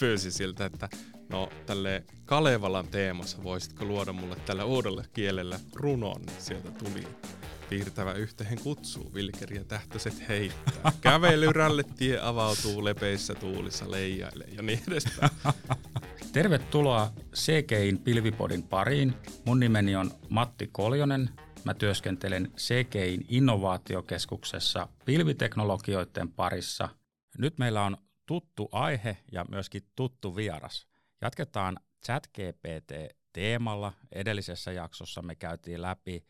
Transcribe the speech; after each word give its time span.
pyysin 0.00 0.32
siltä, 0.32 0.64
että 0.64 0.88
no 1.28 1.48
tälle 1.66 2.04
Kalevalan 2.24 2.88
teemassa 2.88 3.42
voisitko 3.42 3.84
luoda 3.84 4.12
mulle 4.12 4.36
tällä 4.36 4.64
uudella 4.64 5.04
kielellä 5.12 5.60
runon, 5.74 6.22
sieltä 6.38 6.70
tuli 6.70 7.08
piirtävä 7.68 8.12
yhteen 8.12 8.60
kutsuu, 8.62 9.14
vilkeriä 9.14 9.64
tähtöiset 9.64 10.28
heittää. 10.28 10.92
Kävelyrälle 11.00 11.84
tie 11.96 12.20
avautuu 12.22 12.84
lepeissä 12.84 13.34
tuulissa 13.34 13.90
leijailee 13.90 14.48
ja 14.48 14.62
niin 14.62 14.80
edespäin. 14.88 15.30
Tervetuloa 16.32 17.12
CGIn 17.34 17.98
Pilvipodin 17.98 18.62
pariin. 18.62 19.14
Mun 19.44 19.60
nimeni 19.60 19.96
on 19.96 20.10
Matti 20.28 20.68
Koljonen. 20.72 21.30
Mä 21.64 21.74
työskentelen 21.74 22.52
CGIn 22.56 23.24
innovaatiokeskuksessa 23.28 24.88
pilviteknologioiden 25.04 26.28
parissa. 26.28 26.88
Nyt 27.38 27.58
meillä 27.58 27.82
on 27.82 27.96
tuttu 28.28 28.68
aihe 28.72 29.16
ja 29.32 29.44
myöskin 29.50 29.82
tuttu 29.96 30.36
vieras. 30.36 30.86
Jatketaan 31.20 31.76
ChatGPT-teemalla. 32.04 33.92
Edellisessä 34.12 34.72
jaksossa 34.72 35.22
me 35.22 35.36
käytiin 35.36 35.82
läpi 35.82 36.26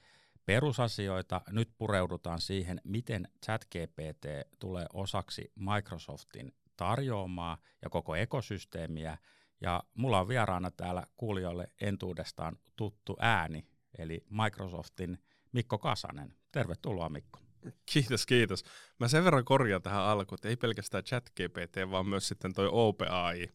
perusasioita. 0.47 1.41
Nyt 1.51 1.71
pureudutaan 1.79 2.41
siihen, 2.41 2.81
miten 2.85 3.29
ChatGPT 3.45 4.27
tulee 4.59 4.87
osaksi 4.93 5.53
Microsoftin 5.55 6.53
tarjoamaa 6.77 7.59
ja 7.83 7.91
koko 7.91 8.15
ekosysteemiä. 8.17 9.19
Ja 9.61 9.83
mulla 9.95 10.21
on 10.21 10.29
vieraana 10.29 10.71
täällä 10.71 11.07
kuulijoille 11.17 11.73
entuudestaan 11.81 12.57
tuttu 12.77 13.17
ääni, 13.21 13.67
eli 13.99 14.25
Microsoftin 14.31 15.19
Mikko 15.53 15.79
Kasanen. 15.79 16.35
Tervetuloa 16.53 17.09
Mikko. 17.09 17.48
Kiitos, 17.87 18.27
kiitos. 18.27 18.65
Mä 18.99 19.09
sen 19.09 19.25
verran 19.25 19.45
korjaan 19.45 19.83
tähän 19.83 20.03
alkuun, 20.03 20.37
että 20.37 20.49
ei 20.49 20.57
pelkästään 20.57 21.05
ChatGPT, 21.05 21.77
vaan 21.91 22.09
myös 22.09 22.29
sitten 22.29 22.55
toi 22.55 22.69
OpenAI. 22.73 23.49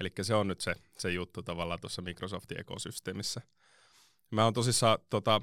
Eli 0.00 0.12
se 0.22 0.34
on 0.34 0.48
nyt 0.48 0.60
se, 0.60 0.74
se 0.98 1.10
juttu 1.10 1.42
tavallaan 1.42 1.80
tuossa 1.80 2.02
Microsoftin 2.02 2.60
ekosysteemissä. 2.60 3.40
Mä 4.30 4.44
oon 4.44 4.54
tosissaan, 4.54 4.98
tota, 5.10 5.40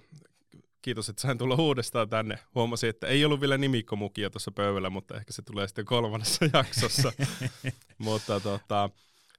kiitos, 0.82 1.10
että 1.10 1.22
sain 1.22 1.38
tulla 1.38 1.56
uudestaan 1.56 2.10
tänne. 2.10 2.40
Huomasin, 2.56 2.90
että 2.90 3.08
ei 3.08 3.26
ollut 3.26 3.42
vielä 3.42 3.58
nimikkomukia 3.58 4.30
tuossa 4.30 4.52
pöydällä, 4.52 4.90
mutta 4.90 5.18
ehkä 5.18 5.34
se 5.34 5.42
tulee 5.42 5.68
sitten 5.68 5.86
kolmannessa 5.86 6.46
jaksossa. 6.54 7.14
mutta 7.98 8.40
tota, 8.40 8.90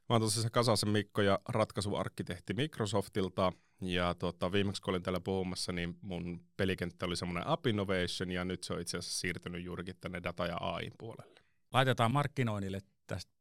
Mä 0.08 0.14
oon 0.14 0.22
tosiaan 0.22 0.50
Kasasen 0.50 0.88
Mikko 0.88 1.22
ja 1.22 1.38
ratkaisuarkkitehti 1.48 2.54
Microsoftilta. 2.54 3.52
Ja 3.80 4.14
tota, 4.14 4.52
viimeksi 4.52 4.82
kun 4.82 4.92
olin 4.92 5.02
täällä 5.02 5.20
puhumassa, 5.20 5.72
niin 5.72 5.98
mun 6.00 6.40
pelikenttä 6.56 7.06
oli 7.06 7.16
semmoinen 7.16 7.46
App 7.46 7.66
Innovation, 7.66 8.30
ja 8.30 8.44
nyt 8.44 8.62
se 8.64 8.72
on 8.72 8.80
itse 8.80 8.98
asiassa 8.98 9.20
siirtynyt 9.20 9.64
juurikin 9.64 9.94
tänne 10.00 10.20
data- 10.22 10.46
ja 10.46 10.56
AI 10.60 10.90
puolelle. 10.98 11.40
Laitetaan 11.72 12.12
markkinoinnille 12.12 12.80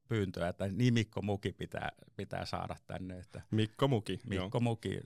pyyntöä, 0.07 0.47
että 0.47 0.67
nimikko 0.67 1.21
Muki 1.21 1.53
pitää, 1.53 1.91
pitää 2.15 2.45
saada 2.45 2.75
tänne. 2.87 3.19
Että 3.19 3.41
Mikko 3.51 3.87
Muki. 3.87 4.19
Mikko 4.29 4.49
joo. 4.53 4.59
Muki, 4.59 4.99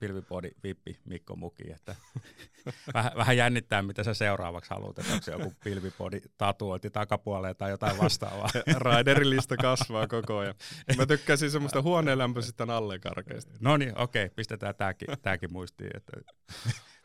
pilvipodi, 0.00 0.50
vippi, 0.62 0.98
Mikko 1.04 1.36
Muki. 1.36 1.72
Että 1.72 1.96
vähän, 2.94 3.12
vähän 3.16 3.36
jännittää, 3.36 3.82
mitä 3.82 4.04
sä 4.04 4.14
seuraavaksi 4.14 4.70
haluat, 4.70 4.98
että 4.98 5.12
onko 5.12 5.24
se 5.24 5.32
joku 5.32 5.54
pilvipodi 5.64 6.20
tatuointi 6.38 6.90
takapuoleen 6.90 7.56
tai 7.56 7.70
jotain 7.70 7.98
vastaavaa. 7.98 8.50
Raiderilista 8.78 9.56
kasvaa 9.66 10.06
koko 10.06 10.38
ajan. 10.38 10.54
Mä 10.96 11.06
tykkäsin 11.06 11.50
semmoista 11.50 11.82
huoneenlämpöisistä 11.82 12.66
nallekarkeista. 12.66 13.54
No 13.60 13.76
niin, 13.76 13.98
okei, 13.98 14.30
pistetään 14.30 14.74
tääkin, 14.74 15.08
tääkin 15.22 15.52
muistiin, 15.52 15.90
että 15.96 16.12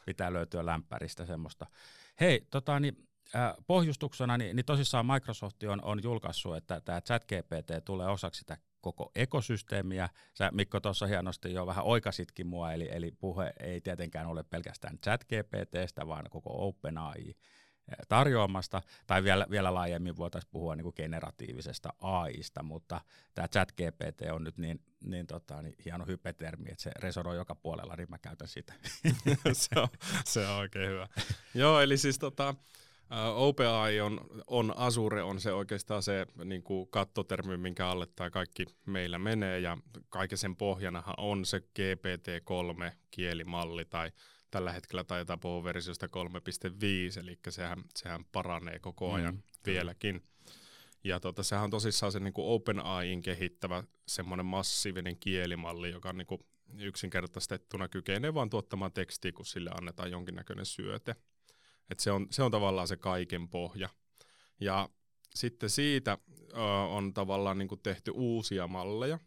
pitää 0.06 0.34
löytyä 0.34 0.66
lämpäristä 0.66 1.26
semmoista. 1.26 1.66
Hei, 2.20 2.48
tota, 2.50 2.80
niin, 2.80 3.08
äh, 3.36 3.54
pohjustuksena, 3.68 4.38
niin, 4.38 4.56
niin 4.56 4.66
tosissaan 4.66 5.06
Microsoft 5.06 5.64
on, 5.64 5.84
on 5.84 6.04
julkaissut, 6.04 6.56
että 6.56 6.82
tämä 6.82 7.02
ChatGPT 7.02 7.86
tulee 7.86 8.08
osaksi 8.08 8.40
sitä 8.40 8.58
koko 8.82 9.12
ekosysteemiä. 9.16 10.10
Sä 10.34 10.50
Mikko 10.54 10.80
tuossa 10.80 11.06
hienosti 11.06 11.54
jo 11.54 11.66
vähän 11.66 11.86
oikasitkin 11.86 12.48
mua, 12.48 12.74
eli, 12.74 12.90
eli 12.92 13.12
puhe 13.12 13.54
ei 13.60 13.82
tietenkään 13.82 14.28
ole 14.28 14.44
pelkästään 14.44 15.00
ChatGPTstä, 15.00 16.08
vaan 16.08 16.26
koko 16.30 16.68
OpenAI 16.68 17.36
tarjoamasta, 18.08 18.82
tai 19.08 19.24
vielä, 19.24 19.48
vielä 19.50 19.74
laajemmin 19.74 20.18
voitaisiin 20.18 20.52
puhua 20.52 20.76
niin 20.76 20.84
kuin 20.84 20.94
generatiivisesta 20.96 21.94
AIsta, 22.02 22.64
mutta 22.64 23.02
tämä 23.36 23.48
chat 23.48 23.72
GPT 23.72 24.22
on 24.32 24.44
nyt 24.44 24.58
niin, 24.58 24.82
niin, 25.04 25.28
tota, 25.28 25.62
niin 25.62 25.76
hieno 25.86 26.06
hypetermi, 26.06 26.70
että 26.72 26.84
se 26.84 26.92
resonoi 27.00 27.36
joka 27.36 27.56
puolella, 27.56 27.96
niin 27.96 28.10
mä 28.10 28.18
käytän 28.18 28.48
sitä. 28.48 28.74
se, 29.54 29.80
on, 29.80 29.88
se 30.26 30.48
on 30.48 30.56
oikein 30.56 30.90
hyvä. 30.90 31.08
Joo, 31.54 31.82
eli 31.82 31.98
siis 31.98 32.20
tota, 32.20 32.56
OpenAI 33.36 34.00
on, 34.00 34.22
on, 34.48 34.74
Azure 34.78 35.24
on 35.24 35.40
se 35.40 35.54
oikeastaan 35.54 36.04
se 36.04 36.26
niin 36.46 36.64
kuin 36.64 36.88
kattotermi, 36.88 37.58
minkä 37.58 37.88
alle 37.88 38.08
tämä 38.16 38.30
kaikki 38.30 38.66
meillä 38.86 39.20
menee, 39.20 39.60
ja 39.60 39.78
kaiken 40.10 40.38
sen 40.38 40.56
pohjanahan 40.56 41.16
on 41.18 41.46
se 41.46 41.58
GPT-3 41.58 42.92
kielimalli, 43.12 43.86
tai 43.86 44.12
tällä 44.52 44.72
hetkellä 44.72 45.04
taitaa 45.04 45.38
puhua 45.38 45.64
versiosta 45.64 46.08
3.5, 46.08 47.20
eli 47.20 47.40
sehän, 47.50 47.84
sehän 47.96 48.26
paranee 48.32 48.80
koko 48.80 49.14
ajan 49.14 49.36
mm. 49.36 49.42
vieläkin. 49.66 50.24
Ja 51.04 51.20
tota, 51.20 51.44
sehän 51.44 51.64
on 51.64 51.70
tosissaan 51.70 52.12
se 52.12 52.20
niin 52.20 52.34
kuin 52.34 52.48
OpenAIin 52.48 53.22
kehittävä 53.22 53.84
semmoinen 54.08 54.46
massiivinen 54.46 55.18
kielimalli, 55.18 55.92
joka 55.92 56.10
on 56.10 56.18
niin 56.18 56.28
kuin 56.28 56.46
yksinkertaistettuna 56.80 57.88
kykenee 57.88 58.34
vaan 58.34 58.50
tuottamaan 58.50 58.92
tekstiä, 58.92 59.32
kun 59.32 59.46
sille 59.46 59.70
annetaan 59.74 60.12
jonkinnäköinen 60.12 60.66
syöte. 60.66 61.16
Et 61.90 62.00
se, 62.00 62.12
on, 62.12 62.28
se 62.32 62.44
on 62.44 62.52
tavallaan 62.52 62.88
se 62.88 62.98
kaiken 62.98 63.50
pohja. 63.50 63.90
Ja 64.60 64.90
sitten 65.36 65.70
siitä 65.70 66.18
ö, 66.54 66.62
on 66.90 67.14
tavallaan 67.14 67.58
niin 67.58 67.68
kuin 67.68 67.82
tehty 67.82 68.12
uusia 68.12 68.68
malleja. 68.68 69.20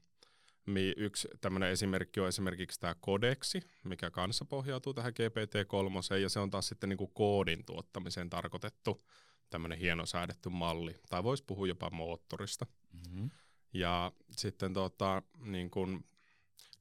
Yksi 0.96 1.28
tämmöinen 1.40 1.70
esimerkki 1.70 2.20
on 2.20 2.28
esimerkiksi 2.28 2.80
tämä 2.80 2.94
kodeksi, 3.00 3.60
mikä 3.84 4.10
kanssa 4.10 4.44
pohjautuu 4.44 4.94
tähän 4.94 5.12
GPT-3, 5.12 6.20
ja 6.20 6.28
se 6.28 6.40
on 6.40 6.50
taas 6.50 6.68
sitten 6.68 6.88
niin 6.88 6.96
kuin 6.96 7.10
koodin 7.14 7.64
tuottamiseen 7.64 8.30
tarkoitettu 8.30 9.06
tämmöinen 9.50 9.78
hienosäädetty 9.78 10.48
malli, 10.48 10.96
tai 11.08 11.24
voisi 11.24 11.44
puhua 11.44 11.66
jopa 11.66 11.90
moottorista. 11.90 12.66
Mm-hmm. 12.92 13.30
Ja 13.72 14.12
sitten 14.30 14.72
tota, 14.72 15.22
niin 15.38 15.70
kun, 15.70 16.04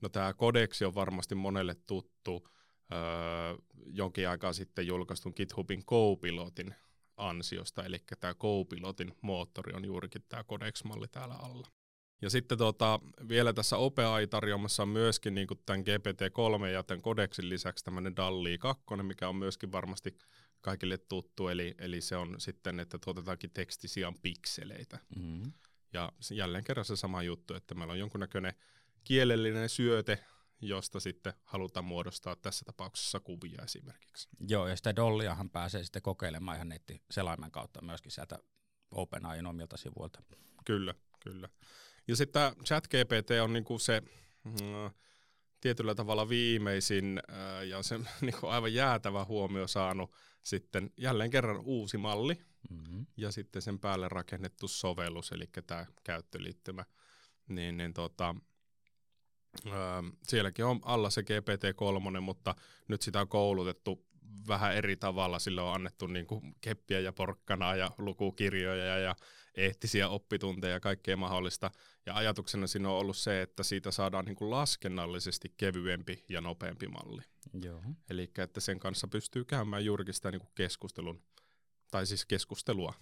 no 0.01 0.09
tämä 0.09 0.33
kodeksi 0.33 0.85
on 0.85 0.95
varmasti 0.95 1.35
monelle 1.35 1.75
tuttu, 1.87 2.49
jonkin 3.85 4.29
aikaa 4.29 4.53
sitten 4.53 4.87
julkaistun 4.87 5.33
GitHubin 5.35 5.85
Copilotin 5.85 6.75
ansiosta, 7.17 7.83
eli 7.83 7.97
tämä 8.19 8.33
Copilotin 8.33 9.13
moottori 9.21 9.73
on 9.73 9.85
juurikin 9.85 10.23
tämä 10.29 10.43
Codex-malli 10.43 11.07
täällä 11.07 11.35
alla. 11.35 11.67
Ja 12.21 12.29
sitten 12.29 12.57
tota, 12.57 12.99
vielä 13.27 13.53
tässä 13.53 13.77
OpenAI-tarjoamassa 13.77 14.83
on 14.83 14.89
myöskin 14.89 15.35
niin 15.35 15.47
tämän 15.65 15.81
GPT-3 15.81 16.65
ja 16.65 16.83
tämän 16.83 17.01
Codexin 17.01 17.49
lisäksi 17.49 17.85
tämmöinen 17.85 18.15
DALI 18.15 18.57
2, 18.57 18.83
mikä 19.03 19.29
on 19.29 19.35
myöskin 19.35 19.71
varmasti 19.71 20.17
kaikille 20.61 20.97
tuttu, 20.97 21.47
eli, 21.47 21.75
eli 21.77 22.01
se 22.01 22.15
on 22.15 22.35
sitten, 22.37 22.79
että 22.79 22.97
tuotetaankin 22.97 23.51
teksti 23.53 23.87
sijaan 23.87 24.15
pikseleitä. 24.21 24.99
Mm-hmm. 25.15 25.51
Ja 25.93 26.11
jälleen 26.31 26.63
kerran 26.63 26.85
se 26.85 26.95
sama 26.95 27.23
juttu, 27.23 27.53
että 27.53 27.75
meillä 27.75 27.91
on 27.91 27.99
jonkunnäköinen 27.99 28.53
kielellinen 29.03 29.69
syöte, 29.69 30.19
josta 30.67 30.99
sitten 30.99 31.33
halutaan 31.43 31.85
muodostaa 31.85 32.35
tässä 32.35 32.65
tapauksessa 32.65 33.19
kuvia 33.19 33.61
esimerkiksi. 33.63 34.29
Joo, 34.47 34.67
ja 34.67 34.75
sitä 34.75 34.95
dolliahan 34.95 35.49
pääsee 35.49 35.83
sitten 35.83 36.01
kokeilemaan 36.01 36.57
ihan 36.57 36.69
nettiselaimen 36.69 37.51
kautta 37.51 37.81
myöskin 37.81 38.11
sieltä 38.11 38.39
OpenAIin 38.91 39.45
omilta 39.45 39.77
sivuilta. 39.77 40.23
Kyllä, 40.65 40.93
kyllä. 41.23 41.49
Ja 42.07 42.15
sitten 42.15 42.33
tämä 42.33 42.65
ChatGPT 42.65 43.31
on 43.43 43.53
niinku 43.53 43.79
se 43.79 44.01
mm, 44.43 44.91
tietyllä 45.61 45.95
tavalla 45.95 46.29
viimeisin 46.29 47.21
äh, 47.29 47.67
ja 47.67 47.83
se 47.83 47.99
niinku 48.21 48.47
aivan 48.47 48.73
jäätävä 48.73 49.25
huomio 49.25 49.67
saanut 49.67 50.11
sitten 50.43 50.91
jälleen 50.97 51.29
kerran 51.29 51.59
uusi 51.59 51.97
malli 51.97 52.41
mm-hmm. 52.69 53.05
ja 53.17 53.31
sitten 53.31 53.61
sen 53.61 53.79
päälle 53.79 54.09
rakennettu 54.09 54.67
sovellus, 54.67 55.31
eli 55.31 55.49
tämä 55.67 55.85
käyttöliittymä. 56.03 56.85
Niin, 57.47 57.77
niin 57.77 57.93
tota, 57.93 58.35
Öö, 59.67 59.73
sielläkin 60.23 60.65
on 60.65 60.79
alla 60.83 61.09
se 61.09 61.21
GPT-3, 61.21 62.19
mutta 62.19 62.55
nyt 62.87 63.01
sitä 63.01 63.21
on 63.21 63.27
koulutettu 63.27 64.05
vähän 64.47 64.75
eri 64.75 64.95
tavalla. 64.95 65.39
Sille 65.39 65.61
on 65.61 65.75
annettu 65.75 66.07
niin 66.07 66.27
kuin 66.27 66.55
keppiä 66.61 66.99
ja 66.99 67.13
porkkanaa 67.13 67.75
ja 67.75 67.91
lukukirjoja 67.97 68.97
ja 68.99 69.15
eettisiä 69.55 70.09
oppitunteja 70.09 70.73
ja 70.73 70.79
kaikkea 70.79 71.17
mahdollista. 71.17 71.71
Ja 72.05 72.15
ajatuksena 72.15 72.67
siinä 72.67 72.89
on 72.89 72.95
ollut 72.95 73.17
se, 73.17 73.41
että 73.41 73.63
siitä 73.63 73.91
saadaan 73.91 74.25
niin 74.25 74.35
kuin 74.35 74.51
laskennallisesti 74.51 75.53
kevyempi 75.57 76.25
ja 76.29 76.41
nopeampi 76.41 76.87
malli. 76.87 77.21
Eli 78.09 78.31
että 78.37 78.59
sen 78.59 78.79
kanssa 78.79 79.07
pystyy 79.07 79.45
käymään 79.45 79.85
juurikin 79.85 80.13
sitä 80.13 80.31
niin 80.31 80.41
kuin 80.41 80.51
keskustelun, 80.55 81.23
tai 81.91 82.05
siis 82.05 82.25
keskustelua. 82.25 82.93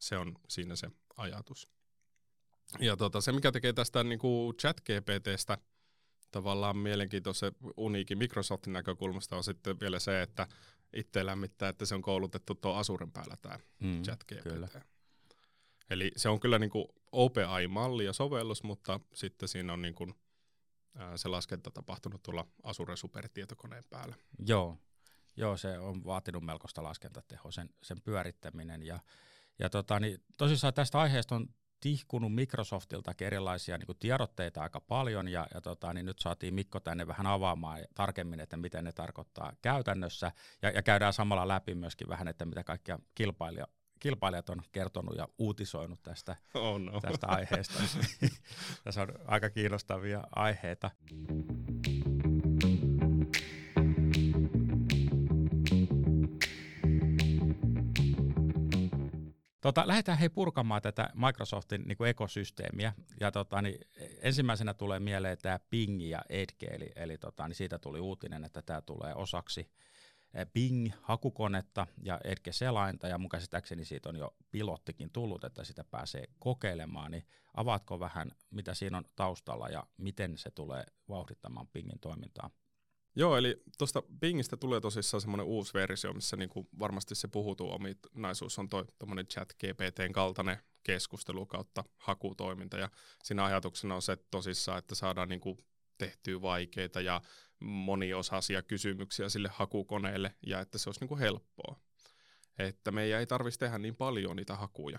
Se 0.00 0.16
on 0.16 0.34
siinä 0.48 0.76
se 0.76 0.90
ajatus. 1.16 1.68
Ja 2.78 2.96
tota, 2.96 3.20
se, 3.20 3.32
mikä 3.32 3.52
tekee 3.52 3.72
tästä 3.72 4.04
niin 4.04 4.18
kuin 4.18 4.56
chat-GPTstä 4.56 5.58
tavallaan 6.30 6.76
mielenkiintoisen 6.76 7.52
uniikin 7.76 8.18
Microsoftin 8.18 8.72
näkökulmasta 8.72 9.36
on 9.36 9.44
sitten 9.44 9.80
vielä 9.80 9.98
se, 9.98 10.22
että 10.22 10.46
itse 10.92 11.26
lämmittää, 11.26 11.68
että 11.68 11.86
se 11.86 11.94
on 11.94 12.02
koulutettu 12.02 12.54
tuon 12.54 12.78
Azuren 12.78 13.12
päällä 13.12 13.36
tämä 13.42 13.58
mm, 13.80 14.02
ChatGPT. 14.02 14.42
Kyllä. 14.42 14.68
Eli 15.90 16.12
se 16.16 16.28
on 16.28 16.40
kyllä 16.40 16.58
niin 16.58 16.70
kuin 16.70 16.88
OpenAI-malli 17.12 18.04
ja 18.04 18.12
sovellus, 18.12 18.62
mutta 18.62 19.00
sitten 19.14 19.48
siinä 19.48 19.72
on 19.72 19.82
niin 19.82 19.94
kuin, 19.94 20.14
ää, 20.94 21.16
se 21.16 21.28
laskenta 21.28 21.70
tapahtunut 21.70 22.22
tuolla 22.22 22.46
Azure 22.62 22.96
Supertietokoneen 22.96 23.84
päällä. 23.90 24.14
Joo, 24.46 24.78
Joo, 25.38 25.56
se 25.56 25.78
on 25.78 26.04
vaatinut 26.04 26.44
melkoista 26.44 26.82
laskentatehoa, 26.82 27.50
sen, 27.50 27.70
sen 27.82 28.00
pyörittäminen. 28.00 28.82
Ja, 28.82 29.00
ja 29.58 29.70
tota, 29.70 30.00
niin 30.00 30.22
tosissaan 30.36 30.74
tästä 30.74 31.00
aiheesta 31.00 31.34
on 31.34 31.48
tihkunut 31.80 32.34
Microsoftiltakin 32.34 33.26
erilaisia 33.26 33.78
niin 33.78 33.86
kuin 33.86 33.98
tiedotteita 33.98 34.62
aika 34.62 34.80
paljon, 34.80 35.28
ja, 35.28 35.46
ja 35.54 35.60
tota, 35.60 35.92
niin 35.92 36.06
nyt 36.06 36.18
saatiin 36.18 36.54
Mikko 36.54 36.80
tänne 36.80 37.06
vähän 37.06 37.26
avaamaan 37.26 37.80
tarkemmin, 37.94 38.40
että 38.40 38.56
miten 38.56 38.84
ne 38.84 38.92
tarkoittaa 38.92 39.52
käytännössä, 39.62 40.32
ja, 40.62 40.70
ja 40.70 40.82
käydään 40.82 41.12
samalla 41.12 41.48
läpi 41.48 41.74
myöskin 41.74 42.08
vähän, 42.08 42.28
että 42.28 42.44
mitä 42.44 42.64
kaikkia 42.64 42.98
kilpailija, 43.14 43.66
kilpailijat 44.00 44.50
on 44.50 44.62
kertonut 44.72 45.16
ja 45.16 45.28
uutisoinut 45.38 46.02
tästä, 46.02 46.36
oh 46.54 46.80
no. 46.80 47.00
tästä 47.00 47.26
aiheesta. 47.26 47.82
Tässä 48.84 49.02
on 49.02 49.08
aika 49.26 49.50
kiinnostavia 49.50 50.24
aiheita. 50.36 50.90
Tota, 59.60 59.86
lähdetään 59.86 60.18
hei 60.18 60.28
purkamaan 60.28 60.82
tätä 60.82 61.08
Microsoftin 61.14 61.82
niin 61.86 61.98
kuin 61.98 62.10
ekosysteemiä. 62.10 62.92
Ja 63.20 63.32
tota, 63.32 63.62
niin 63.62 63.80
ensimmäisenä 64.22 64.74
tulee 64.74 65.00
mieleen 65.00 65.38
tämä 65.42 65.58
Bing 65.70 66.02
ja 66.02 66.22
Edge, 66.28 66.66
eli, 66.66 66.92
eli 66.96 67.18
tota, 67.18 67.48
niin 67.48 67.56
siitä 67.56 67.78
tuli 67.78 68.00
uutinen, 68.00 68.44
että 68.44 68.62
tämä 68.62 68.80
tulee 68.80 69.14
osaksi 69.14 69.70
eh, 70.34 70.46
Bing-hakukonetta 70.46 71.86
ja 72.02 72.20
Edge-selainta, 72.24 73.08
ja 73.08 73.18
mun 73.18 73.28
käsittääkseni 73.28 73.84
siitä 73.84 74.08
on 74.08 74.16
jo 74.16 74.36
pilottikin 74.50 75.10
tullut, 75.10 75.44
että 75.44 75.64
sitä 75.64 75.84
pääsee 75.84 76.24
kokeilemaan, 76.38 77.10
niin 77.10 77.26
avaatko 77.54 78.00
vähän, 78.00 78.30
mitä 78.50 78.74
siinä 78.74 78.98
on 78.98 79.04
taustalla 79.16 79.68
ja 79.68 79.86
miten 79.96 80.38
se 80.38 80.50
tulee 80.50 80.84
vauhdittamaan 81.08 81.68
Bingin 81.68 82.00
toimintaa? 82.00 82.50
Joo, 83.18 83.36
eli 83.36 83.62
tuosta 83.78 84.02
Bingistä 84.20 84.56
tulee 84.56 84.80
tosissaan 84.80 85.20
semmoinen 85.20 85.46
uusi 85.46 85.74
versio, 85.74 86.12
missä 86.12 86.36
niinku 86.36 86.68
varmasti 86.78 87.14
se 87.14 87.28
puhutuu 87.28 87.72
ominaisuus 87.72 88.58
on 88.58 88.68
toi 88.68 88.84
chat 89.24 89.52
GPTn 89.52 90.12
kaltainen 90.12 90.58
keskustelu 90.82 91.46
kautta 91.46 91.84
hakutoiminta. 91.96 92.78
Ja 92.78 92.90
siinä 93.24 93.44
ajatuksena 93.44 93.94
on 93.94 94.02
se 94.02 94.12
että 94.12 94.26
tosissaan, 94.30 94.78
että 94.78 94.94
saadaan 94.94 95.28
niinku 95.28 95.58
tehtyä 95.98 96.42
vaikeita 96.42 97.00
ja 97.00 97.20
moniosaisia 97.60 98.62
kysymyksiä 98.62 99.28
sille 99.28 99.50
hakukoneelle 99.52 100.34
ja 100.46 100.60
että 100.60 100.78
se 100.78 100.88
olisi 100.88 101.00
niinku 101.00 101.18
helppoa. 101.18 101.80
Että 102.58 102.90
meidän 102.90 103.20
ei 103.20 103.26
tarvitsisi 103.26 103.58
tehdä 103.58 103.78
niin 103.78 103.96
paljon 103.96 104.36
niitä 104.36 104.56
hakuja. 104.56 104.98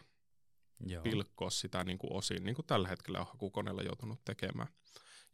Joo. 0.86 1.04
Pilkkoa 1.04 1.50
sitä 1.50 1.84
niinku 1.84 2.18
osin, 2.18 2.44
niin 2.44 2.56
kuin 2.56 2.66
tällä 2.66 2.88
hetkellä 2.88 3.20
on 3.20 3.28
hakukoneella 3.28 3.82
joutunut 3.82 4.22
tekemään. 4.26 4.68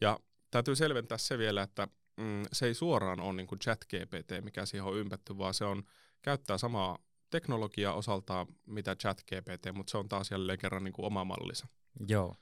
Ja 0.01 0.19
täytyy 0.51 0.75
selventää 0.75 1.17
se 1.17 1.37
vielä, 1.37 1.63
että 1.63 1.87
mm, 2.17 2.43
se 2.53 2.65
ei 2.65 2.73
suoraan 2.73 3.19
ole 3.19 3.33
niin 3.33 3.47
kuin 3.47 3.59
chat-GPT, 3.59 4.41
mikä 4.41 4.65
siihen 4.65 4.87
on 4.87 4.97
ympätty, 4.97 5.37
vaan 5.37 5.53
se 5.53 5.65
on, 5.65 5.83
käyttää 6.21 6.57
samaa 6.57 6.97
teknologiaa 7.29 7.93
osaltaan, 7.93 8.47
mitä 8.65 8.95
chat-GPT, 8.95 9.71
mutta 9.73 9.91
se 9.91 9.97
on 9.97 10.09
taas 10.09 10.31
jälleen 10.31 10.59
kerran 10.59 10.83
niin 10.83 10.93
kuin 10.93 11.05
oma 11.05 11.25
mallissa. 11.25 11.67
Joo. 12.07 12.35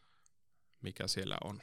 Mikä 0.82 1.08
siellä 1.08 1.38
on. 1.44 1.62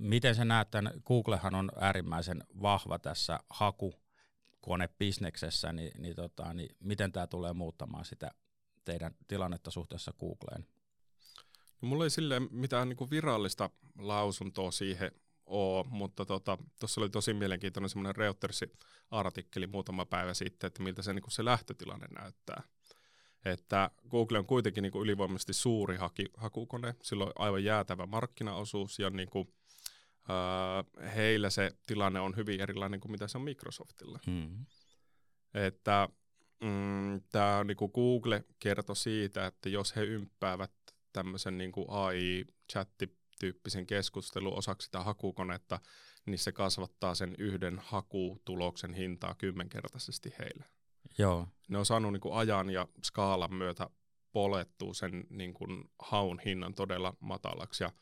Miten 0.00 0.34
sä 0.34 0.44
näet 0.44 0.70
tämän, 0.70 0.92
Googlehan 1.06 1.54
on 1.54 1.70
äärimmäisen 1.80 2.44
vahva 2.62 2.98
tässä 2.98 3.40
hakukonebisneksessä, 3.50 5.72
niin, 5.72 6.02
niin, 6.02 6.16
tota, 6.16 6.54
niin 6.54 6.76
miten 6.80 7.12
tämä 7.12 7.26
tulee 7.26 7.52
muuttamaan 7.52 8.04
sitä 8.04 8.30
teidän 8.84 9.14
tilannetta 9.28 9.70
suhteessa 9.70 10.12
Googleen? 10.20 10.66
No, 11.82 11.88
mulla 11.88 12.04
ei 12.04 12.10
sille 12.10 12.40
mitään 12.50 12.88
niin 12.88 12.96
kuin 12.96 13.10
virallista 13.10 13.70
lausuntoa 13.98 14.70
siihen 14.70 15.10
ole, 15.50 15.86
mutta 15.88 16.24
tuossa 16.24 16.58
tota, 16.80 17.00
oli 17.00 17.10
tosi 17.10 17.34
mielenkiintoinen 17.34 17.88
semmoinen 17.88 18.16
Reutersin 18.16 18.72
artikkeli 19.10 19.66
muutama 19.66 20.06
päivä 20.06 20.34
sitten, 20.34 20.68
että 20.68 20.82
miltä 20.82 21.02
se, 21.02 21.12
niin 21.12 21.24
se 21.28 21.44
lähtötilanne 21.44 22.06
näyttää. 22.18 22.62
Että 23.44 23.90
Google 24.10 24.38
on 24.38 24.46
kuitenkin 24.46 24.82
niin 24.82 24.92
kuin 24.92 25.02
ylivoimaisesti 25.02 25.52
suuri 25.52 25.96
haki, 25.96 26.24
hakukone, 26.36 26.94
sillä 27.02 27.24
on 27.24 27.32
aivan 27.38 27.64
jäätävä 27.64 28.06
markkinaosuus 28.06 28.98
ja 28.98 29.10
niin 29.10 29.30
kuin, 29.30 29.54
äh, 30.30 31.14
heillä 31.14 31.50
se 31.50 31.70
tilanne 31.86 32.20
on 32.20 32.36
hyvin 32.36 32.60
erilainen 32.60 33.00
kuin 33.00 33.12
mitä 33.12 33.28
se 33.28 33.38
on 33.38 33.44
Microsoftilla. 33.44 34.18
Hmm. 34.26 34.66
Että 35.54 36.08
mm, 36.60 37.20
tämä 37.32 37.64
niin 37.64 37.90
Google 37.94 38.44
kertoi 38.58 38.96
siitä, 38.96 39.46
että 39.46 39.68
jos 39.68 39.96
he 39.96 40.02
ympäävät 40.02 40.72
tämmöisen 41.12 41.58
niin 41.58 41.72
AI-chatti 41.88 43.19
tyyppisen 43.40 43.86
keskustelun 43.86 44.58
osaksi 44.58 44.84
sitä 44.84 45.00
hakukonetta, 45.00 45.80
niin 46.26 46.38
se 46.38 46.52
kasvattaa 46.52 47.14
sen 47.14 47.34
yhden 47.38 47.78
hakutuloksen 47.78 48.94
hintaa 48.94 49.34
kymmenkertaisesti 49.34 50.34
heille. 50.38 50.64
Joo. 51.18 51.48
Ne 51.68 51.78
on 51.78 51.86
saanut 51.86 52.12
niin 52.12 52.20
kuin 52.20 52.34
ajan 52.34 52.70
ja 52.70 52.88
skaalan 53.04 53.54
myötä 53.54 53.90
polettua 54.32 54.94
sen 54.94 55.24
niin 55.30 55.54
kuin 55.54 55.84
haun 55.98 56.40
hinnan 56.44 56.74
todella 56.74 57.14
matalaksi. 57.20 57.84
Ja 57.84 57.92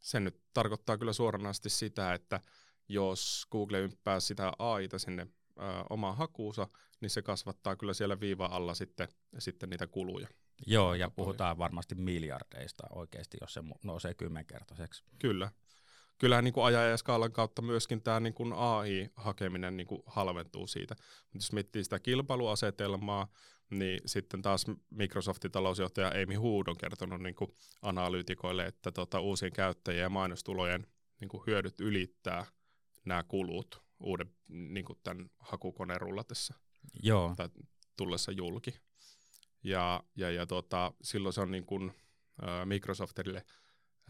se 0.00 0.20
nyt 0.20 0.40
tarkoittaa 0.52 0.98
kyllä 0.98 1.12
suoranaisesti 1.12 1.70
sitä, 1.70 2.14
että 2.14 2.40
jos 2.88 3.46
Google 3.50 3.80
ympää 3.80 4.20
sitä 4.20 4.52
AIta 4.58 4.98
sinne 4.98 5.26
ää, 5.58 5.84
omaan 5.90 6.16
hakuunsa, 6.16 6.68
niin 7.00 7.10
se 7.10 7.22
kasvattaa 7.22 7.76
kyllä 7.76 7.94
siellä 7.94 8.20
viiva 8.20 8.46
alla 8.46 8.74
sitten, 8.74 9.08
sitten 9.38 9.70
niitä 9.70 9.86
kuluja. 9.86 10.28
Joo, 10.66 10.94
ja 10.94 11.10
puhutaan 11.10 11.58
varmasti 11.58 11.94
miljardeista 11.94 12.86
oikeasti, 12.90 13.38
jos 13.40 13.54
se 13.54 13.62
nousee 13.84 14.14
kymmenkertaiseksi. 14.14 15.04
Kyllä. 15.18 15.50
Kyllähän 16.18 16.44
niin 16.44 16.64
ajajaskaalan 16.64 17.32
kautta 17.32 17.62
myöskin 17.62 18.02
tämä 18.02 18.20
niin 18.20 18.34
kuin 18.34 18.52
AI-hakeminen 18.52 19.76
niin 19.76 19.86
kuin 19.86 20.02
halventuu 20.06 20.66
siitä. 20.66 20.94
Mutta 21.22 21.44
jos 21.44 21.52
miettii 21.52 21.84
sitä 21.84 21.98
kilpailuasetelmaa, 21.98 23.28
niin 23.70 24.00
sitten 24.06 24.42
taas 24.42 24.66
Microsoftin 24.90 25.50
talousjohtaja 25.50 26.08
Amy 26.08 26.34
Hood 26.34 26.68
on 26.68 26.76
kertonut 26.76 27.22
niin 27.22 27.34
kuin 27.34 27.50
analyytikoille, 27.82 28.66
että 28.66 28.92
tota, 28.92 29.20
uusien 29.20 29.52
käyttäjien 29.52 30.02
ja 30.02 30.08
mainostulojen 30.08 30.86
niin 31.20 31.28
kuin 31.28 31.42
hyödyt 31.46 31.80
ylittää 31.80 32.46
nämä 33.04 33.22
kulut 33.22 33.82
uuden 34.00 34.30
niin 34.48 34.84
kuin 34.84 34.98
tämän 35.02 35.30
hakukoneen 35.38 36.00
rullatessa. 36.00 36.54
Joo. 37.02 37.34
Tai 37.36 37.48
tullessa 37.96 38.32
julki. 38.32 38.74
Ja, 39.64 40.02
ja, 40.16 40.30
ja 40.30 40.46
tota, 40.46 40.92
silloin 41.02 41.32
se 41.32 41.40
on 41.40 41.50
niin 41.50 41.66
kuin, 41.66 41.92
ä, 42.42 42.64
Microsoftille 42.64 43.44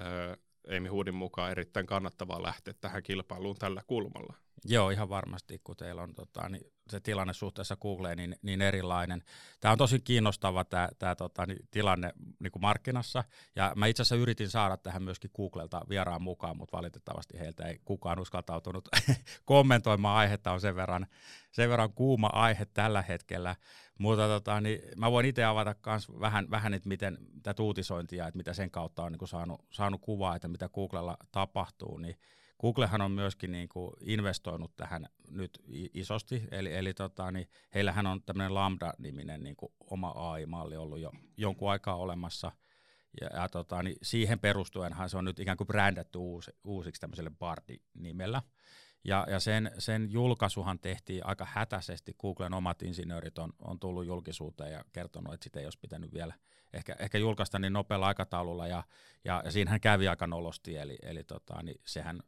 ä, 0.01 0.37
Amy 0.77 0.89
Hoodin 0.89 1.15
mukaan 1.15 1.51
erittäin 1.51 1.87
kannattavaa 1.87 2.43
lähteä 2.43 2.75
tähän 2.81 3.03
kilpailuun 3.03 3.57
tällä 3.57 3.83
kulmalla. 3.87 4.35
Joo, 4.65 4.91
ihan 4.91 5.09
varmasti, 5.09 5.61
kun 5.65 5.77
teillä 5.77 6.03
on 6.03 6.15
tota, 6.15 6.49
niin 6.49 6.75
se 6.91 7.01
tilanne 7.01 7.33
suhteessa 7.33 7.77
Googleen 7.77 8.17
niin, 8.17 8.37
niin 8.43 8.63
erilainen. 8.63 9.23
Tämä 9.61 9.73
on 9.73 9.79
tosi 9.79 10.01
kiinnostava 10.01 10.65
tämä, 10.65 10.89
tämä 10.99 11.15
tota, 11.15 11.47
niin, 11.47 11.69
tilanne 11.71 12.13
niin 12.39 12.53
kuin 12.53 12.63
markkinassa, 12.63 13.25
ja 13.57 13.73
mä 13.77 13.87
itse 13.87 14.03
asiassa 14.03 14.23
yritin 14.23 14.51
saada 14.51 14.77
tähän 14.77 15.03
myöskin 15.03 15.31
Googlelta 15.37 15.81
vieraan 15.89 16.23
mukaan, 16.23 16.57
mutta 16.57 16.77
valitettavasti 16.77 17.39
heiltä 17.39 17.67
ei 17.67 17.81
kukaan 17.85 18.19
uskaltautunut 18.19 18.89
kommentoimaan 19.45 20.17
aihetta, 20.17 20.53
on 20.53 20.61
sen 20.61 20.77
verran, 20.77 21.07
sen 21.53 21.71
verran 21.71 21.93
kuuma 21.93 22.31
aihe 22.33 22.65
tällä 22.65 23.03
hetkellä, 23.03 23.57
mutta 23.99 24.27
tota, 24.27 24.61
niin, 24.61 24.81
mä 24.97 25.11
voin 25.11 25.27
itse 25.27 25.45
avata 25.45 25.75
myös 25.87 26.09
vähän, 26.21 26.51
vähän 26.51 26.75
että 26.75 26.89
miten 26.89 27.19
tätä 27.43 27.63
uutisointia, 27.63 28.27
että 28.27 28.39
mitä 28.39 28.55
sen 28.55 28.71
kautta 28.71 29.03
on 29.03 29.13
niin 29.13 29.19
kuin 29.19 29.29
saanut, 29.29 29.65
saanut 29.71 30.01
kuvaa, 30.01 30.37
että 30.37 30.49
mitä 30.49 30.69
Googlella 30.69 31.17
tapahtuu, 31.33 31.99
niin 31.99 32.19
Googlehan 32.61 33.01
on 33.01 33.11
myöskin 33.11 33.53
niin 33.53 33.69
kuin 33.69 33.93
investoinut 34.01 34.77
tähän 34.77 35.07
nyt 35.31 35.63
isosti, 35.95 36.45
eli, 36.51 36.75
eli 36.75 36.95
tota, 36.95 37.31
niin 37.31 37.49
heillähän 37.75 38.07
on 38.07 38.23
tämmöinen 38.23 38.55
Lambda-niminen 38.55 39.43
niin 39.43 39.57
kuin 39.57 39.73
oma 39.91 40.13
AI-malli 40.17 40.77
ollut 40.77 41.01
jo 41.01 41.13
jonkun 41.37 41.71
aikaa 41.71 41.97
olemassa, 41.97 42.53
ja, 43.21 43.41
ja 43.41 43.49
tota, 43.49 43.83
niin 43.83 43.97
siihen 44.03 44.39
perustuenhan 44.39 45.11
se 45.11 45.19
on 45.19 45.25
nyt 45.25 45.39
ikään 45.39 45.57
kuin 45.57 45.67
brändätty 45.67 46.19
uusi, 46.19 46.51
uusiksi 46.65 47.01
tämmöiselle 47.01 47.31
Bardi-nimellä. 47.39 48.43
Ja, 49.05 49.27
ja 49.31 49.41
sen, 49.41 49.71
sen 49.79 50.13
julkaisuhan 50.13 50.79
tehtiin 50.79 51.27
aika 51.27 51.47
hätäisesti. 51.51 52.15
Googlen 52.21 52.55
omat 52.55 52.83
insinöörit 52.83 53.39
on, 53.39 53.53
on 53.63 53.79
tullut 53.79 54.07
julkisuuteen 54.07 54.73
ja 54.73 54.85
kertonut, 54.93 55.35
että 55.35 55.45
sitä 55.45 55.61
ei 55.61 55.67
olisi 55.67 55.79
pitänyt 55.79 56.13
vielä 56.13 56.35
ehkä, 56.73 56.97
ehkä 56.99 57.19
julkaista 57.19 57.59
niin 57.59 57.73
nopealla 57.73 58.07
aikataululla. 58.07 58.67
Ja, 58.67 58.85
ja, 59.25 59.43
ja 59.45 59.51
siinähän 59.51 59.81
kävi 59.81 60.09
aika 60.09 60.27
nolosti, 60.27 60.77
eli, 60.77 60.99
eli 61.03 61.25
tota, 61.25 61.63
niin 61.63 61.81
sehän 61.85 62.21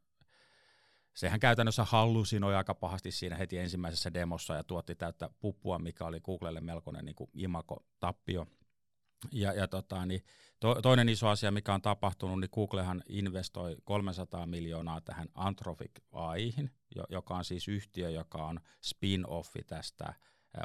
sehän 1.16 1.40
käytännössä 1.40 1.85
hallusinoi 1.85 2.54
aika 2.54 2.75
pahasti 2.75 3.11
siinä 3.12 3.37
heti 3.37 3.58
ensimmäisessä 3.58 4.14
demossa 4.14 4.54
ja 4.54 4.64
tuotti 4.64 4.94
täyttä 4.94 5.30
puppua, 5.40 5.78
mikä 5.78 6.04
oli 6.04 6.20
Googlelle 6.20 6.61
melkoinen 6.61 7.04
niin 7.04 7.14
kuin 7.14 7.30
imako-tappio. 7.35 8.46
Ja, 9.32 9.52
ja 9.52 9.68
tota, 9.68 10.06
niin 10.06 10.25
to, 10.61 10.82
toinen 10.82 11.08
iso 11.08 11.28
asia, 11.28 11.50
mikä 11.50 11.75
on 11.75 11.82
tapahtunut, 11.82 12.40
niin 12.40 12.50
Googlehan 12.52 13.02
investoi 13.08 13.76
300 13.85 14.46
miljoonaa 14.46 15.00
tähän 15.00 15.28
Anthropic 15.35 15.90
AIhin, 16.12 16.70
joka 17.08 17.37
on 17.37 17.44
siis 17.44 17.68
yhtiö, 17.68 18.11
joka 18.11 18.38
on 18.38 18.61
spin-offi 18.82 19.64
tästä 19.66 20.14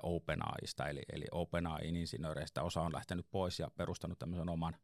OpenAIsta, 0.03 0.87
eli, 0.87 1.01
eli 1.13 1.25
OpenAIin 1.31 1.95
insinööreistä 1.95 2.63
osa 2.63 2.81
on 2.81 2.93
lähtenyt 2.93 3.25
pois 3.31 3.59
ja 3.59 3.71
perustanut 3.75 4.19
tämmöisen 4.19 4.49
oman, 4.49 4.75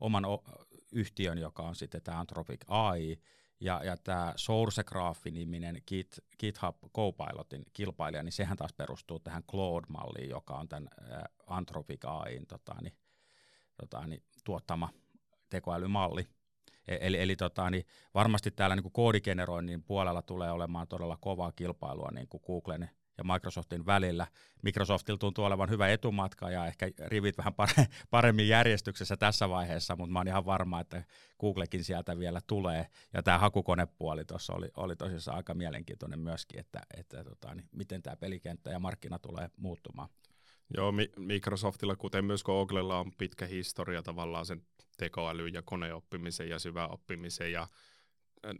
oman 0.00 0.24
o- 0.24 0.44
yhtiön, 0.92 1.38
joka 1.38 1.62
on 1.62 1.74
sitten 1.74 2.02
tämä 2.02 2.20
Anthropic 2.20 2.60
AI, 2.68 3.18
ja, 3.60 3.84
ja 3.84 3.96
tämä 3.96 4.32
SourceGraph-niminen 4.36 5.82
Git, 5.86 6.18
GitHub 6.38 6.76
Copilotin 6.94 7.64
kilpailija, 7.72 8.22
niin 8.22 8.32
sehän 8.32 8.56
taas 8.56 8.72
perustuu 8.72 9.18
tähän 9.18 9.42
Claude-malliin, 9.42 10.30
joka 10.30 10.54
on 10.54 10.68
tämän 10.68 10.88
Anthropic 11.46 12.04
AIin 12.04 12.46
tota, 12.46 12.74
niin, 12.82 12.96
tota, 13.80 14.06
niin, 14.06 14.22
tuottama 14.44 14.88
tekoälymalli. 15.48 16.26
E, 16.88 16.98
eli, 17.00 17.20
eli 17.20 17.36
tota, 17.36 17.70
niin 17.70 17.86
varmasti 18.14 18.50
täällä 18.50 18.76
niin 18.76 18.92
koodigeneroinnin 18.92 19.82
puolella 19.82 20.22
tulee 20.22 20.50
olemaan 20.50 20.88
todella 20.88 21.18
kovaa 21.20 21.52
kilpailua 21.52 22.10
niin 22.14 22.28
Googlen 22.46 22.90
ja 23.18 23.24
Microsoftin 23.24 23.86
välillä. 23.86 24.26
Microsoftilla 24.62 25.18
tuntuu 25.18 25.44
olevan 25.44 25.70
hyvä 25.70 25.88
etumatka 25.88 26.50
ja 26.50 26.66
ehkä 26.66 26.90
rivit 27.06 27.38
vähän 27.38 27.54
paremmin 28.10 28.48
järjestyksessä 28.48 29.16
tässä 29.16 29.48
vaiheessa, 29.48 29.96
mutta 29.96 30.12
mä 30.12 30.18
oon 30.18 30.28
ihan 30.28 30.46
varma, 30.46 30.80
että 30.80 31.04
Googlekin 31.40 31.84
sieltä 31.84 32.18
vielä 32.18 32.40
tulee. 32.46 32.86
Ja 33.12 33.22
tämä 33.22 33.38
hakukonepuoli 33.38 34.24
tuossa 34.24 34.54
oli, 34.54 34.68
oli 34.76 34.96
tosissaan 34.96 35.36
aika 35.36 35.54
mielenkiintoinen 35.54 36.18
myöskin, 36.18 36.60
että, 36.60 36.80
että 36.96 37.24
tota, 37.24 37.54
niin 37.54 37.68
miten 37.72 38.02
tämä 38.02 38.16
pelikenttä 38.16 38.70
ja 38.70 38.78
markkina 38.78 39.18
tulee 39.18 39.50
muuttumaan. 39.56 40.08
Joo, 40.76 40.92
Microsoftilla, 41.16 41.96
kuten 41.96 42.24
myös 42.24 42.44
Googlella, 42.44 43.00
on 43.00 43.12
pitkä 43.12 43.46
historia 43.46 44.02
tavallaan 44.02 44.46
sen 44.46 44.62
tekoälyn 44.96 45.54
ja 45.54 45.62
koneoppimisen 45.62 46.48
ja 46.48 46.58
syväoppimisen 46.58 47.52
ja 47.52 47.68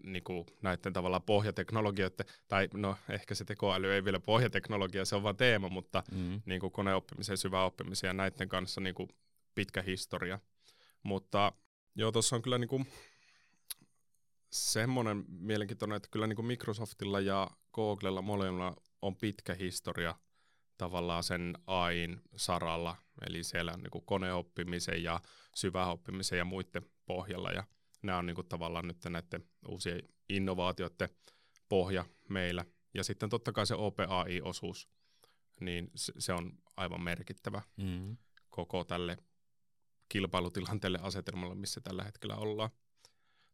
niin 0.02 0.24
kuin 0.24 0.46
näiden 0.62 0.92
tavalla 0.92 1.20
pohjateknologioiden, 1.20 2.26
tai 2.48 2.68
no 2.74 2.96
ehkä 3.08 3.34
se 3.34 3.44
tekoäly 3.44 3.94
ei 3.94 4.04
vielä 4.04 4.20
pohjateknologia, 4.20 5.04
se 5.04 5.16
on 5.16 5.22
vain 5.22 5.36
teema, 5.36 5.68
mutta 5.68 6.02
mm. 6.12 6.42
niin 6.46 6.60
kuin 6.60 6.72
koneoppimisen, 6.72 7.38
syväoppimisen 7.38 8.08
ja 8.08 8.14
näiden 8.14 8.48
kanssa 8.48 8.80
niin 8.80 8.94
kuin 8.94 9.08
pitkä 9.54 9.82
historia. 9.82 10.38
Mutta 11.02 11.52
joo, 11.94 12.12
tuossa 12.12 12.36
on 12.36 12.42
kyllä 12.42 12.58
niin 12.58 12.68
kuin 12.68 12.86
semmoinen 14.50 15.24
mielenkiintoinen, 15.28 15.96
että 15.96 16.08
kyllä 16.12 16.26
niin 16.26 16.36
kuin 16.36 16.46
Microsoftilla 16.46 17.20
ja 17.20 17.50
Googlella 17.72 18.22
molemmilla 18.22 18.76
on 19.02 19.16
pitkä 19.16 19.54
historia 19.54 20.14
tavallaan 20.78 21.22
sen 21.22 21.58
AIN 21.66 22.20
saralla, 22.36 22.96
eli 23.28 23.44
siellä 23.44 23.72
on 23.72 23.80
niin 23.80 23.90
kuin 23.90 24.06
koneoppimisen 24.06 25.02
ja 25.02 25.20
syväoppimisen 25.54 26.38
ja 26.38 26.44
muiden 26.44 26.86
pohjalla, 27.06 27.50
ja 27.50 27.64
nämä 28.06 28.18
on 28.18 28.26
niin 28.26 28.34
kuin 28.34 28.48
tavallaan 28.48 28.88
nyt 28.88 29.04
näiden 29.04 29.48
uusien 29.68 30.02
innovaatioiden 30.28 31.08
pohja 31.68 32.04
meillä. 32.28 32.64
Ja 32.94 33.04
sitten 33.04 33.28
totta 33.28 33.52
kai 33.52 33.66
se 33.66 33.74
OpenAI-osuus, 33.74 34.88
niin 35.60 35.90
se, 35.94 36.32
on 36.32 36.52
aivan 36.76 37.00
merkittävä 37.00 37.62
mm-hmm. 37.76 38.16
koko 38.50 38.84
tälle 38.84 39.18
kilpailutilanteelle 40.08 40.98
asetelmalle, 41.02 41.54
missä 41.54 41.80
tällä 41.80 42.04
hetkellä 42.04 42.36
ollaan. 42.36 42.70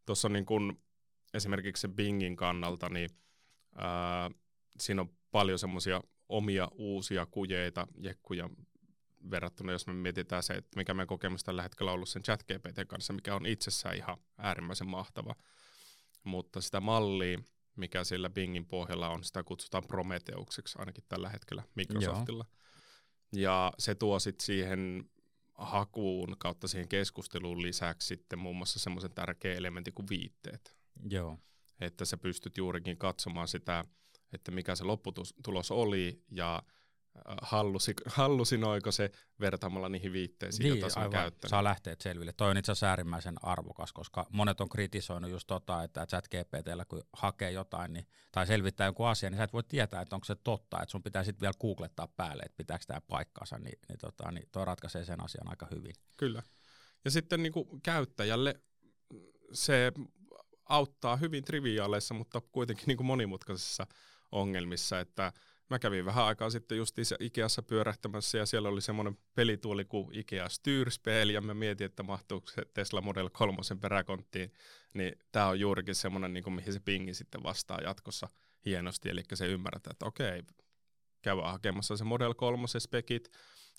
Tuossa 0.07 0.29
on 0.29 0.33
niin 0.33 0.47
kuin 0.47 0.83
esimerkiksi 1.35 1.81
se 1.81 1.89
Bingin 1.89 2.37
kannalta, 2.37 2.89
niin 2.89 3.11
ää, 3.77 4.31
siinä 4.81 5.03
on 5.03 5.17
paljon 5.31 5.59
semmoisia 5.59 6.03
omia 6.29 6.69
uusia 6.73 7.27
kujeita, 7.27 7.87
jekkuja, 7.99 8.51
verrattuna, 9.31 9.73
jos 9.73 9.87
me 9.87 9.93
mietitään 9.93 10.43
se, 10.43 10.55
että 10.55 10.77
mikä 10.77 10.95
meidän 10.95 11.07
kokemus 11.07 11.45
tällä 11.45 11.63
hetkellä 11.63 11.91
on 11.91 11.95
ollut 11.95 12.09
sen 12.09 12.23
chat 12.23 12.43
GPT 12.43 12.89
kanssa, 12.89 13.13
mikä 13.13 13.35
on 13.35 13.47
itsessään 13.47 13.97
ihan 13.97 14.17
äärimmäisen 14.39 14.89
mahtava. 14.89 15.35
Mutta 16.25 16.61
sitä 16.61 16.81
mallia, 16.81 17.39
mikä 17.77 18.05
sillä 18.05 18.31
Bingin 18.31 18.67
pohjalla 18.67 19.09
on, 19.09 19.25
sitä 19.25 19.43
kutsutaan 19.43 19.85
Prometeukseksi 19.89 20.79
ainakin 20.79 21.05
tällä 21.09 21.29
hetkellä 21.29 21.63
Microsoftilla. 21.75 22.45
Joo. 23.33 23.43
Ja 23.43 23.73
se 23.79 23.95
tuo 23.95 24.19
sitten 24.19 24.47
siihen 24.47 25.11
hakuun 25.55 26.37
kautta 26.39 26.69
siihen 26.69 26.89
keskusteluun 26.89 27.63
lisäksi 27.63 28.07
sitten 28.07 28.39
muun 28.39 28.57
muassa 28.57 28.79
semmoisen 28.79 29.15
tärkeä 29.15 29.55
elementin 29.55 29.95
kuin 29.95 30.09
viitteet. 30.11 30.77
Joo. 31.11 31.39
Että 31.81 32.05
sä 32.05 32.17
pystyt 32.17 32.57
juurikin 32.57 32.99
katsomaan 32.99 33.49
sitä, 33.49 33.85
että 34.33 34.51
mikä 34.51 34.75
se 34.75 34.85
lopputulos 34.85 35.71
oli 35.71 36.23
ja 36.31 36.63
hallusi, 37.43 37.95
hallusinoiko 38.07 38.93
se 38.93 39.11
vertaamalla 39.41 39.89
niihin 39.89 40.13
viitteisiin, 40.13 40.65
niin, 40.65 40.81
joita 40.81 40.95
se 40.95 41.01
on 41.01 41.11
käyttänyt. 41.11 41.51
saa 41.51 41.65
lähteet 41.65 42.01
selville. 42.01 42.33
Toi 42.33 42.51
on 42.51 42.57
itse 42.57 42.73
asiassa 42.73 42.87
äärimmäisen 42.87 43.35
arvokas, 43.43 43.93
koska 43.93 44.27
monet 44.31 44.61
on 44.61 44.69
kritisoinut 44.69 45.31
just 45.31 45.47
tota, 45.47 45.83
että 45.83 46.07
chat 46.07 46.29
GPTllä 46.29 46.85
kun 46.85 47.03
hakee 47.13 47.51
jotain 47.51 47.93
niin, 47.93 48.07
tai 48.33 48.47
selvittää 48.47 48.87
jonkun 48.87 49.09
asian, 49.09 49.33
niin 49.33 49.39
sä 49.39 49.45
et 49.45 49.53
voi 49.53 49.63
tietää, 49.63 50.03
että 50.03 50.17
onko 50.17 50.25
se 50.25 50.35
totta, 50.35 50.83
että 50.83 50.91
sun 50.91 51.03
pitää 51.03 51.25
sitten 51.25 51.41
vielä 51.41 51.55
googlettaa 51.61 52.09
päälle, 52.09 52.43
että 52.43 52.57
pitääkö 52.57 52.85
tämä 52.87 53.01
paikkaansa, 53.01 53.59
niin, 53.59 53.79
niin, 53.89 53.99
tota, 53.99 54.31
niin 54.31 54.49
toi 54.53 54.65
ratkaisee 54.65 55.05
sen 55.05 55.25
asian 55.25 55.49
aika 55.49 55.69
hyvin. 55.71 55.95
Kyllä. 56.17 56.43
Ja 57.05 57.11
sitten 57.11 57.43
niin 57.43 57.53
kuin 57.53 57.83
käyttäjälle 57.83 58.61
se 59.53 59.93
auttaa 60.65 61.17
hyvin 61.17 61.45
triviaaleissa, 61.45 62.15
mutta 62.15 62.41
kuitenkin 62.41 62.85
niin 62.87 62.97
kuin 62.97 63.07
monimutkaisissa 63.07 63.87
ongelmissa, 64.33 65.01
että 65.01 65.33
Mä 65.73 65.79
kävin 65.79 66.05
vähän 66.05 66.25
aikaa 66.25 66.51
sitten 66.51 66.79
justiinsa 66.79 67.17
Ikeassa 67.21 67.63
pyörähtämässä 67.63 68.39
ja 68.39 68.47
siellä 68.47 68.69
oli 68.69 68.81
semmoinen 68.81 69.19
pelituoli 69.35 69.85
kuin 69.85 70.19
Ikea 70.19 70.49
Styrspel 70.49 71.29
ja 71.29 71.41
mä 71.41 71.55
mietin, 71.55 71.85
että 71.85 72.03
mahtuuko 72.03 72.51
se 72.51 72.63
Tesla 72.75 73.01
Model 73.01 73.31
3 73.33 73.59
peräkonttiin. 73.81 74.53
Niin 74.95 75.19
tää 75.33 75.49
on 75.49 75.61
juurikin 75.61 75.95
semmoinen, 75.95 76.33
niin 76.33 76.45
kuin, 76.45 76.55
mihin 76.55 76.73
se 76.73 76.81
pingi 76.81 77.15
sitten 77.15 77.43
vastaa 77.43 77.79
jatkossa 77.85 78.29
hienosti, 78.67 79.09
eli 79.09 79.23
se 79.35 79.47
ymmärretään, 79.47 79.95
että 79.95 80.07
okei, 80.07 80.43
käydään 81.23 81.51
hakemassa 81.51 81.97
se 81.97 82.05
Model 82.05 82.35
3 82.35 82.69
se 82.69 82.81
spekit 82.81 83.29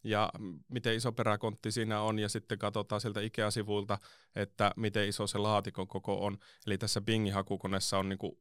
ja 0.04 0.30
miten 0.68 0.96
iso 0.96 1.12
peräkontti 1.12 1.72
siinä 1.72 2.02
on, 2.02 2.20
ja 2.20 2.30
sitten 2.30 2.60
katsotaan 2.60 3.02
sieltä 3.02 3.22
IKEA-sivuilta, 3.22 3.98
että 4.36 4.72
miten 4.76 5.08
iso 5.08 5.28
se 5.28 5.38
laatikon 5.38 5.88
koko 5.88 6.26
on. 6.26 6.38
Eli 6.68 6.78
tässä 6.78 7.02
Bing-hakukoneessa 7.02 7.98
on 7.98 8.10
niinku 8.10 8.40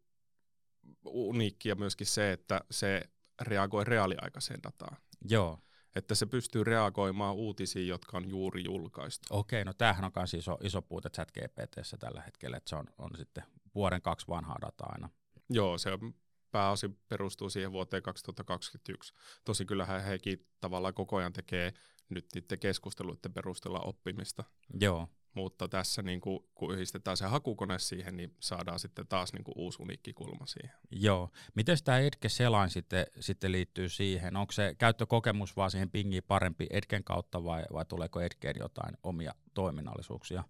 uniikkia 1.04 1.74
myöskin 1.74 2.06
se, 2.06 2.32
että 2.32 2.60
se 2.70 3.02
reagoi 3.40 3.84
reaaliaikaiseen 3.84 4.62
dataan. 4.62 4.96
Joo. 5.28 5.58
Että 5.94 6.14
se 6.14 6.26
pystyy 6.26 6.64
reagoimaan 6.64 7.34
uutisiin, 7.34 7.88
jotka 7.88 8.16
on 8.16 8.28
juuri 8.28 8.64
julkaistu. 8.64 9.26
Okei, 9.30 9.64
no 9.64 9.72
tämähän 9.72 10.04
on 10.04 10.12
myös 10.16 10.34
iso, 10.34 10.58
iso 10.62 10.82
puute 10.82 11.10
chat 11.10 11.32
GPTssä 11.32 11.96
tällä 11.96 12.22
hetkellä, 12.22 12.56
että 12.56 12.70
se 12.70 12.76
on, 12.76 12.86
on 12.98 13.10
sitten 13.16 13.44
vuoden 13.74 14.02
kaksi 14.02 14.28
vanhaa 14.28 14.56
dataa 14.60 14.92
aina. 14.92 15.10
Joo, 15.50 15.78
se 15.78 15.92
on 15.92 16.14
pääosin 16.50 16.98
perustuu 17.08 17.50
siihen 17.50 17.72
vuoteen 17.72 18.02
2021. 18.02 19.14
Tosi 19.44 19.64
kyllähän 19.64 20.02
hekin 20.02 20.46
tavallaan 20.60 20.94
koko 20.94 21.16
ajan 21.16 21.32
tekee 21.32 21.72
nyt 22.08 22.26
niiden 22.34 22.58
keskusteluiden 22.58 23.32
perusteella 23.32 23.80
oppimista. 23.80 24.44
Joo. 24.80 25.08
Mutta 25.34 25.68
tässä 25.68 26.02
niin 26.02 26.20
kuin, 26.20 26.44
kun 26.54 26.74
yhdistetään 26.74 27.16
se 27.16 27.26
hakukone 27.26 27.78
siihen, 27.78 28.16
niin 28.16 28.36
saadaan 28.40 28.78
sitten 28.78 29.06
taas 29.06 29.32
niin 29.32 29.44
kuin 29.44 29.54
uusi 29.58 29.82
uniikki 29.82 30.12
kulma 30.12 30.46
siihen. 30.46 30.76
Joo. 30.90 31.30
Miten 31.54 31.76
tämä 31.84 31.98
Edge 31.98 32.28
Selain 32.28 32.70
sitten, 32.70 33.06
sitten 33.20 33.52
liittyy 33.52 33.88
siihen? 33.88 34.36
Onko 34.36 34.52
se 34.52 34.74
käyttökokemus 34.78 35.56
vaan 35.56 35.70
siihen 35.70 35.90
pingiin 35.90 36.24
parempi 36.28 36.66
Edgen 36.70 37.04
kautta 37.04 37.44
vai, 37.44 37.62
vai 37.72 37.84
tuleeko 37.84 38.20
Edgeen 38.20 38.56
jotain 38.58 38.96
omia 39.02 39.34
toiminnallisuuksia? 39.54 40.44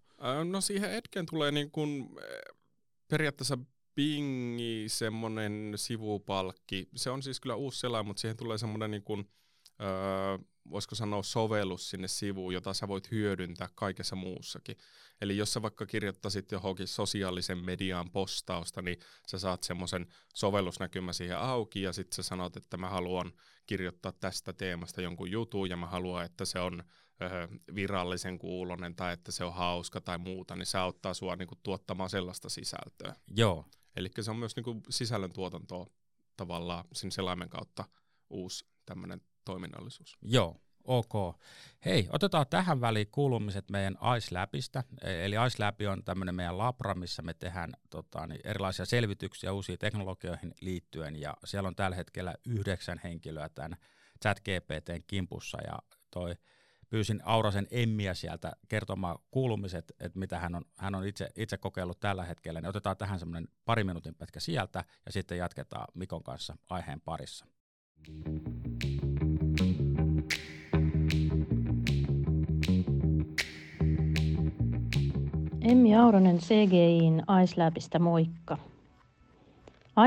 No 0.49 0.61
siihen 0.61 0.91
Edgeen 0.91 1.25
tulee 1.25 1.51
niin 1.51 1.71
kuin, 1.71 2.09
periaatteessa 3.07 3.57
pingi, 3.95 4.85
semmoinen 4.87 5.73
sivupalkki. 5.75 6.89
Se 6.95 7.09
on 7.09 7.23
siis 7.23 7.39
kyllä 7.39 7.55
uusi 7.55 7.79
selain, 7.79 8.05
mutta 8.05 8.21
siihen 8.21 8.37
tulee 8.37 8.57
semmoinen 8.57 8.91
niin 8.91 9.03
kuin, 9.03 9.29
öö, 9.81 10.37
voisiko 10.69 10.95
sanoa 10.95 11.23
sovellus 11.23 11.89
sinne 11.89 12.07
sivuun, 12.07 12.53
jota 12.53 12.73
sä 12.73 12.87
voit 12.87 13.11
hyödyntää 13.11 13.69
kaikessa 13.75 14.15
muussakin. 14.15 14.77
Eli 15.21 15.37
jos 15.37 15.53
sä 15.53 15.61
vaikka 15.61 15.85
kirjoittaisit 15.85 16.51
johonkin 16.51 16.87
sosiaalisen 16.87 17.57
median 17.57 18.11
postausta, 18.11 18.81
niin 18.81 18.97
sä 19.27 19.37
saat 19.37 19.63
semmoisen 19.63 20.07
sovellusnäkymä 20.33 21.13
siihen 21.13 21.37
auki 21.37 21.81
ja 21.81 21.93
sitten 21.93 22.15
sä 22.15 22.23
sanot, 22.23 22.57
että 22.57 22.77
mä 22.77 22.89
haluan 22.89 23.33
kirjoittaa 23.65 24.11
tästä 24.11 24.53
teemasta 24.53 25.01
jonkun 25.01 25.31
jutun 25.31 25.69
ja 25.69 25.77
mä 25.77 25.87
haluan, 25.87 26.25
että 26.25 26.45
se 26.45 26.59
on 26.59 26.83
öö, 27.21 27.47
virallisen 27.75 28.39
kuulonen 28.39 28.95
tai 28.95 29.13
että 29.13 29.31
se 29.31 29.43
on 29.43 29.53
hauska 29.53 30.01
tai 30.01 30.17
muuta, 30.17 30.55
niin 30.55 30.65
se 30.65 30.77
auttaa 30.77 31.13
sua 31.13 31.35
niinku 31.35 31.55
tuottamaan 31.63 32.09
sellaista 32.09 32.49
sisältöä. 32.49 33.15
Joo. 33.37 33.65
Eli 33.95 34.09
se 34.21 34.31
on 34.31 34.37
myös 34.37 34.55
niinku 34.55 34.81
sisällön 34.89 35.33
tuotantoa 35.33 35.87
tavallaan 36.37 36.85
sen 36.93 37.11
selaimen 37.11 37.49
kautta 37.49 37.85
uusi 38.29 38.65
tämmöinen 38.85 39.21
toiminnallisuus. 39.45 40.17
Joo, 40.21 40.55
ok. 40.83 41.35
Hei, 41.85 42.07
otetaan 42.11 42.45
tähän 42.49 42.81
väliin 42.81 43.07
kuulumiset 43.11 43.69
meidän 43.69 43.97
IceLabista. 44.17 44.83
E, 45.01 45.25
eli 45.25 45.35
IceLab 45.47 45.75
on 45.91 46.03
tämmöinen 46.03 46.35
meidän 46.35 46.57
labra, 46.57 46.95
missä 46.95 47.21
me 47.21 47.33
tehdään 47.33 47.73
tota, 47.89 48.27
niin 48.27 48.41
erilaisia 48.43 48.85
selvityksiä 48.85 49.53
uusiin 49.53 49.79
teknologioihin 49.79 50.53
liittyen, 50.61 51.21
ja 51.21 51.33
siellä 51.45 51.67
on 51.67 51.75
tällä 51.75 51.95
hetkellä 51.95 52.35
yhdeksän 52.47 53.01
henkilöä 53.03 53.49
tämän 53.49 53.77
ChatGPTn 54.21 55.03
kimpussa, 55.07 55.57
ja 55.67 55.79
toi 56.11 56.35
pyysin 56.89 57.21
Aurasen 57.23 57.67
Emmiä 57.71 58.13
sieltä 58.13 58.51
kertomaan 58.69 59.19
kuulumiset, 59.31 59.91
että 59.99 60.19
mitä 60.19 60.39
hän 60.39 60.55
on, 60.55 60.65
hän 60.77 60.95
on 60.95 61.07
itse, 61.07 61.29
itse 61.35 61.57
kokeillut 61.57 61.99
tällä 61.99 62.25
hetkellä, 62.25 62.61
niin 62.61 62.69
otetaan 62.69 62.97
tähän 62.97 63.19
semmoinen 63.19 63.47
pari 63.65 63.83
minuutin 63.83 64.15
pätkä 64.15 64.39
sieltä, 64.39 64.83
ja 65.05 65.11
sitten 65.11 65.37
jatketaan 65.37 65.87
Mikon 65.93 66.23
kanssa 66.23 66.55
aiheen 66.69 67.01
parissa. 67.01 67.45
Thank 68.05 68.67
you 68.67 68.72
Emmi 75.63 75.95
Auronen 75.95 76.37
CGIin 76.37 77.23
iSlabista 77.43 77.99
moikka. 77.99 78.57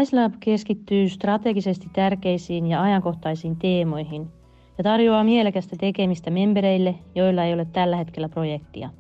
iSlab 0.02 0.32
keskittyy 0.40 1.08
strategisesti 1.08 1.86
tärkeisiin 1.92 2.66
ja 2.66 2.82
ajankohtaisiin 2.82 3.56
teemoihin 3.56 4.26
ja 4.78 4.84
tarjoaa 4.84 5.24
mielekästä 5.24 5.76
tekemistä 5.80 6.30
membereille, 6.30 6.94
joilla 7.14 7.44
ei 7.44 7.54
ole 7.54 7.64
tällä 7.64 7.96
hetkellä 7.96 8.28
projektia. 8.28 8.90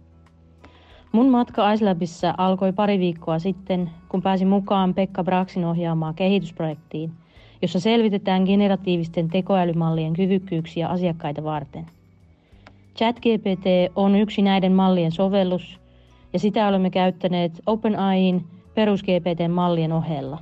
Mun 1.12 1.28
matka 1.28 1.72
iSlabissa 1.72 2.34
alkoi 2.38 2.72
pari 2.72 2.98
viikkoa 2.98 3.38
sitten, 3.38 3.90
kun 4.08 4.22
pääsin 4.22 4.48
mukaan 4.48 4.94
Pekka 4.94 5.24
Braxin 5.24 5.64
ohjaamaan 5.64 6.14
kehitysprojektiin, 6.14 7.12
jossa 7.62 7.80
selvitetään 7.80 8.42
generatiivisten 8.44 9.28
tekoälymallien 9.28 10.12
kyvykkyyksiä 10.12 10.88
asiakkaita 10.88 11.44
varten. 11.44 11.86
ChatGPT 12.96 13.66
on 13.96 14.16
yksi 14.16 14.42
näiden 14.42 14.72
mallien 14.72 15.12
sovellus, 15.12 15.85
ja 16.36 16.40
sitä 16.40 16.68
olemme 16.68 16.90
käyttäneet 16.90 17.52
OpenAIin 17.66 18.44
perus 18.74 19.02
GPT-mallien 19.02 19.92
ohella. 19.92 20.38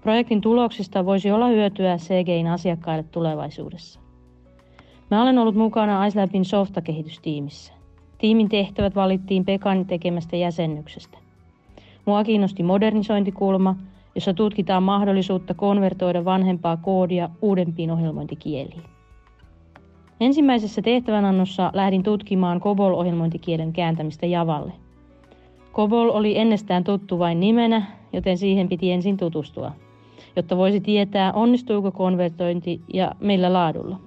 Projektin 0.00 0.40
tuloksista 0.40 1.06
voisi 1.06 1.30
olla 1.30 1.46
hyötyä 1.46 1.96
CGIn 1.96 2.46
asiakkaille 2.46 3.02
tulevaisuudessa. 3.02 4.00
Mä 5.10 5.22
olen 5.22 5.38
ollut 5.38 5.54
mukana 5.54 6.06
iSlabin 6.06 6.44
softakehitystiimissä. 6.44 7.72
Tiimin 8.18 8.48
tehtävät 8.48 8.94
valittiin 8.94 9.44
Pekan 9.44 9.86
tekemästä 9.86 10.36
jäsennyksestä. 10.36 11.18
Mua 12.04 12.24
kiinnosti 12.24 12.62
modernisointikulma, 12.62 13.76
jossa 14.14 14.34
tutkitaan 14.34 14.82
mahdollisuutta 14.82 15.54
konvertoida 15.54 16.24
vanhempaa 16.24 16.76
koodia 16.76 17.28
uudempiin 17.42 17.90
ohjelmointikieliin. 17.90 18.97
Ensimmäisessä 20.20 20.82
tehtävänannossa 20.82 21.70
lähdin 21.74 22.02
tutkimaan 22.02 22.60
COBOL-ohjelmointikielen 22.60 23.72
kääntämistä 23.72 24.26
Javalle. 24.26 24.72
COBOL 25.72 26.10
oli 26.10 26.38
ennestään 26.38 26.84
tuttu 26.84 27.18
vain 27.18 27.40
nimenä, 27.40 27.82
joten 28.12 28.38
siihen 28.38 28.68
piti 28.68 28.92
ensin 28.92 29.16
tutustua, 29.16 29.72
jotta 30.36 30.56
voisi 30.56 30.80
tietää, 30.80 31.32
onnistuuko 31.32 31.90
konvertointi 31.92 32.80
ja 32.94 33.12
millä 33.20 33.52
laadulla. 33.52 34.00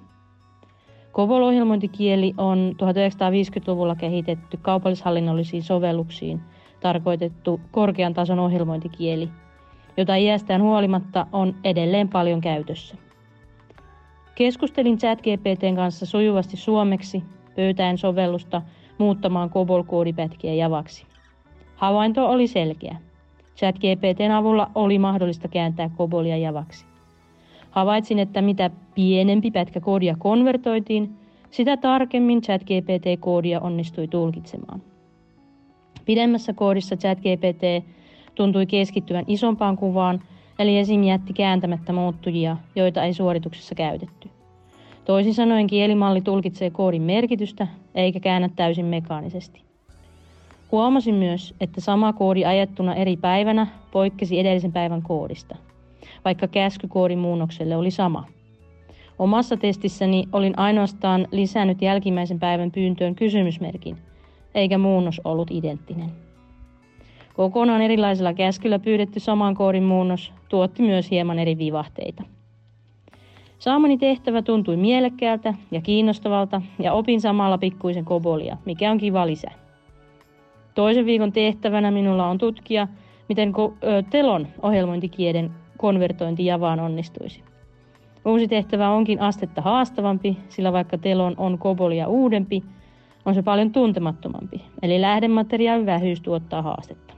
COBOL-ohjelmointikieli 1.12 2.34
on 2.38 2.72
1950-luvulla 2.72 3.96
kehitetty 3.96 4.58
kaupallishallinnollisiin 4.62 5.62
sovelluksiin 5.62 6.40
tarkoitettu 6.80 7.60
korkean 7.70 8.14
tason 8.14 8.38
ohjelmointikieli, 8.38 9.28
jota 9.96 10.16
iästään 10.16 10.62
huolimatta 10.62 11.26
on 11.32 11.54
edelleen 11.64 12.08
paljon 12.08 12.40
käytössä. 12.40 12.96
Keskustelin 14.34 14.98
ChatGPTn 14.98 15.76
kanssa 15.76 16.06
sujuvasti 16.06 16.56
suomeksi, 16.56 17.22
pöytäen 17.56 17.98
sovellusta 17.98 18.62
muuttamaan 18.98 19.50
COBOL-koodipätkiä 19.50 20.54
javaksi. 20.54 21.06
Havainto 21.74 22.30
oli 22.30 22.46
selkeä. 22.46 22.96
ChatGPTn 23.56 24.30
avulla 24.30 24.70
oli 24.74 24.98
mahdollista 24.98 25.48
kääntää 25.48 25.90
COBOLia 25.98 26.36
javaksi. 26.36 26.86
Havaitsin, 27.70 28.18
että 28.18 28.42
mitä 28.42 28.70
pienempi 28.94 29.50
pätkä 29.50 29.80
koodia 29.80 30.16
konvertoitiin, 30.18 31.16
sitä 31.50 31.76
tarkemmin 31.76 32.40
ChatGPT-koodia 32.40 33.60
onnistui 33.60 34.08
tulkitsemaan. 34.08 34.82
Pidemmässä 36.04 36.52
koodissa 36.52 36.96
ChatGPT 36.96 37.86
tuntui 38.34 38.66
keskittyvän 38.66 39.24
isompaan 39.26 39.76
kuvaan, 39.76 40.22
eli 40.58 40.78
esim. 40.78 41.04
jätti 41.04 41.32
kääntämättä 41.32 41.92
muuttujia, 41.92 42.56
joita 42.76 43.04
ei 43.04 43.14
suorituksessa 43.14 43.74
käytetty. 43.74 44.30
Toisin 45.04 45.34
sanoen 45.34 45.66
kielimalli 45.66 46.20
tulkitsee 46.20 46.70
koodin 46.70 47.02
merkitystä, 47.02 47.66
eikä 47.94 48.20
käännä 48.20 48.48
täysin 48.56 48.86
mekaanisesti. 48.86 49.62
Huomasin 50.72 51.14
myös, 51.14 51.54
että 51.60 51.80
sama 51.80 52.12
koodi 52.12 52.44
ajettuna 52.44 52.94
eri 52.94 53.16
päivänä 53.16 53.66
poikkesi 53.90 54.38
edellisen 54.38 54.72
päivän 54.72 55.02
koodista, 55.02 55.56
vaikka 56.24 56.48
käskykoodi 56.48 57.16
muunnokselle 57.16 57.76
oli 57.76 57.90
sama. 57.90 58.24
Omassa 59.18 59.56
testissäni 59.56 60.24
olin 60.32 60.58
ainoastaan 60.58 61.28
lisännyt 61.30 61.82
jälkimmäisen 61.82 62.40
päivän 62.40 62.70
pyyntöön 62.70 63.14
kysymysmerkin, 63.14 63.96
eikä 64.54 64.78
muunnos 64.78 65.20
ollut 65.24 65.50
identtinen. 65.50 66.10
Kokonaan 67.34 67.82
erilaisella 67.82 68.34
käskyllä 68.34 68.78
pyydetty 68.78 69.20
saman 69.20 69.54
koodin 69.54 69.82
muunnos 69.82 70.32
tuotti 70.48 70.82
myös 70.82 71.10
hieman 71.10 71.38
eri 71.38 71.58
vivahteita. 71.58 72.22
Saamani 73.58 73.98
tehtävä 73.98 74.42
tuntui 74.42 74.76
mielekkäältä 74.76 75.54
ja 75.70 75.80
kiinnostavalta 75.80 76.62
ja 76.78 76.92
opin 76.92 77.20
samalla 77.20 77.58
pikkuisen 77.58 78.04
kobolia, 78.04 78.56
mikä 78.64 78.90
on 78.90 78.98
kiva 78.98 79.26
lisä. 79.26 79.50
Toisen 80.74 81.06
viikon 81.06 81.32
tehtävänä 81.32 81.90
minulla 81.90 82.26
on 82.26 82.38
tutkia, 82.38 82.88
miten 83.28 83.52
telon 84.10 84.46
ohjelmointikielen 84.62 85.50
konvertointi 85.78 86.46
Javaan 86.46 86.80
onnistuisi. 86.80 87.42
Uusi 88.24 88.48
tehtävä 88.48 88.90
onkin 88.90 89.20
astetta 89.20 89.62
haastavampi, 89.62 90.36
sillä 90.48 90.72
vaikka 90.72 90.98
telon 90.98 91.34
on 91.36 91.58
kobolia 91.58 92.08
uudempi, 92.08 92.62
on 93.24 93.34
se 93.34 93.42
paljon 93.42 93.72
tuntemattomampi, 93.72 94.62
eli 94.82 95.00
lähdemateriaalin 95.00 95.86
vähyys 95.86 96.20
tuottaa 96.20 96.62
haastetta. 96.62 97.11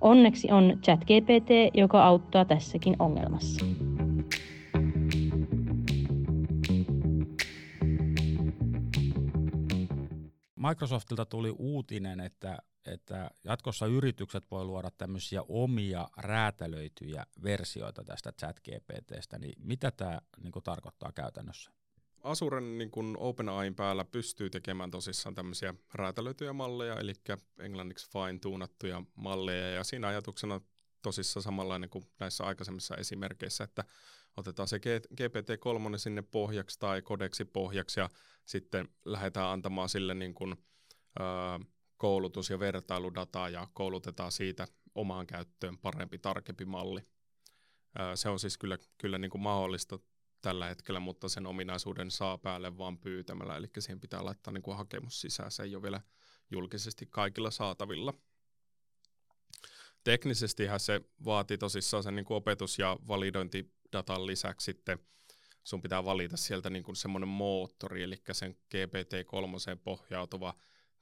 Onneksi 0.00 0.52
on 0.52 0.78
ChatGPT, 0.82 1.50
joka 1.74 2.04
auttaa 2.04 2.44
tässäkin 2.44 2.96
ongelmassa. 2.98 3.64
Microsoftilta 10.68 11.24
tuli 11.24 11.54
uutinen, 11.58 12.20
että, 12.20 12.58
että 12.86 13.30
jatkossa 13.44 13.86
yritykset 13.86 14.44
voi 14.50 14.64
luoda 14.64 14.90
tämmöisiä 14.98 15.42
omia 15.48 16.08
räätälöityjä 16.16 17.26
versioita 17.42 18.04
tästä 18.04 18.32
chat-GPTstä, 18.32 19.38
niin 19.38 19.54
mitä 19.58 19.90
tämä 19.90 20.20
niin 20.42 20.52
tarkoittaa 20.64 21.12
käytännössä? 21.12 21.77
Azuren 22.22 22.78
niin 22.78 22.90
kuin 22.90 23.16
OpenAIn 23.18 23.74
päällä 23.74 24.04
pystyy 24.04 24.50
tekemään 24.50 24.90
tosissaan 24.90 25.34
tämmöisiä 25.34 25.74
räätälöityjä 25.94 26.52
malleja, 26.52 26.96
eli 27.00 27.12
englanniksi 27.58 28.10
fine-tuunattuja 28.10 29.02
malleja, 29.14 29.70
ja 29.70 29.84
siinä 29.84 30.08
ajatuksena 30.08 30.60
tosissaan 31.02 31.42
samanlainen 31.42 31.90
kuin 31.90 32.04
näissä 32.20 32.44
aikaisemmissa 32.44 32.96
esimerkkeissä, 32.96 33.64
että 33.64 33.84
otetaan 34.36 34.68
se 34.68 34.80
GPT-3 35.14 35.98
sinne 35.98 36.22
pohjaksi 36.22 36.78
tai 36.78 37.02
kodeksi 37.02 37.44
pohjaksi, 37.44 38.00
ja 38.00 38.10
sitten 38.44 38.88
lähdetään 39.04 39.46
antamaan 39.46 39.88
sille 39.88 40.14
niin 40.14 40.34
kuin, 40.34 40.56
ö, 41.20 41.64
koulutus- 41.96 42.50
ja 42.50 42.58
vertailudataa, 42.58 43.48
ja 43.48 43.68
koulutetaan 43.72 44.32
siitä 44.32 44.66
omaan 44.94 45.26
käyttöön 45.26 45.78
parempi, 45.78 46.18
tarkempi 46.18 46.64
malli. 46.64 47.00
Se 48.14 48.28
on 48.28 48.38
siis 48.38 48.58
kyllä, 48.58 48.78
kyllä 48.98 49.18
niin 49.18 49.30
kuin 49.30 49.42
mahdollista 49.42 49.98
tällä 50.40 50.66
hetkellä, 50.66 51.00
mutta 51.00 51.28
sen 51.28 51.46
ominaisuuden 51.46 52.10
saa 52.10 52.38
päälle 52.38 52.78
vaan 52.78 52.98
pyytämällä, 52.98 53.56
eli 53.56 53.66
siihen 53.78 54.00
pitää 54.00 54.24
laittaa 54.24 54.52
niin 54.52 54.62
kuin 54.62 54.76
hakemus 54.76 55.20
sisään, 55.20 55.50
se 55.50 55.62
ei 55.62 55.74
ole 55.74 55.82
vielä 55.82 56.00
julkisesti 56.50 57.06
kaikilla 57.06 57.50
saatavilla. 57.50 58.14
Teknisestihän 60.04 60.80
se 60.80 61.00
vaatii 61.24 61.58
tosissaan 61.58 62.02
sen 62.02 62.16
niin 62.16 62.24
kuin 62.24 62.36
opetus- 62.36 62.78
ja 62.78 62.96
validointidatan 63.08 64.26
lisäksi 64.26 64.64
sitten 64.64 64.98
sun 65.64 65.82
pitää 65.82 66.04
valita 66.04 66.36
sieltä 66.36 66.70
niin 66.70 66.82
kuin 66.82 66.96
semmoinen 66.96 67.28
moottori, 67.28 68.02
eli 68.02 68.22
sen 68.32 68.56
GPT-3 68.74 69.76
pohjautuva 69.84 70.54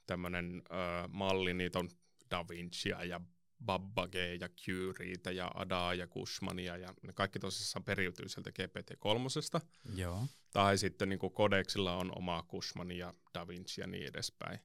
tämmöinen 0.05 0.63
malli, 1.09 1.53
niitä 1.53 1.79
on 1.79 1.89
Da 2.31 2.45
Vincia 2.49 3.03
ja 3.03 3.21
Babbage 3.65 4.35
ja 4.35 4.49
Curieitä 4.49 5.31
ja 5.31 5.51
Adaa 5.55 5.93
ja 5.93 6.07
Kushmania 6.07 6.77
ja 6.77 6.93
ne 7.01 7.13
kaikki 7.13 7.39
tosissaan 7.39 7.83
periytyy 7.83 8.29
sieltä 8.29 8.49
GPT-3. 8.49 9.61
Joo. 9.95 10.27
Tai 10.53 10.77
sitten 10.77 11.09
niin 11.09 11.19
Codeksilla 11.19 11.95
on 11.95 12.17
oma 12.17 12.43
Kushman 12.43 12.91
ja 12.91 13.13
Da 13.33 13.47
Vinci 13.47 13.81
ja 13.81 13.87
niin 13.87 14.07
edespäin. 14.07 14.59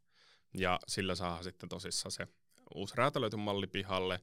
Ja 0.55 0.81
sillä 0.89 1.15
saa 1.15 1.43
sitten 1.43 1.69
tosissaan 1.69 2.13
se 2.13 2.29
uusi 2.75 2.95
räätälöity 2.97 3.37
malli 3.37 3.67
pihalle, 3.67 4.21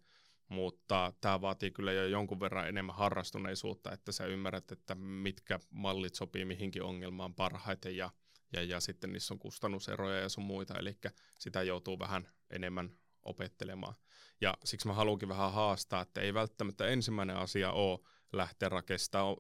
mutta 0.50 1.14
tämä 1.22 1.42
vaatii 1.42 1.72
kyllä 1.72 1.94
jo 1.94 2.08
jonkun 2.08 2.40
verran 2.40 2.68
enemmän 2.68 2.96
harrastuneisuutta, 2.96 3.92
että 3.92 4.12
sä 4.12 4.26
ymmärrät, 4.26 4.72
että 4.72 4.96
mitkä 4.96 5.60
mallit 5.70 6.16
sopii 6.16 6.46
mihinkin 6.46 6.84
ongelmaan 6.84 7.36
parhaiten 7.36 7.98
ja, 7.98 8.12
ja, 8.54 8.64
ja 8.64 8.80
sitten 8.80 9.14
niissä 9.14 9.34
on 9.34 9.40
kustannuseroja 9.40 10.20
ja 10.20 10.30
sun 10.30 10.44
muita, 10.44 10.80
eli 10.80 10.98
sitä 11.40 11.64
joutuu 11.64 12.00
vähän 12.00 12.30
enemmän 12.50 12.98
opettelemaan. 13.30 13.96
Ja 14.42 14.58
siksi 14.64 14.88
mä 14.88 14.94
haluankin 14.94 15.30
vähän 15.30 15.54
haastaa, 15.54 16.02
että 16.02 16.22
ei 16.22 16.34
välttämättä 16.34 16.88
ensimmäinen 16.88 17.36
asia 17.36 17.72
ole 17.72 18.00
lähteä 18.34 18.70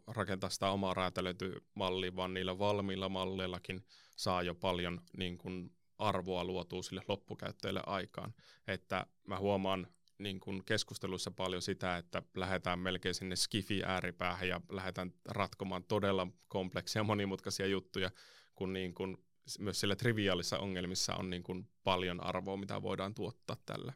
rakentamaan 0.07 0.51
sitä 0.51 0.69
omaa 0.69 0.93
räätälöitymallia, 0.93 2.15
vaan 2.15 2.33
niillä 2.33 2.59
valmiilla 2.59 3.09
malleillakin 3.09 3.85
saa 4.15 4.41
jo 4.41 4.55
paljon 4.55 5.01
niin 5.17 5.37
kuin 5.37 5.71
arvoa 5.97 6.43
luotua 6.43 6.83
sille 6.83 7.01
loppukäyttäjälle 7.07 7.83
aikaan. 7.85 8.33
Että 8.67 9.05
mä 9.27 9.39
huomaan 9.39 9.87
niin 10.17 10.39
kuin 10.39 10.65
keskusteluissa 10.65 11.31
paljon 11.31 11.61
sitä, 11.61 11.97
että 11.97 12.23
lähdetään 12.35 12.79
melkein 12.79 13.15
sinne 13.15 13.35
skifi 13.35 13.83
ääripäähän 13.85 14.47
ja 14.47 14.61
lähdetään 14.69 15.13
ratkomaan 15.25 15.83
todella 15.83 16.27
kompleksia 16.47 17.03
monimutkaisia 17.03 17.67
juttuja, 17.67 18.11
kun, 18.55 18.73
niin 18.73 18.93
kuin 18.93 19.17
myös 19.59 19.79
siellä 19.79 19.95
triviaalissa 19.95 20.59
ongelmissa 20.59 21.15
on 21.15 21.29
niin 21.29 21.43
kuin 21.43 21.69
paljon 21.83 22.23
arvoa, 22.23 22.57
mitä 22.57 22.81
voidaan 22.81 23.13
tuottaa 23.13 23.57
tällä. 23.65 23.93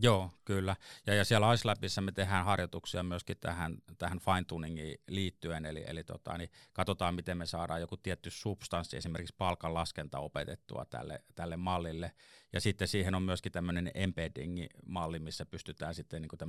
Joo, 0.00 0.30
kyllä. 0.44 0.76
Ja, 1.06 1.14
ja 1.14 1.24
siellä 1.24 1.52
IceLabissa 1.54 2.00
me 2.00 2.12
tehdään 2.12 2.44
harjoituksia 2.44 3.02
myöskin 3.02 3.36
tähän, 3.40 3.76
tähän 3.98 4.18
fine-tuningiin 4.18 5.00
liittyen, 5.08 5.64
eli, 5.64 5.84
eli 5.86 6.04
tota, 6.04 6.38
niin 6.38 6.50
katsotaan, 6.72 7.14
miten 7.14 7.38
me 7.38 7.46
saadaan 7.46 7.80
joku 7.80 7.96
tietty 7.96 8.30
substanssi, 8.30 8.96
esimerkiksi 8.96 9.34
palkan 9.38 9.74
laskenta 9.74 10.18
opetettua 10.18 10.84
tälle, 10.84 11.24
tälle 11.34 11.56
mallille. 11.56 12.12
Ja 12.52 12.60
sitten 12.60 12.88
siihen 12.88 13.14
on 13.14 13.22
myöskin 13.22 13.52
tämmöinen 13.52 13.90
embedding-malli, 13.94 15.18
missä 15.18 15.46
pystytään 15.46 15.94
sitten 15.94 16.22
niin 16.22 16.28
kuin 16.28 16.40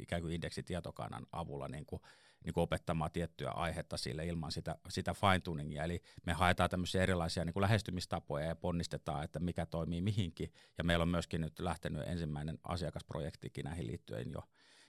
ikään 0.00 0.22
kuin 0.22 0.34
indeksitietokannan 0.34 1.26
avulla 1.32 1.68
niin 1.68 1.86
kuin 1.86 2.02
niin 2.44 2.52
opettamaan 2.56 3.10
tiettyä 3.10 3.50
aihetta 3.50 3.96
sille 3.96 4.26
ilman 4.26 4.52
sitä, 4.52 4.78
sitä 4.88 5.14
fine-tuningia. 5.14 5.84
Eli 5.84 6.02
me 6.26 6.32
haetaan 6.32 6.70
tämmöisiä 6.70 7.02
erilaisia 7.02 7.44
niin 7.44 7.60
lähestymistapoja 7.60 8.46
ja 8.46 8.56
ponnistetaan, 8.56 9.24
että 9.24 9.40
mikä 9.40 9.66
toimii 9.66 10.00
mihinkin. 10.00 10.52
Ja 10.78 10.84
meillä 10.84 11.02
on 11.02 11.08
myöskin 11.08 11.40
nyt 11.40 11.58
lähtenyt 11.58 12.08
ensimmäinen 12.08 12.58
asiakasprojektikin 12.62 13.64
näihin 13.64 13.86
liittyen 13.86 14.30
jo, 14.32 14.40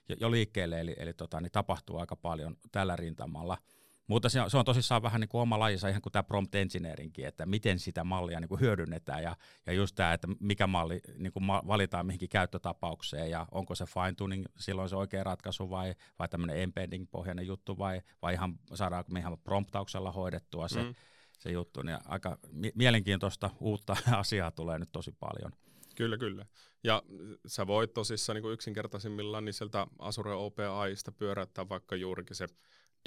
jo, 0.08 0.16
jo 0.20 0.30
liikkeelle, 0.30 0.80
eli, 0.80 0.96
eli 0.98 1.14
tota, 1.14 1.40
niin 1.40 1.52
tapahtuu 1.52 1.98
aika 1.98 2.16
paljon 2.16 2.56
tällä 2.72 2.96
rintamalla– 2.96 3.58
mutta 4.06 4.28
se 4.28 4.40
on, 4.40 4.50
se 4.50 4.58
on 4.58 4.64
tosissaan 4.64 5.02
vähän 5.02 5.20
niin 5.20 5.28
kuin 5.28 5.40
oma 5.40 5.58
lajissa, 5.58 5.88
ihan 5.88 6.02
kuin 6.02 6.12
tämä 6.12 6.22
prompt 6.22 6.54
engineeringkin, 6.54 7.26
että 7.26 7.46
miten 7.46 7.78
sitä 7.78 8.04
mallia 8.04 8.40
niin 8.40 8.48
kuin 8.48 8.60
hyödynnetään 8.60 9.22
ja, 9.22 9.36
ja 9.66 9.72
just 9.72 9.94
tämä, 9.94 10.12
että 10.12 10.28
mikä 10.40 10.66
malli 10.66 11.00
niin 11.18 11.32
kuin 11.32 11.46
valitaan 11.46 12.06
mihinkin 12.06 12.28
käyttötapaukseen 12.28 13.30
ja 13.30 13.46
onko 13.50 13.74
se 13.74 13.84
fine 13.84 14.12
tuning 14.16 14.44
silloin 14.58 14.88
se 14.88 14.96
oikea 14.96 15.24
ratkaisu 15.24 15.70
vai, 15.70 15.94
vai 16.18 16.28
tämmöinen 16.28 16.56
embedding-pohjainen 16.56 17.46
juttu 17.46 17.78
vai, 17.78 18.02
vai 18.22 18.34
ihan 18.34 18.58
saadaanko 18.74 19.12
me 19.12 19.18
ihan 19.18 19.38
promptauksella 19.38 20.12
hoidettua 20.12 20.68
se, 20.68 20.82
mm. 20.82 20.94
se 21.38 21.50
juttu. 21.50 21.82
Niin 21.82 21.98
aika 22.04 22.38
mielenkiintoista 22.74 23.50
uutta 23.60 23.96
asiaa 24.12 24.50
tulee 24.50 24.78
nyt 24.78 24.92
tosi 24.92 25.12
paljon. 25.12 25.52
Kyllä, 25.96 26.18
kyllä. 26.18 26.46
Ja 26.84 27.02
sä 27.46 27.66
voit 27.66 27.94
tosissaan 27.94 28.42
niin 28.42 28.52
yksinkertaisimmillaan 28.52 29.44
niin 29.44 29.52
sieltä 29.52 29.86
Azure 29.98 30.32
OpenAIsta 30.34 31.12
pyöräyttää 31.12 31.68
vaikka 31.68 31.96
juurikin 31.96 32.36
se 32.36 32.46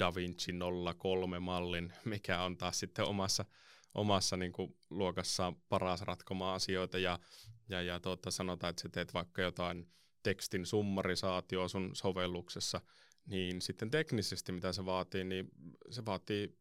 DaVinci 0.00 0.52
03-mallin, 0.52 1.92
mikä 2.04 2.42
on 2.42 2.56
taas 2.56 2.80
sitten 2.80 3.04
omassa, 3.04 3.44
omassa 3.94 4.36
niin 4.36 4.52
kuin, 4.52 4.76
luokassaan 4.90 5.56
paras 5.68 6.02
ratkomaan 6.02 6.54
asioita. 6.54 6.98
Ja, 6.98 7.18
ja, 7.68 7.82
ja 7.82 8.00
tuota, 8.00 8.30
sanotaan, 8.30 8.70
että 8.70 8.82
sä 8.82 8.88
teet 8.88 9.14
vaikka 9.14 9.42
jotain 9.42 9.88
tekstin 10.22 10.66
summarisaatioa 10.66 11.68
sun 11.68 11.90
sovelluksessa, 11.92 12.80
niin 13.26 13.62
sitten 13.62 13.90
teknisesti 13.90 14.52
mitä 14.52 14.72
se 14.72 14.84
vaatii, 14.84 15.24
niin 15.24 15.50
se 15.90 16.04
vaatii 16.04 16.58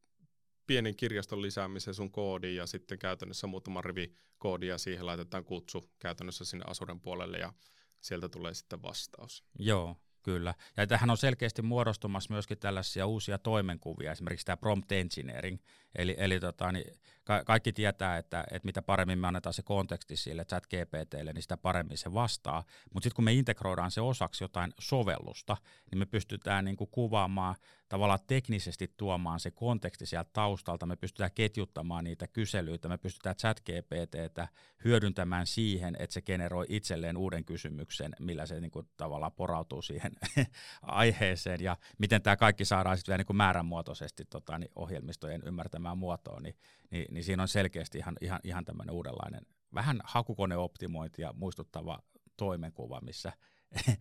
pienen 0.68 0.96
kirjaston 0.96 1.42
lisäämisen 1.42 1.94
sun 1.94 2.12
koodiin 2.12 2.56
ja 2.56 2.68
sitten 2.68 3.00
käytännössä 3.00 3.48
muutama 3.48 3.82
rivi 3.82 4.14
koodia 4.38 4.78
siihen 4.78 5.06
laitetaan 5.06 5.46
kutsu 5.46 5.92
käytännössä 6.00 6.46
sinne 6.46 6.66
Asuren 6.68 7.02
puolelle 7.02 7.38
ja 7.38 7.54
sieltä 8.02 8.30
tulee 8.30 8.54
sitten 8.54 8.82
vastaus. 8.82 9.44
Joo, 9.60 9.98
Kyllä. 10.24 10.54
Ja 10.78 10.88
tähän 10.88 11.10
on 11.10 11.18
selkeästi 11.18 11.62
muodostumassa 11.62 12.34
myöskin 12.34 12.58
tällaisia 12.58 13.06
uusia 13.06 13.38
toimenkuvia, 13.38 14.12
esimerkiksi 14.12 14.46
tämä 14.46 14.58
prompt 14.58 14.92
engineering. 14.92 15.60
Eli, 15.96 16.16
eli 16.18 16.40
tota, 16.40 16.72
niin 16.72 17.00
ka- 17.30 17.44
kaikki 17.44 17.74
tietää, 17.74 18.18
että, 18.18 18.44
että 18.52 18.66
mitä 18.66 18.82
paremmin 18.82 19.20
me 19.20 19.28
annetaan 19.28 19.54
se 19.54 19.64
konteksti 19.64 20.16
sille 20.16 20.46
chat 20.46 20.64
GPTlle, 20.66 21.34
niin 21.34 21.42
sitä 21.42 21.58
paremmin 21.58 21.98
se 21.98 22.14
vastaa. 22.14 22.64
Mutta 22.94 23.06
sitten 23.06 23.16
kun 23.16 23.26
me 23.26 23.34
integroidaan 23.34 23.92
se 23.92 24.02
osaksi 24.02 24.44
jotain 24.44 24.74
sovellusta, 24.80 25.58
niin 25.92 26.00
me 26.00 26.06
pystytään 26.06 26.66
niin 26.66 26.78
kuvaamaan 26.92 27.56
tavallaan 27.90 28.20
teknisesti 28.28 28.94
tuomaan 28.98 29.40
se 29.40 29.52
konteksti 29.52 30.06
sieltä 30.06 30.30
taustalta, 30.34 30.86
me 30.86 30.96
pystytään 30.96 31.32
ketjuttamaan 31.36 32.04
niitä 32.04 32.28
kyselyitä, 32.28 32.90
me 32.90 32.98
pystytään 32.98 33.36
chat 33.36 33.60
GPTtä 33.60 34.48
hyödyntämään 34.84 35.48
siihen, 35.48 35.96
että 36.00 36.14
se 36.14 36.22
generoi 36.22 36.66
itselleen 36.70 37.18
uuden 37.18 37.46
kysymyksen, 37.46 38.16
millä 38.20 38.46
se 38.46 38.60
niin 38.60 38.72
kuin 38.72 38.88
tavallaan 38.98 39.32
porautuu 39.32 39.82
siihen 39.82 40.12
aiheeseen 40.82 41.62
ja 41.62 41.78
miten 41.98 42.22
tämä 42.22 42.38
kaikki 42.38 42.66
saadaan 42.66 42.98
sitten 42.98 43.12
vielä 43.12 43.18
niin 43.18 43.28
kuin 43.28 43.38
määränmuotoisesti 43.38 44.26
tota, 44.26 44.58
niin 44.58 44.72
ohjelmistojen 44.76 45.42
ymmärtämään 45.46 45.98
muotoon, 45.98 46.44
niin, 46.44 46.56
niin, 46.92 47.06
niin 47.14 47.24
siinä 47.24 47.44
on 47.44 47.48
selkeästi 47.48 47.98
ihan, 47.98 48.16
ihan, 48.22 48.40
ihan 48.44 48.66
tämmöinen 48.66 48.96
uudenlainen, 48.96 49.46
vähän 49.74 50.00
hakukoneoptimointia 50.04 51.34
muistuttava 51.34 52.00
toimenkuva, 52.38 53.02
missä 53.02 53.34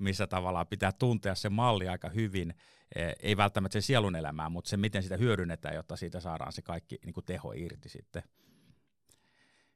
missä 0.00 0.26
tavallaan 0.26 0.66
pitää 0.66 0.92
tuntea 0.92 1.34
se 1.34 1.48
malli 1.48 1.88
aika 1.88 2.08
hyvin, 2.08 2.54
e, 2.94 3.12
ei 3.20 3.36
välttämättä 3.36 3.80
se 3.80 3.86
sielun 3.86 4.16
elämää, 4.16 4.48
mutta 4.48 4.70
se 4.70 4.76
miten 4.76 5.02
sitä 5.02 5.16
hyödynnetään, 5.16 5.74
jotta 5.74 5.96
siitä 5.96 6.20
saadaan 6.20 6.52
se 6.52 6.62
kaikki 6.62 6.98
niin 7.04 7.12
kuin 7.12 7.24
teho 7.24 7.52
irti 7.56 7.88
sitten. 7.88 8.22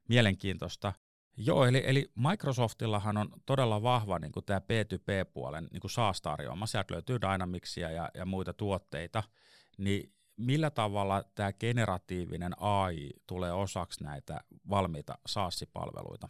Mielenkiintoista. 0.09 0.93
Joo, 1.37 1.67
eli, 1.67 1.83
eli 1.87 2.11
Microsoftillahan 2.31 3.17
on 3.17 3.29
todella 3.47 3.83
vahva 3.83 4.19
niin 4.19 4.33
tämä 4.47 4.59
P2P-puolen 4.61 5.69
niin 5.73 5.91
SaaS-tarjoama. 5.91 6.67
Sieltä 6.67 6.95
löytyy 6.95 7.21
Dynamicsia 7.21 7.91
ja, 7.91 8.11
ja 8.15 8.27
muita 8.27 8.53
tuotteita. 8.53 9.23
Niin 9.79 10.13
millä 10.37 10.71
tavalla 10.71 11.25
tämä 11.35 11.53
generatiivinen 11.53 12.53
AI 12.61 13.11
tulee 13.27 13.53
osaksi 13.53 14.05
näitä 14.05 14.41
valmiita 14.71 15.19
SaaS-palveluita? 15.27 16.29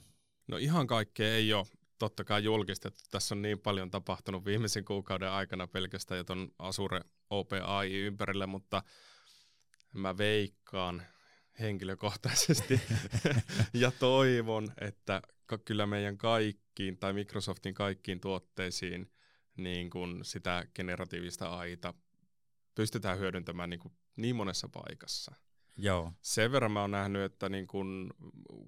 No 0.48 0.56
ihan 0.56 0.86
kaikkea 0.86 1.34
ei 1.34 1.52
ole 1.52 1.66
totta 1.98 2.24
kai 2.24 2.44
julkistettu. 2.44 3.00
Tässä 3.10 3.34
on 3.34 3.42
niin 3.42 3.58
paljon 3.58 3.90
tapahtunut 3.90 4.44
viimeisen 4.44 4.84
kuukauden 4.84 5.30
aikana 5.30 5.66
pelkästään 5.66 6.18
jo 6.18 6.24
tuon 6.24 6.50
Azure 6.58 7.00
OpenAI 7.30 7.92
ympärille, 7.92 8.46
mutta 8.46 8.82
mä 9.92 10.18
veikkaan 10.18 11.02
henkilökohtaisesti 11.60 12.80
ja 13.74 13.90
toivon, 13.90 14.72
että 14.80 15.22
kyllä 15.64 15.86
meidän 15.86 16.18
kaikkiin 16.18 16.98
tai 16.98 17.12
Microsoftin 17.12 17.74
kaikkiin 17.74 18.20
tuotteisiin 18.20 19.10
niin 19.56 19.90
kun 19.90 20.20
sitä 20.22 20.66
generatiivista 20.74 21.58
AIta 21.58 21.94
pystytään 22.74 23.18
hyödyntämään 23.18 23.70
niin, 23.70 23.80
kuin 23.80 23.94
niin 24.16 24.37
monessa 24.37 24.68
paikassa. 24.68 25.34
Joo. 25.76 26.12
Sen 26.20 26.52
verran 26.52 26.72
mä 26.72 26.80
oon 26.80 26.90
nähnyt, 26.90 27.22
että 27.22 27.48
niin 27.48 27.66
kun 27.66 28.14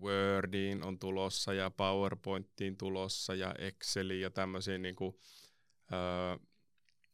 Wordiin 0.01 0.85
on 0.85 0.99
tulossa 0.99 1.53
ja 1.53 1.71
PowerPointiin 1.71 2.77
tulossa 2.77 3.35
ja 3.35 3.55
Exceliin 3.59 4.21
ja 4.21 4.31
tämmöisiin, 4.31 4.83
niin 4.83 4.97
kun, 4.97 5.19
öö, 5.92 6.47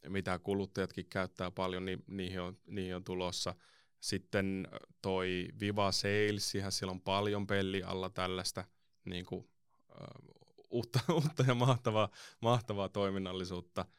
mitä 0.08 0.38
kuluttajatkin 0.38 1.06
käyttää 1.06 1.50
paljon, 1.50 1.84
niin 1.84 2.04
niihin 2.06 2.40
on, 2.40 2.58
niihin 2.66 2.96
on 2.96 3.04
tulossa. 3.04 3.54
Sitten 4.00 4.68
toi 5.02 5.48
Viva 5.60 5.92
Sales, 5.92 6.52
siellä 6.68 6.90
on 6.90 7.00
paljon 7.00 7.46
pelli 7.46 7.82
alla 7.82 8.10
tällaista 8.10 8.64
niin 9.04 9.26
kun, 9.26 9.48
öö, 9.90 10.06
uutta, 10.70 11.00
uutta 11.14 11.44
ja 11.48 11.54
mahtavaa, 11.54 12.08
mahtavaa 12.40 12.88
toiminnallisuutta– 12.88 13.86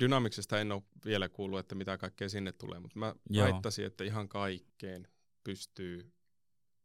Dynamicsista 0.00 0.60
en 0.60 0.72
ole 0.72 0.82
vielä 1.04 1.28
kuullut, 1.28 1.58
että 1.58 1.74
mitä 1.74 1.98
kaikkea 1.98 2.28
sinne 2.28 2.52
tulee, 2.52 2.80
mutta 2.80 2.98
mä 2.98 3.14
Joo. 3.30 3.44
väittäisin, 3.44 3.86
että 3.86 4.04
ihan 4.04 4.28
kaikkeen 4.28 5.08
pystyy 5.44 6.12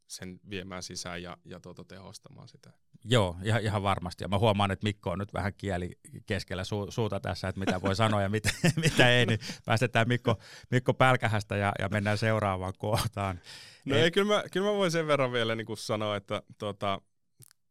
sen 0.08 0.40
viemään 0.50 0.84
sisään 0.84 1.24
ja, 1.24 1.38
ja 1.46 1.60
tuota, 1.60 1.84
tehostamaan 1.84 2.48
sitä. 2.48 2.72
Joo, 3.06 3.36
ihan, 3.44 3.62
ihan 3.62 3.84
varmasti. 3.84 4.24
Ja 4.24 4.28
mä 4.28 4.38
huomaan, 4.38 4.72
että 4.72 4.84
Mikko 4.84 5.10
on 5.10 5.20
nyt 5.20 5.34
vähän 5.34 5.54
kieli 5.54 6.00
keskellä 6.26 6.64
su, 6.64 6.86
suuta 6.90 7.20
tässä, 7.20 7.48
että 7.48 7.60
mitä 7.60 7.82
voi 7.82 7.96
sanoa 7.96 8.22
ja 8.22 8.30
mitä, 8.30 8.50
mitä 8.86 9.10
ei, 9.10 9.26
niin 9.26 9.40
päästetään 9.66 10.08
Mikko, 10.08 10.38
Mikko 10.72 10.94
pälkähästä 10.94 11.58
ja, 11.58 11.74
ja 11.80 11.90
mennään 11.90 12.18
seuraavaan 12.18 12.74
kohtaan. 12.78 13.40
No 13.86 13.96
ei, 13.96 14.12
kyllä, 14.12 14.36
mä, 14.36 14.44
kyllä 14.52 14.68
mä 14.72 14.74
voin 14.78 14.92
sen 14.92 15.08
verran 15.08 15.32
vielä 15.32 15.56
niin 15.56 15.68
kuin 15.68 15.78
sanoa, 15.78 16.16
että 16.16 16.42
tuota, 16.58 17.02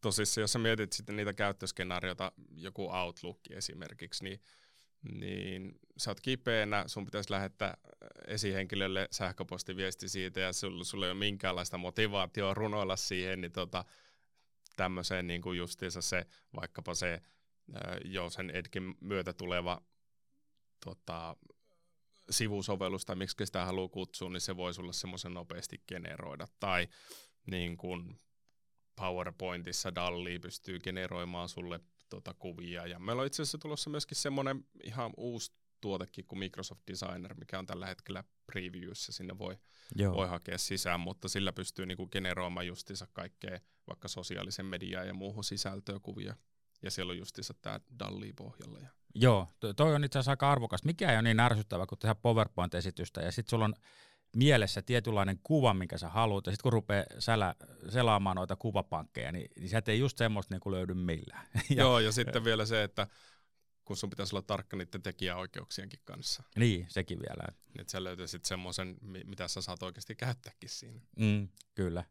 tosissaan, 0.01 0.43
jos 0.43 0.53
sä 0.53 0.59
mietit 0.59 0.93
sitten 0.93 1.17
niitä 1.17 1.33
käyttöskenaarioita, 1.33 2.33
joku 2.57 2.91
Outlook 2.91 3.39
esimerkiksi, 3.51 4.25
niin 4.25 4.41
niin 5.13 5.81
sä 5.97 6.11
oot 6.11 6.21
kipeänä, 6.21 6.85
sun 6.87 7.05
pitäisi 7.05 7.31
lähettää 7.31 7.77
esihenkilölle 8.27 9.09
sähköpostiviesti 9.11 10.09
siitä 10.09 10.41
ja 10.41 10.53
sulla, 10.53 10.85
sulla 10.85 11.07
ei 11.07 11.13
ole 11.13 11.19
minkäänlaista 11.19 11.79
motivaatioa 11.79 12.55
runoilla 12.55 12.97
siihen, 12.97 13.41
niin 13.41 13.53
tota, 13.53 13.85
tämmöiseen 14.77 15.27
niin 15.27 15.43
kuin 15.43 15.59
justiinsa 15.59 16.01
se, 16.01 16.27
vaikkapa 16.57 16.95
se 16.95 17.21
jo 18.05 18.31
sen 18.31 18.51
Edkin 18.51 18.95
myötä 19.01 19.33
tuleva 19.33 19.83
tota, 20.85 21.37
sivusovellus 22.31 23.05
tai 23.05 23.17
miksi 23.17 23.47
sitä 23.47 23.65
haluaa 23.65 23.89
kutsua, 23.89 24.31
niin 24.31 24.41
se 24.41 24.57
voi 24.57 24.75
sulla 24.75 24.93
semmoisen 24.93 25.35
nopeasti 25.35 25.83
generoida. 25.89 26.49
Tai 26.61 26.89
niin 27.47 27.77
kuin 27.77 28.19
PowerPointissa 28.97 29.95
Dalli 29.95 30.39
pystyy 30.39 30.79
generoimaan 30.79 31.49
sulle 31.49 31.81
tota, 32.09 32.35
kuvia. 32.35 32.87
Ja 32.87 32.99
meillä 32.99 33.21
on 33.21 33.27
itse 33.27 33.43
asiassa 33.43 33.59
tulossa 33.59 33.91
myöskin 33.91 34.17
semmoinen 34.17 34.65
ihan 34.85 35.13
uusi 35.17 35.53
tuotekin 35.81 36.25
kuin 36.27 36.39
Microsoft 36.39 36.83
Designer, 36.87 37.35
mikä 37.35 37.59
on 37.59 37.67
tällä 37.67 37.87
hetkellä 37.87 38.25
previewssä, 38.47 39.13
sinne 39.13 39.39
voi, 39.39 39.59
voi 40.13 40.29
hakea 40.29 40.59
sisään, 40.59 41.01
mutta 41.01 41.29
sillä 41.29 41.53
pystyy 41.53 41.87
niinku 41.87 42.09
generoimaan 42.09 42.67
justiinsa 42.67 43.07
kaikkea, 43.13 43.61
vaikka 43.89 44.09
sosiaalisen 44.09 44.67
median 44.67 45.07
ja 45.07 45.15
muuhun 45.15 45.45
sisältöä 45.45 45.99
kuvia. 46.03 46.37
Ja 46.83 46.91
siellä 46.91 47.11
on 47.11 47.19
justiinsa 47.19 47.55
tämä 47.55 47.81
Dalli 47.99 48.33
pohjalla. 48.33 48.79
Ja. 48.79 48.89
Joo, 49.15 49.49
toi 49.77 49.95
on 49.95 50.05
itse 50.05 50.19
asiassa 50.19 50.33
aika 50.33 50.53
arvokas. 50.53 50.85
Mikä 50.85 51.11
ei 51.11 51.17
ole 51.17 51.23
niin 51.23 51.41
ärsyttävä 51.41 51.87
kuin 51.87 51.99
tehdä 51.99 52.15
PowerPoint-esitystä 52.15 53.21
ja 53.23 53.33
sitten 53.33 53.51
sulla 53.51 53.65
on 53.65 53.75
mielessä 54.37 54.83
tietynlainen 54.83 55.41
kuva, 55.43 55.75
minkä 55.75 55.99
sä 55.99 56.09
haluat, 56.09 56.47
ja 56.47 56.53
sitten 56.53 56.63
kun 56.63 56.73
rupeaa 56.73 57.05
sälä, 57.19 57.55
selaamaan 57.89 58.37
noita 58.37 58.57
kuvapankkeja, 58.57 59.33
niin, 59.33 59.51
niin 59.57 59.69
sieltä 59.69 59.93
ei 59.93 59.99
just 59.99 60.19
semmoista 60.19 60.55
niin 60.55 60.73
löydy 60.73 60.95
millään. 60.95 61.47
ja, 61.71 61.83
Joo, 61.83 61.99
ja 61.99 62.13
sitten 62.13 62.45
vielä 62.45 62.67
se, 62.67 62.83
että 62.83 63.07
kun 63.85 63.97
sun 63.97 64.11
pitäisi 64.11 64.37
olla 64.37 64.43
tarkka 64.43 64.77
niiden 64.77 65.03
tekijäoikeuksienkin 65.03 66.01
kanssa. 66.05 66.43
Niin, 66.57 66.87
sekin 66.89 67.19
vielä. 67.19 67.45
Että 67.79 67.91
sä 67.91 68.05
löytäisit 68.05 68.45
semmoisen, 68.45 68.97
mitä 69.25 69.49
sä 69.49 69.61
saat 69.61 69.83
oikeasti 69.83 70.15
käyttääkin 70.15 70.69
siinä. 70.69 71.01
Mm, 71.19 71.49
kyllä. 71.75 72.05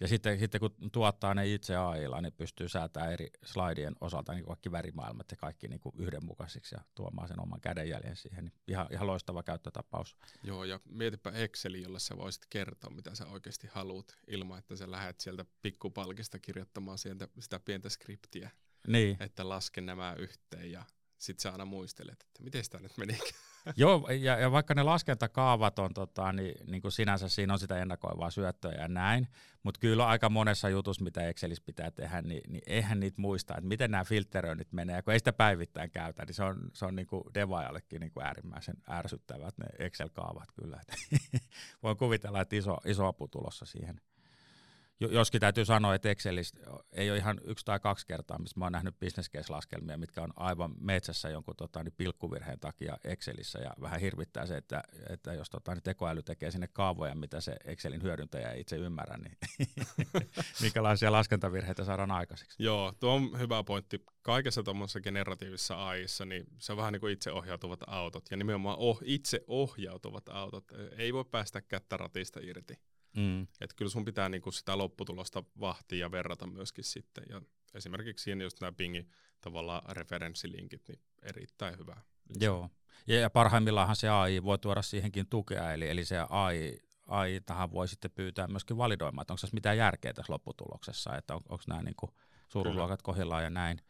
Ja 0.00 0.08
sitten, 0.08 0.38
sitten 0.38 0.60
kun 0.60 0.74
tuottaa 0.92 1.34
ne 1.34 1.52
itse 1.52 1.76
AIlla, 1.76 2.20
niin 2.20 2.32
pystyy 2.32 2.68
säätämään 2.68 3.12
eri 3.12 3.30
slaidien 3.44 3.94
osalta 4.00 4.32
niin 4.32 4.44
kaikki 4.44 4.72
värimaailmat 4.72 5.30
ja 5.30 5.36
kaikki 5.36 5.68
niin 5.68 5.80
kuin 5.80 5.94
yhdenmukaisiksi 5.98 6.74
ja 6.74 6.80
tuomaan 6.94 7.28
sen 7.28 7.40
oman 7.40 7.60
kädenjäljen 7.60 8.16
siihen. 8.16 8.44
Niin 8.44 8.54
ihan, 8.68 8.86
ihan 8.90 9.06
loistava 9.06 9.42
käyttötapaus. 9.42 10.16
Joo, 10.42 10.64
ja 10.64 10.80
mietipä 10.84 11.30
Exceli, 11.30 11.82
jolle 11.82 11.98
sä 12.00 12.16
voisit 12.16 12.46
kertoa, 12.50 12.90
mitä 12.90 13.14
sä 13.14 13.26
oikeasti 13.26 13.68
haluat, 13.72 14.16
ilman 14.26 14.58
että 14.58 14.76
sä 14.76 14.90
lähdet 14.90 15.20
sieltä 15.20 15.44
pikkupalkista 15.62 16.38
kirjoittamaan 16.38 16.98
sieltä 16.98 17.28
sitä 17.40 17.60
pientä 17.60 17.88
skriptiä. 17.88 18.50
Niin. 18.86 19.16
Että 19.20 19.48
laske 19.48 19.80
nämä 19.80 20.14
yhteen 20.18 20.72
ja 20.72 20.84
sitten 21.20 21.42
sä 21.42 21.52
aina 21.52 21.64
muistelet, 21.64 22.22
että 22.22 22.42
miten 22.42 22.62
tämä 22.70 22.82
nyt 22.82 22.96
meni. 22.96 23.18
Joo, 23.76 24.08
ja, 24.20 24.38
ja 24.38 24.52
vaikka 24.52 24.74
ne 24.74 24.82
laskentakaavat 24.82 25.78
on 25.78 25.94
tota, 25.94 26.32
niin, 26.32 26.54
niin 26.66 26.82
kuin 26.82 26.92
sinänsä 26.92 27.28
siinä 27.28 27.52
on 27.52 27.58
sitä 27.58 27.78
ennakoivaa 27.78 28.30
syöttöä 28.30 28.72
ja 28.72 28.88
näin, 28.88 29.28
mutta 29.62 29.80
kyllä 29.80 30.06
aika 30.06 30.28
monessa 30.28 30.68
jutussa, 30.68 31.04
mitä 31.04 31.28
Excelissä 31.28 31.64
pitää 31.66 31.90
tehdä, 31.90 32.22
niin, 32.22 32.52
niin 32.52 32.62
eihän 32.66 33.00
niitä 33.00 33.20
muista, 33.20 33.54
että 33.54 33.68
miten 33.68 33.90
nämä 33.90 34.04
filtteröinnit 34.04 34.72
menee, 34.72 34.96
ja 34.96 35.02
kun 35.02 35.12
ei 35.12 35.18
sitä 35.20 35.32
päivittäin 35.32 35.90
käytä, 35.90 36.24
niin 36.24 36.34
se 36.34 36.42
on, 36.42 36.70
se 36.72 36.86
on 36.86 36.96
niin 36.96 37.06
kuin 37.06 37.24
devaajallekin 37.34 38.00
niin 38.00 38.12
kuin 38.12 38.26
äärimmäisen 38.26 38.76
ärsyttävät 38.90 39.58
ne 39.58 39.66
Excel-kaavat 39.78 40.52
kyllä. 40.60 40.80
Voin 41.82 41.96
kuvitella, 41.96 42.40
että 42.40 42.56
iso, 42.56 42.76
iso 42.84 43.06
apu 43.06 43.28
tulossa 43.28 43.64
siihen 43.64 44.00
joskin 45.00 45.40
täytyy 45.40 45.64
sanoa, 45.64 45.94
että 45.94 46.10
Excelissä 46.10 46.56
ei 46.92 47.10
ole 47.10 47.18
ihan 47.18 47.40
yksi 47.44 47.64
tai 47.64 47.80
kaksi 47.80 48.06
kertaa, 48.06 48.38
missä 48.38 48.58
mä 48.58 48.64
oon 48.64 48.72
nähnyt 48.72 49.00
business 49.00 49.30
mitkä 49.96 50.22
on 50.22 50.32
aivan 50.36 50.74
metsässä 50.80 51.28
jonkun 51.28 51.56
tota, 51.56 51.84
niin 51.84 51.94
pilkkuvirheen 51.96 52.60
takia 52.60 52.96
Excelissä, 53.04 53.58
ja 53.58 53.70
vähän 53.80 54.00
hirvittää 54.00 54.46
se, 54.46 54.56
että, 54.56 54.82
että 55.08 55.34
jos 55.34 55.50
tota, 55.50 55.74
niin 55.74 55.82
tekoäly 55.82 56.22
tekee 56.22 56.50
sinne 56.50 56.68
kaavoja, 56.68 57.14
mitä 57.14 57.40
se 57.40 57.56
Excelin 57.64 58.02
hyödyntäjä 58.02 58.50
ei 58.50 58.60
itse 58.60 58.76
ymmärrä, 58.76 59.16
niin 59.16 59.38
minkälaisia 60.62 61.12
laskentavirheitä 61.12 61.84
saadaan 61.84 62.10
aikaiseksi. 62.10 62.62
Joo, 62.62 62.92
tuo 63.00 63.14
on 63.14 63.38
hyvä 63.38 63.62
pointti. 63.62 64.04
Kaikessa 64.22 64.62
tuommoisessa 64.62 65.00
generatiivisessa 65.00 65.86
AIissa, 65.86 66.24
niin 66.24 66.46
se 66.58 66.72
on 66.72 66.78
vähän 66.78 66.92
niin 66.92 67.00
kuin 67.00 67.12
itseohjautuvat 67.12 67.80
autot, 67.86 68.30
ja 68.30 68.36
nimenomaan 68.36 68.78
oh, 68.78 69.00
itseohjautuvat 69.04 70.28
autot. 70.28 70.64
Ei 70.96 71.14
voi 71.14 71.24
päästä 71.24 71.60
kättä 71.60 71.96
ratista 71.96 72.40
irti. 72.42 72.78
Mm. 73.16 73.42
Että 73.42 73.76
kyllä 73.76 73.90
sun 73.90 74.04
pitää 74.04 74.28
niinku 74.28 74.50
sitä 74.50 74.78
lopputulosta 74.78 75.44
vahtia 75.60 75.98
ja 75.98 76.10
verrata 76.10 76.46
myöskin 76.46 76.84
sitten. 76.84 77.24
Ja 77.28 77.42
esimerkiksi 77.74 78.22
siinä 78.22 78.44
just 78.44 78.60
nämä 78.60 78.72
pingi 78.72 79.08
tavallaan 79.40 79.96
referenssilinkit, 79.96 80.88
niin 80.88 81.00
erittäin 81.22 81.78
hyvä. 81.78 81.96
Joo. 82.40 82.68
Ja 83.06 83.30
parhaimmillaanhan 83.30 83.96
se 83.96 84.08
AI 84.08 84.42
voi 84.42 84.58
tuoda 84.58 84.82
siihenkin 84.82 85.28
tukea, 85.28 85.72
eli, 85.72 85.88
eli 85.88 86.04
se 86.04 86.16
AI, 86.28 86.78
AI 87.06 87.40
tähän 87.46 87.72
voi 87.72 87.88
sitten 87.88 88.10
pyytää 88.10 88.46
myöskin 88.46 88.76
validoimaan, 88.76 89.22
että 89.22 89.32
onko 89.32 89.40
tässä 89.40 89.54
mitään 89.54 89.76
järkeä 89.76 90.12
tässä 90.12 90.32
lopputuloksessa, 90.32 91.16
että 91.16 91.34
on, 91.34 91.40
onko 91.48 91.64
nämä 91.68 91.82
niinku 91.82 92.14
suuruusluokat 92.48 93.02
kohdillaan 93.02 93.44
ja 93.44 93.50
näin. 93.50 93.80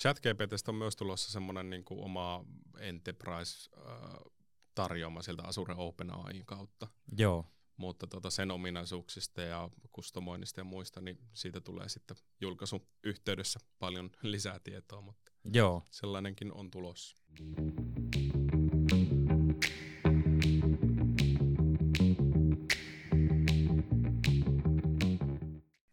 ChatGPTstä 0.00 0.70
on 0.70 0.74
myös 0.74 0.96
tulossa 0.96 1.32
semmoinen 1.32 1.70
niinku 1.70 2.04
oma 2.04 2.44
enterprise-tarjoama 2.78 5.22
sieltä 5.22 5.42
Azure 5.42 5.74
OpenAIin 5.76 6.46
kautta. 6.46 6.88
Joo 7.18 7.53
mutta 7.76 8.06
tota 8.06 8.30
sen 8.30 8.50
ominaisuuksista 8.50 9.42
ja 9.42 9.70
kustomoinnista 9.92 10.60
ja 10.60 10.64
muista, 10.64 11.00
niin 11.00 11.18
siitä 11.32 11.60
tulee 11.60 11.88
sitten 11.88 12.16
julkaisun 12.40 12.86
yhteydessä 13.02 13.60
paljon 13.78 14.10
lisää 14.22 14.58
tietoa, 14.58 15.00
mutta 15.00 15.32
Joo. 15.52 15.82
sellainenkin 15.90 16.52
on 16.52 16.70
tulossa. 16.70 17.16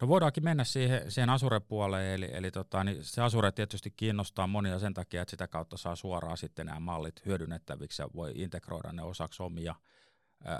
No 0.01 0.07
voidaankin 0.07 0.43
mennä 0.43 0.63
siihen, 0.63 1.11
siihen 1.11 1.29
Asure-puoleen, 1.29 2.13
eli, 2.13 2.29
eli 2.33 2.51
tota, 2.51 2.83
niin 2.83 3.03
se 3.03 3.21
Asure 3.21 3.51
tietysti 3.51 3.91
kiinnostaa 3.91 4.47
monia 4.47 4.79
sen 4.79 4.93
takia, 4.93 5.21
että 5.21 5.29
sitä 5.29 5.47
kautta 5.47 5.77
saa 5.77 5.95
suoraan 5.95 6.37
sitten 6.37 6.65
nämä 6.65 6.79
mallit 6.79 7.25
hyödynnettäviksi 7.25 8.01
ja 8.01 8.07
voi 8.15 8.31
integroida 8.35 8.91
ne 8.91 9.01
osaksi 9.01 9.43
omia 9.43 9.75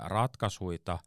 ratkaisuita. 0.04 0.98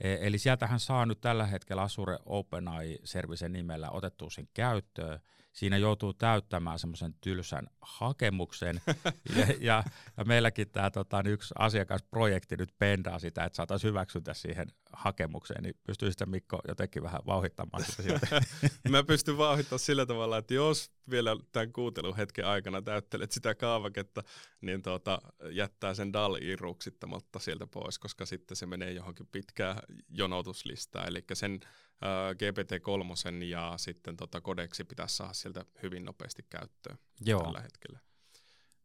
E, 0.00 0.16
eli 0.20 0.38
sieltähän 0.38 0.80
saa 0.80 1.06
nyt 1.06 1.20
tällä 1.20 1.46
hetkellä 1.46 1.82
Azure 1.82 2.18
OpenAI 2.26 2.98
Servicen 3.04 3.52
nimellä 3.52 3.90
otettua 3.90 4.30
sen 4.30 4.48
käyttöön. 4.54 5.20
Siinä 5.52 5.76
joutuu 5.76 6.14
täyttämään 6.14 6.78
semmoisen 6.78 7.14
tylsän 7.20 7.66
hakemuksen. 7.80 8.80
ja, 9.36 9.46
ja, 9.60 9.84
ja 10.16 10.24
meilläkin 10.24 10.70
tämä 10.70 10.90
tota, 10.90 11.22
niin 11.22 11.32
yksi 11.32 11.54
asiakasprojekti 11.58 12.56
nyt 12.56 12.74
pendaa 12.78 13.18
sitä, 13.18 13.44
että 13.44 13.56
saataisiin 13.56 13.88
hyväksyntä 13.88 14.34
siihen 14.34 14.66
hakemukseen, 14.96 15.62
niin 15.62 15.74
pystyisit 15.84 16.20
Mikko 16.26 16.60
jotenkin 16.68 17.02
vähän 17.02 17.20
vauhittamaan 17.26 17.84
sitä 17.84 18.02
sieltä? 18.02 18.26
Mä 18.88 19.02
pystyn 19.02 19.38
vauhittamaan 19.38 19.78
sillä 19.78 20.06
tavalla, 20.06 20.38
että 20.38 20.54
jos 20.54 20.90
vielä 21.10 21.36
tämän 21.52 21.72
kuuntelun 21.72 22.16
hetken 22.16 22.46
aikana 22.46 22.82
täyttelet 22.82 23.32
sitä 23.32 23.54
kaavaketta, 23.54 24.22
niin 24.60 24.82
tuota, 24.82 25.18
jättää 25.50 25.94
sen 25.94 26.12
DAL-iruksittamatta 26.12 27.38
sieltä 27.38 27.66
pois, 27.66 27.98
koska 27.98 28.26
sitten 28.26 28.56
se 28.56 28.66
menee 28.66 28.92
johonkin 28.92 29.26
pitkään 29.32 29.78
jonotuslistaan. 30.08 31.08
Eli 31.08 31.24
sen 31.32 31.60
äh, 31.62 32.32
GPT-3 32.32 33.44
ja 33.44 33.74
sitten 33.76 34.16
tota 34.16 34.40
kodeksi 34.40 34.84
pitäisi 34.84 35.16
saada 35.16 35.32
sieltä 35.32 35.64
hyvin 35.82 36.04
nopeasti 36.04 36.46
käyttöön 36.50 36.98
joo. 37.20 37.42
tällä 37.42 37.60
hetkellä. 37.60 38.00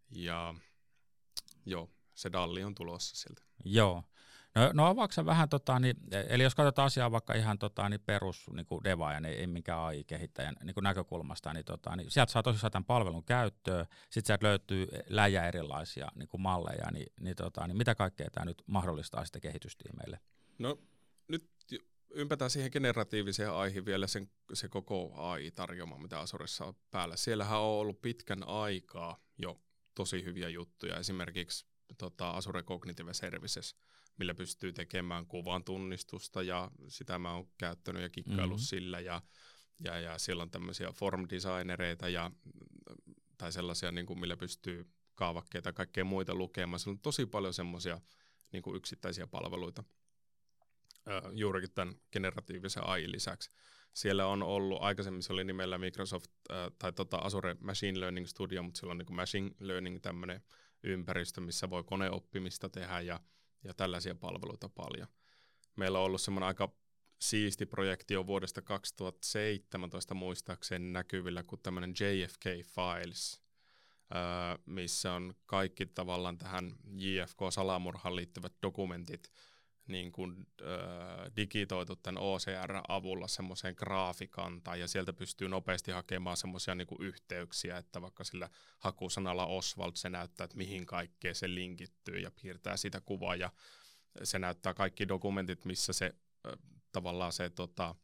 Ja 0.10 0.56
joo, 1.66 1.90
se 2.14 2.32
dalli 2.32 2.64
on 2.64 2.76
tulossa 2.76 3.16
sieltä. 3.16 3.42
Joo. 3.66 4.04
No, 4.56 4.72
no 4.74 4.86
avaako 4.86 5.26
vähän, 5.26 5.50
tota, 5.50 5.80
niin, 5.80 5.98
eli 6.30 6.44
jos 6.44 6.56
katsotaan 6.56 6.86
asiaa 6.86 7.12
vaikka 7.12 7.34
ihan 7.34 7.60
tota, 7.60 7.90
niin 7.90 8.02
perus 8.06 8.50
niin 8.54 8.66
kuin 8.66 8.84
devaajan, 8.84 9.26
ei, 9.26 9.36
ei 9.36 9.48
minkään 9.48 9.80
AI-kehittäjän 9.80 10.56
niin 10.64 10.74
kuin 10.74 10.84
näkökulmasta, 10.84 11.54
niin, 11.54 11.66
tota, 11.66 11.96
niin 11.96 12.12
sieltä 12.12 12.32
saa 12.32 12.44
tosissaan 12.44 12.72
tämän 12.72 12.86
palvelun 12.86 13.24
käyttöön, 13.24 13.86
sitten 14.10 14.26
sieltä 14.26 14.48
löytyy 14.48 14.88
läjä 15.10 15.48
erilaisia 15.48 16.08
niin 16.16 16.28
kuin 16.28 16.42
malleja, 16.42 16.92
niin, 16.92 17.14
niin, 17.20 17.36
tota, 17.36 17.68
niin 17.68 17.78
mitä 17.78 17.96
kaikkea 17.96 18.30
tämä 18.32 18.46
nyt 18.46 18.64
mahdollistaa 18.68 19.26
sitten 19.26 19.42
kehitystiimeille? 19.42 20.20
No 20.60 20.80
nyt 21.28 21.50
ympätään 22.10 22.52
siihen 22.52 22.72
generatiiviseen 22.74 23.52
aihin 23.52 23.86
vielä 23.86 24.08
sen, 24.08 24.30
se 24.54 24.68
koko 24.70 25.14
AI-tarjoma, 25.16 25.98
mitä 25.98 26.20
Asuressa 26.20 26.66
on 26.66 26.74
päällä. 26.92 27.16
Siellähän 27.16 27.60
on 27.60 27.66
ollut 27.66 28.02
pitkän 28.02 28.44
aikaa 28.48 29.18
jo 29.38 29.62
tosi 29.96 30.24
hyviä 30.24 30.50
juttuja. 30.50 30.98
Esimerkiksi 30.98 31.66
tota, 31.98 32.32
Azure 32.32 32.64
Cognitive 32.64 33.14
Services, 33.14 33.76
millä 34.18 34.34
pystyy 34.34 34.74
tekemään 34.74 35.26
kuvan 35.26 35.64
tunnistusta 35.64 36.42
ja 36.42 36.72
sitä 36.88 37.20
mä 37.20 37.34
oon 37.34 37.50
käyttänyt 37.58 38.02
ja 38.02 38.10
kikkailu 38.10 38.54
mm-hmm. 38.54 38.66
sillä 38.66 39.00
ja, 39.00 39.22
ja, 39.80 40.00
ja 40.00 40.18
siellä 40.18 40.44
on 40.44 40.52
tämmöisiä 40.52 40.92
form 40.92 41.28
designereita 41.30 42.10
ja, 42.10 42.32
tai 43.38 43.52
sellaisia, 43.52 43.92
niin 43.92 44.06
kuin, 44.06 44.20
millä 44.20 44.38
pystyy 44.38 44.92
kaavakkeita 45.16 45.70
ja 45.70 45.74
kaikkea 45.74 46.04
muita 46.04 46.36
lukemaan. 46.36 46.80
Siellä 46.80 46.96
on 46.96 47.00
tosi 47.00 47.26
paljon 47.26 47.54
semmoisia 47.54 48.02
niin 48.52 48.76
yksittäisiä 48.76 49.28
palveluita 49.28 49.84
juurikin 51.32 51.72
tämän 51.72 51.96
generatiivisen 52.12 52.88
AI 52.88 53.12
lisäksi. 53.12 53.52
Siellä 53.94 54.26
on 54.26 54.44
ollut, 54.44 54.82
aikaisemmin 54.82 55.24
se 55.24 55.34
oli 55.34 55.44
nimellä 55.44 55.78
Microsoft 55.78 56.32
tai 56.80 56.94
tota 56.94 57.18
Azure 57.18 57.56
Machine 57.60 58.00
Learning 58.00 58.28
Studio, 58.28 58.64
mutta 58.64 58.80
sillä 58.80 58.92
on 58.92 58.98
niin 58.98 59.16
Machine 59.16 59.52
Learning 59.60 60.00
tämmöinen 60.02 60.42
ympäristö, 60.84 61.42
missä 61.42 61.70
voi 61.70 61.84
koneoppimista 61.84 62.70
tehdä 62.70 63.00
ja, 63.00 63.20
ja 63.64 63.74
tällaisia 63.74 64.16
palveluita 64.16 64.70
paljon. 64.70 65.08
Meillä 65.76 66.00
on 66.00 66.06
ollut 66.06 66.22
semmoinen 66.22 66.48
aika 66.48 66.76
siisti 67.22 67.66
projekti 67.66 68.14
jo 68.14 68.28
vuodesta 68.28 68.62
2017 68.62 70.14
muistaakseni 70.14 70.92
näkyvillä 70.92 71.44
kuin 71.44 71.62
tämmöinen 71.62 71.92
JFK 71.92 72.46
Files, 72.46 73.42
missä 74.66 75.14
on 75.14 75.34
kaikki 75.46 75.86
tavallaan 75.86 76.38
tähän 76.38 76.76
JFK-salamurhaan 76.98 78.16
liittyvät 78.16 78.54
dokumentit 78.62 79.32
niin 79.92 80.12
kuin, 80.12 80.48
äh, 80.62 81.32
digitoitu 81.36 81.96
tämän 81.96 82.22
OCR-avulla 82.22 83.28
semmoiseen 83.28 83.76
graafikantaan 83.78 84.80
ja 84.80 84.88
sieltä 84.88 85.14
pystyy 85.14 85.50
nopeasti 85.50 85.92
hakemaan 85.92 86.38
semmoisia 86.38 86.76
niin 86.76 86.88
yhteyksiä, 87.00 87.78
että 87.78 88.02
vaikka 88.02 88.24
sillä 88.24 88.50
hakusanalla 88.80 89.46
Oswald 89.46 89.92
se 89.96 90.10
näyttää, 90.10 90.46
että 90.46 90.58
mihin 90.58 90.86
kaikkeen 90.86 91.36
se 91.36 91.54
linkittyy 91.54 92.20
ja 92.20 92.32
piirtää 92.42 92.78
sitä 92.78 93.02
kuvaa 93.02 93.36
ja 93.36 93.52
se 94.24 94.40
näyttää 94.40 94.74
kaikki 94.74 95.08
dokumentit, 95.08 95.66
missä 95.66 95.94
se 95.94 96.06
äh, 96.06 96.54
tavallaan 96.92 97.34
se 97.34 97.50
tota, 97.50 97.96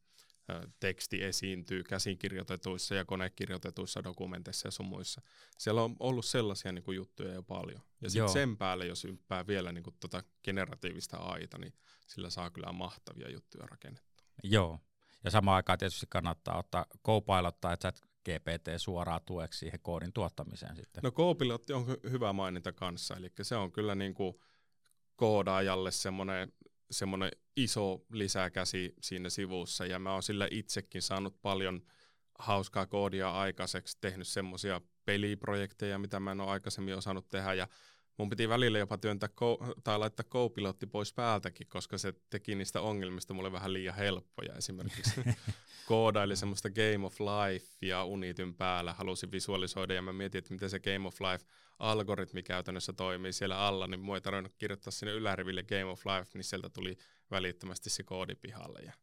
teksti 0.80 1.24
esiintyy 1.24 1.84
käsikirjoitetuissa 1.84 2.96
ja 2.96 3.06
konekirjoitetuissa 3.06 4.04
dokumenteissa 4.04 4.68
ja 4.68 4.72
sun 4.72 4.86
muissa. 4.86 5.22
Siellä 5.58 5.84
on 5.84 5.96
ollut 6.00 6.26
sellaisia 6.26 6.72
niin 6.72 6.84
kuin, 6.84 6.96
juttuja 6.96 7.34
jo 7.34 7.44
paljon. 7.44 7.82
Ja 8.02 8.10
sitten 8.10 8.30
sen 8.30 8.58
päälle, 8.58 8.86
jos 8.86 9.06
ympää 9.06 9.48
vielä 9.48 9.72
niin 9.72 9.84
kuin, 9.84 9.96
tota 10.00 10.24
generatiivista 10.44 11.18
aita, 11.18 11.58
niin 11.58 11.74
sillä 12.08 12.30
saa 12.30 12.50
kyllä 12.50 12.72
mahtavia 12.72 13.32
juttuja 13.32 13.68
rakennettua. 13.68 14.28
Joo, 14.44 14.80
ja 15.24 15.32
samaan 15.32 15.56
aikaan 15.56 15.80
tietysti 15.80 16.06
kannattaa 16.10 16.58
ottaa 16.58 16.86
Copilot 17.06 17.62
tai 17.62 17.78
chat 17.78 18.02
GPT 18.26 18.68
suoraan 18.78 19.22
tueksi 19.26 19.60
siihen 19.60 19.80
koodin 19.80 20.14
tuottamiseen 20.14 20.76
sitten. 20.76 21.04
No 21.04 21.12
Copilot 21.12 21.70
on 21.70 21.86
hyvä 21.88 22.34
mainita 22.34 22.72
kanssa, 22.72 23.16
eli 23.16 23.32
se 23.42 23.56
on 23.56 23.72
kyllä 23.72 23.96
niin 23.96 24.14
kuin 24.14 24.36
koodaajalle 25.16 25.92
semmoinen 25.92 26.54
semmoinen 26.92 27.32
iso 27.56 28.06
lisäkäsi 28.12 28.94
siinä 29.02 29.30
sivussa 29.30 29.86
ja 29.86 30.00
mä 30.00 30.14
oon 30.14 30.24
sillä 30.24 30.48
itsekin 30.52 31.02
saanut 31.02 31.42
paljon 31.42 31.82
hauskaa 32.40 32.86
koodia 32.86 33.32
aikaiseksi, 33.32 33.98
tehnyt 34.02 34.28
semmoisia 34.28 34.82
peliprojekteja, 35.06 36.00
mitä 36.00 36.20
mä 36.20 36.32
en 36.32 36.42
ole 36.42 36.50
aikaisemmin 36.52 36.96
osannut 36.96 37.30
tehdä 37.30 37.54
ja 37.54 37.68
mun 38.18 38.30
piti 38.30 38.50
välillä 38.50 38.80
jopa 38.80 38.98
työntää 38.98 39.30
ko- 39.30 39.74
tai 39.84 40.00
laittaa 40.00 40.26
co-pilotti 40.30 40.88
pois 40.88 41.14
päältäkin, 41.14 41.68
koska 41.68 41.98
se 41.98 42.14
teki 42.30 42.56
niistä 42.56 42.82
ongelmista 42.82 43.34
mulle 43.34 43.52
vähän 43.52 43.74
liian 43.74 43.96
helppoja. 43.96 44.54
Esimerkiksi 44.56 45.22
koodaili 45.88 46.36
semmoista 46.36 46.70
Game 46.70 47.06
of 47.06 47.16
Life 47.20 47.68
ja 47.82 48.04
Unityn 48.04 48.54
päällä, 48.54 48.94
halusin 48.94 49.32
visualisoida 49.32 49.94
ja 49.94 50.02
mä 50.02 50.14
mietin, 50.14 50.40
että 50.40 50.54
miten 50.54 50.70
se 50.70 50.80
Game 50.80 51.08
of 51.08 51.22
Life 51.22 51.46
algoritmi 51.80 52.44
käytännössä 52.44 52.94
toimii 52.94 53.34
siellä 53.34 53.60
alla, 53.60 53.88
niin 53.88 54.00
mua 54.00 54.16
ei 54.16 54.22
tarvinnut 54.22 54.56
kirjoittaa 54.58 54.92
sinne 54.92 55.14
yläriville 55.14 55.64
Game 55.64 55.86
of 55.86 56.06
Life, 56.06 56.32
niin 56.34 56.44
sieltä 56.44 56.70
tuli 56.70 56.98
välittömästi 57.32 57.90
se 57.90 58.04
koodi 58.04 58.36
pihalle. 58.36 58.80
Ja 58.80 58.94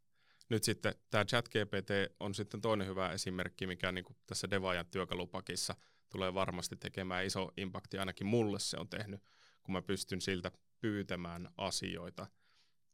nyt 0.49 0.65
sitten 0.65 0.95
tämä 1.11 1.25
ChatGPT 1.25 1.91
on 2.21 2.35
sitten 2.35 2.61
toinen 2.61 2.87
hyvä 2.87 3.13
esimerkki, 3.13 3.67
mikä 3.67 3.93
niin 3.93 4.05
kuin 4.05 4.17
tässä 4.27 4.51
Devajan 4.51 4.87
työkalupakissa 4.87 5.75
tulee 6.15 6.35
varmasti 6.35 6.77
tekemään 6.77 7.25
iso 7.25 7.53
impakti, 7.57 7.99
ainakin 7.99 8.27
mulle 8.27 8.59
se 8.59 8.77
on 8.77 8.89
tehnyt, 8.89 9.23
kun 9.63 9.73
mä 9.73 9.83
pystyn 9.83 10.21
siltä 10.21 10.53
pyytämään 10.81 11.49
asioita. 11.57 12.27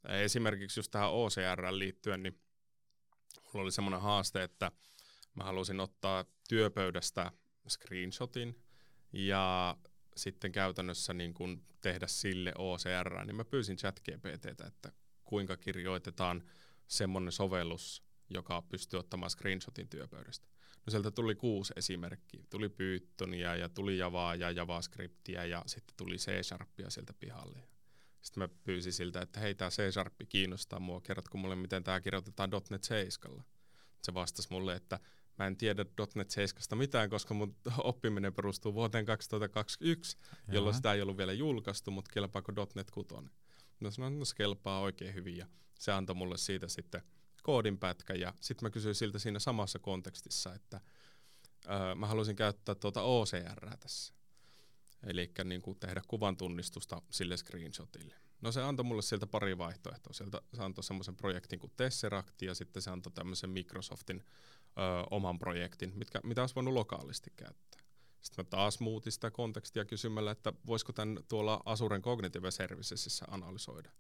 Esimerkiksi 0.09 0.81
just 0.81 0.91
tähän 0.91 1.11
OCR 1.11 1.65
liittyen, 1.71 2.23
niin 2.23 2.41
mulla 3.45 3.63
oli 3.63 3.73
semmoinen 3.73 4.01
haaste, 4.01 4.43
että 4.43 4.73
mä 5.35 5.45
halusin 5.45 5.81
ottaa 5.81 6.25
työpöydästä 6.49 7.33
screenshotin 7.69 8.63
ja 9.13 9.77
sitten 10.17 10.53
käytännössä 10.53 11.15
niin 11.15 11.35
kun 11.35 11.65
tehdä 11.81 12.07
sille 12.07 12.53
OCR, 12.59 13.25
niin 13.25 13.37
mä 13.37 13.45
pyysin 13.45 13.77
ChatGPTtä, 13.77 14.67
että 14.67 14.93
kuinka 15.25 15.57
kirjoitetaan 15.57 16.49
semmoinen 16.87 17.33
sovellus, 17.33 18.03
joka 18.31 18.63
pystyy 18.63 18.99
ottamaan 18.99 19.31
screenshotin 19.31 19.89
työpöydästä. 19.89 20.49
No 20.87 20.91
sieltä 20.91 21.11
tuli 21.11 21.35
kuusi 21.35 21.73
esimerkkiä. 21.77 22.45
Tuli 22.51 22.69
Pythonia 22.69 23.57
ja 23.57 23.69
tuli 23.69 23.99
Javaa 23.99 24.35
ja 24.35 24.51
JavaScriptia 24.51 25.47
ja 25.47 25.63
sitten 25.67 25.97
tuli 25.97 26.17
C-Sharpia 26.17 26.91
sieltä 26.91 27.13
pihalle. 27.13 27.59
Sitten 28.23 28.43
mä 28.43 28.49
pyysin 28.65 28.93
siltä, 28.93 29.23
että 29.23 29.41
hei, 29.41 29.55
tämä 29.55 29.71
C-Sharp 29.71 30.15
kiinnostaa 30.29 30.81
mua, 30.81 31.01
kerrotko 31.01 31.39
mulle, 31.39 31.57
miten 31.57 31.85
tämä 31.85 32.01
kirjoitetaan 32.01 32.51
.NET 32.71 32.85
7. 32.85 33.45
Se 34.03 34.15
vastasi 34.15 34.49
mulle, 34.51 34.77
että 34.77 35.01
mä 35.39 35.47
en 35.47 35.57
tiedä 35.57 35.85
.NET 36.15 36.31
7 36.31 36.79
mitään, 36.79 37.11
koska 37.11 37.35
mun 37.35 37.57
oppiminen 37.79 38.35
perustuu 38.35 38.75
vuoteen 38.75 39.05
2021, 39.05 40.17
Jaha. 40.23 40.37
jolloin 40.53 40.77
sitä 40.77 40.93
ei 40.93 41.03
ollut 41.03 41.17
vielä 41.17 41.33
julkaistu, 41.33 41.91
mutta 41.91 42.11
kelpaako 42.15 42.53
.NET 42.75 42.91
6. 42.91 43.15
No 43.81 43.91
sanoin, 43.91 44.19
no 44.19 44.25
se 44.25 44.35
kelpaa 44.37 44.81
oikein 44.81 45.15
hyvin 45.15 45.37
ja 45.37 45.47
se 45.79 45.93
antoi 45.93 46.17
mulle 46.17 46.37
siitä 46.37 46.69
sitten 46.69 47.03
koodin 47.43 47.79
pätkä 47.79 48.15
ja 48.15 48.35
sitten 48.41 48.67
mä 48.67 48.71
kysyin 48.71 48.95
siltä 48.95 49.19
siinä 49.19 49.39
samassa 49.39 49.79
kontekstissa, 49.79 50.55
että 50.55 50.81
öö, 51.71 51.95
mä 51.95 52.07
haluaisin 52.07 52.37
käyttää 52.37 52.75
tuota 52.75 53.03
OCR 53.03 53.77
tässä. 53.81 54.15
Eli 55.07 55.31
niin 55.45 55.63
tehdä 55.81 56.03
kuvan 56.09 56.37
tunnistusta 56.37 57.03
sille 57.11 57.37
screenshotille. 57.37 58.15
No 58.41 58.53
se 58.53 58.63
antoi 58.63 58.85
mulle 58.85 59.03
sieltä 59.03 59.27
pari 59.27 59.59
vaihtoehtoa. 59.59 60.13
Sieltä 60.13 60.43
se 60.55 60.63
antoi 60.63 60.85
semmoisen 60.85 61.17
projektin 61.17 61.59
kuin 61.59 61.73
Tesseract 61.77 62.43
ja 62.43 62.55
sitten 62.55 62.83
se 62.83 62.91
antoi 62.91 63.13
tämmöisen 63.13 63.51
Microsoftin 63.51 64.23
ö, 64.23 65.07
oman 65.11 65.39
projektin, 65.39 65.93
mitkä, 65.95 66.21
mitä 66.25 66.41
olisi 66.41 66.55
voinut 66.55 66.75
lokaalisti 66.75 67.33
käyttää. 67.37 67.81
Sitten 68.21 68.45
mä 68.45 68.49
taas 68.51 68.81
muutin 68.81 69.13
sitä 69.13 69.31
kontekstia 69.31 69.85
kysymällä, 69.85 70.31
että 70.31 70.53
voisiko 70.67 70.93
tämän 70.93 71.19
tuolla 71.29 71.61
Azuren 71.65 72.03
Cognitive 72.03 72.51
Servicesissä 72.51 73.27
analysoida. 73.31 73.91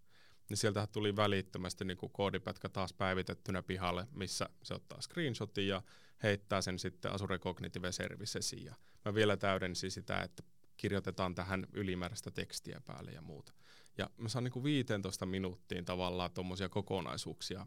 Niin 0.50 0.58
sieltä 0.58 0.86
tuli 0.86 1.16
välittömästi 1.16 1.84
niin 1.84 1.96
kuin 1.96 2.12
koodipätkä 2.12 2.68
taas 2.68 2.92
päivitettynä 2.92 3.62
pihalle, 3.62 4.06
missä 4.12 4.48
se 4.62 4.74
ottaa 4.74 5.00
screenshotin 5.00 5.68
ja 5.68 5.82
heittää 6.22 6.60
sen 6.62 6.78
sitten 6.78 7.12
Azure 7.12 7.38
Cognitive 7.38 7.92
Servicesiin. 7.92 8.64
Ja 8.64 8.74
mä 9.04 9.14
vielä 9.14 9.36
täydensin 9.36 9.90
sitä, 9.90 10.20
että 10.20 10.42
kirjoitetaan 10.76 11.34
tähän 11.34 11.66
ylimääräistä 11.72 12.30
tekstiä 12.30 12.80
päälle 12.86 13.10
ja 13.10 13.22
muuta. 13.22 13.52
Ja 13.98 14.10
mä 14.16 14.28
saan 14.28 14.44
niin 14.44 14.52
kuin 14.52 14.64
15 14.64 15.26
minuuttiin 15.26 15.84
tavallaan 15.84 16.30
tuommoisia 16.30 16.68
kokonaisuuksia 16.68 17.66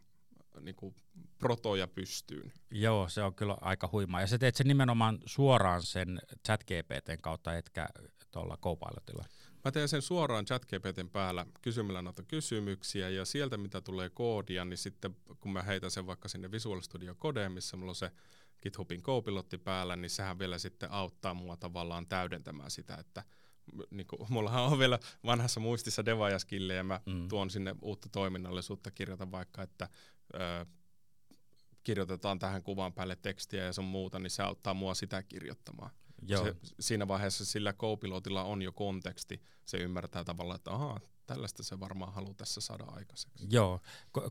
niin 0.59 0.75
kuin 0.75 0.95
protoja 1.37 1.87
pystyyn. 1.87 2.53
Joo, 2.71 3.09
se 3.09 3.23
on 3.23 3.35
kyllä 3.35 3.57
aika 3.61 3.89
huimaa. 3.91 4.21
Ja 4.21 4.27
sä 4.27 4.37
teet 4.37 4.55
sen 4.55 4.67
nimenomaan 4.67 5.19
suoraan 5.25 5.83
sen 5.83 6.19
chat 6.45 6.63
GPTn 6.63 7.21
kautta, 7.21 7.57
etkä 7.57 7.87
tuolla 8.31 8.57
Copilotilla. 8.57 9.25
Mä 9.65 9.71
teen 9.71 9.87
sen 9.89 10.01
suoraan 10.01 10.45
chat 10.45 10.65
GPTn 10.65 11.09
päällä 11.09 11.45
kysymällä 11.61 12.01
noita 12.01 12.23
kysymyksiä 12.23 13.09
ja 13.09 13.25
sieltä 13.25 13.57
mitä 13.57 13.81
tulee 13.81 14.09
koodia, 14.09 14.65
niin 14.65 14.77
sitten 14.77 15.15
kun 15.39 15.53
mä 15.53 15.61
heitän 15.61 15.91
sen 15.91 16.07
vaikka 16.07 16.27
sinne 16.27 16.51
Visual 16.51 16.81
Studio 16.81 17.15
Codeen, 17.15 17.51
missä 17.51 17.77
mulla 17.77 17.91
on 17.91 17.95
se 17.95 18.11
GitHubin 18.61 19.03
Copilotti 19.03 19.57
päällä, 19.57 19.95
niin 19.95 20.09
sehän 20.09 20.39
vielä 20.39 20.57
sitten 20.57 20.91
auttaa 20.91 21.33
mua 21.33 21.57
tavallaan 21.57 22.07
täydentämään 22.07 22.71
sitä, 22.71 22.95
että 22.95 23.23
niin 23.89 24.07
kuin, 24.07 24.19
mullahan 24.29 24.63
on 24.63 24.79
vielä 24.79 24.99
vanhassa 25.25 25.59
muistissa 25.59 26.05
devajaskille 26.05 26.73
ja 26.73 26.83
mä 26.83 27.01
mm. 27.05 27.27
tuon 27.27 27.49
sinne 27.49 27.75
uutta 27.81 28.09
toiminnallisuutta, 28.09 28.91
kirjoitan 28.91 29.31
vaikka, 29.31 29.61
että 29.61 29.89
ö, 30.33 30.65
kirjoitetaan 31.83 32.39
tähän 32.39 32.63
kuvan 32.63 32.93
päälle 32.93 33.15
tekstiä 33.15 33.63
ja 33.63 33.73
sun 33.73 33.85
muuta, 33.85 34.19
niin 34.19 34.31
se 34.31 34.43
auttaa 34.43 34.73
mua 34.73 34.93
sitä 34.93 35.23
kirjoittamaan. 35.23 35.91
Joo. 36.21 36.43
Se, 36.43 36.55
siinä 36.79 37.07
vaiheessa 37.07 37.45
sillä 37.45 37.73
co 37.73 37.97
on 38.43 38.61
jo 38.61 38.71
konteksti, 38.71 39.41
se 39.65 39.77
ymmärtää 39.77 40.23
tavallaan, 40.23 40.55
että 40.55 40.71
ahaa, 40.71 40.99
tällaista 41.25 41.63
se 41.63 41.79
varmaan 41.79 42.13
haluaa 42.13 42.33
tässä 42.33 42.61
saada 42.61 42.83
aikaiseksi. 42.87 43.47
Joo, 43.49 43.79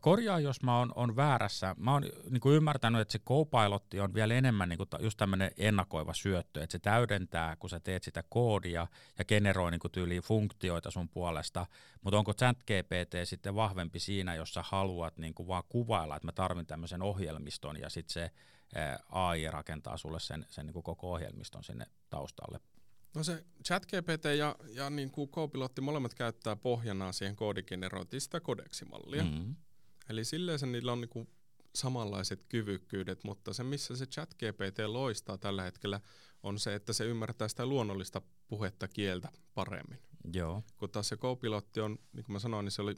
korjaa 0.01 0.39
jos 0.39 0.63
mä 0.63 0.79
oon, 0.79 0.91
on 0.95 1.15
väärässä. 1.15 1.75
Mä 1.79 1.93
oon 1.93 2.03
niin 2.29 2.41
kuin 2.41 2.55
ymmärtänyt, 2.55 3.01
että 3.01 3.11
se 3.11 3.19
Copilot 3.19 3.93
on 4.03 4.13
vielä 4.13 4.33
enemmän 4.33 4.69
niin 4.69 4.77
kuin 4.77 4.89
just 4.99 5.17
tämmöinen 5.17 5.51
ennakoiva 5.57 6.13
syöttö, 6.13 6.63
että 6.63 6.71
se 6.71 6.79
täydentää, 6.79 7.55
kun 7.55 7.69
sä 7.69 7.79
teet 7.79 8.03
sitä 8.03 8.23
koodia 8.29 8.87
ja 9.19 9.25
generoi 9.25 9.71
niin 9.71 9.79
kuin 9.79 9.91
tyyliin 9.91 10.21
funktioita 10.21 10.91
sun 10.91 11.09
puolesta, 11.09 11.65
mutta 12.01 12.17
onko 12.17 12.33
ChatGPT 12.33 13.13
sitten 13.23 13.55
vahvempi 13.55 13.99
siinä, 13.99 14.35
jos 14.35 14.53
sä 14.53 14.63
haluat 14.65 15.17
niin 15.17 15.33
kuin 15.33 15.47
vaan 15.47 15.63
kuvailla, 15.69 16.15
että 16.15 16.27
mä 16.27 16.31
tarvin 16.31 16.65
tämmöisen 16.65 17.01
ohjelmiston 17.01 17.79
ja 17.79 17.89
sitten 17.89 18.13
se 18.13 18.31
AI 19.09 19.51
rakentaa 19.51 19.97
sulle 19.97 20.19
sen, 20.19 20.45
sen 20.49 20.65
niin 20.65 20.73
kuin 20.73 20.83
koko 20.83 21.11
ohjelmiston 21.11 21.63
sinne 21.63 21.85
taustalle 22.09 22.59
No 23.15 23.23
se 23.23 23.45
ChatGPT 23.65 24.25
ja, 24.37 24.55
ja 24.67 24.89
niin 24.89 25.11
kuin 25.11 25.29
Copilotti 25.29 25.81
molemmat 25.81 26.13
käyttää 26.13 26.55
pohjana 26.55 27.11
siihen 27.11 27.35
koodigenerointiin 27.35 28.21
sitä 28.21 28.39
kodeksimallia. 28.39 29.23
Mm-hmm. 29.23 29.55
Eli 30.09 30.25
silleen 30.25 30.59
se 30.59 30.65
niillä 30.65 30.91
on 30.91 31.01
niin 31.01 31.09
kuin 31.09 31.29
samanlaiset 31.75 32.45
kyvykkyydet, 32.49 33.23
mutta 33.23 33.53
se 33.53 33.63
missä 33.63 33.95
se 33.95 34.05
ChatGPT 34.05 34.79
loistaa 34.87 35.37
tällä 35.37 35.63
hetkellä 35.63 36.01
on 36.43 36.59
se, 36.59 36.75
että 36.75 36.93
se 36.93 37.05
ymmärtää 37.05 37.47
sitä 37.47 37.65
luonnollista 37.65 38.21
puhetta 38.47 38.87
kieltä 38.87 39.29
paremmin. 39.53 39.99
Joo. 40.33 40.63
Kun 40.77 40.89
taas 40.89 41.09
se 41.09 41.17
Copilotti 41.17 41.79
on, 41.81 41.99
niin 42.13 42.25
kuin 42.25 42.33
mä 42.33 42.39
sanoin, 42.39 42.65
niin 42.65 42.71
se 42.71 42.81
oli 42.81 42.95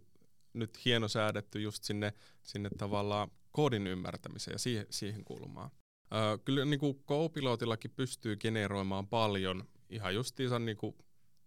nyt 0.54 0.86
hieno 0.86 1.08
säädetty 1.08 1.62
just 1.62 1.84
sinne, 1.84 2.14
sinne 2.44 2.70
tavallaan 2.78 3.32
koodin 3.52 3.88
ymmärtämiseen 3.88 4.56
ja 4.56 4.60
siihen, 4.60 4.86
siihen 4.90 5.26
kulmaan. 5.26 5.72
Öö, 6.14 6.38
kyllä 6.38 6.66
niin 6.66 6.80
kuin 6.80 7.04
Copilotillakin 7.04 7.92
pystyy 7.92 8.36
generoimaan 8.36 9.08
paljon 9.08 9.68
ihan 9.90 10.16
justiinsa 10.16 10.60
niin 10.60 10.78
kuin 10.78 10.96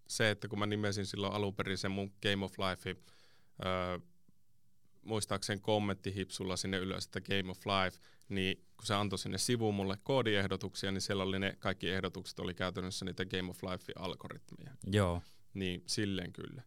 se, 0.09 0.31
että 0.31 0.48
kun 0.48 0.58
mä 0.58 0.67
nimesin 0.67 1.06
silloin 1.06 1.33
alun 1.33 1.54
perin 1.54 1.79
sen 1.79 1.90
mun 1.90 2.12
Game 2.23 2.44
of 2.44 2.52
Life, 2.58 2.96
öö, 3.67 3.98
muistaakseni 5.02 5.60
kommenttihipsulla 5.60 6.56
sinne 6.56 6.79
ylös, 6.79 7.04
että 7.04 7.21
Game 7.21 7.50
of 7.50 7.58
Life, 7.67 7.98
niin 8.29 8.56
kun 8.77 8.87
se 8.87 8.94
antoi 8.94 9.19
sinne 9.19 9.38
sivuun 9.38 9.75
mulle 9.75 9.98
koodiehdotuksia, 10.02 10.92
niin 10.92 11.00
siellä 11.00 11.23
oli 11.23 11.38
ne 11.38 11.56
kaikki 11.58 11.90
ehdotukset 11.90 12.38
oli 12.38 12.54
käytännössä 12.54 13.04
niitä 13.04 13.25
Game 13.25 13.50
of 13.50 13.62
Life-algoritmeja. 13.62 14.77
Joo. 14.87 15.23
Niin 15.54 15.83
silleen 15.87 16.33
kyllä. 16.33 16.62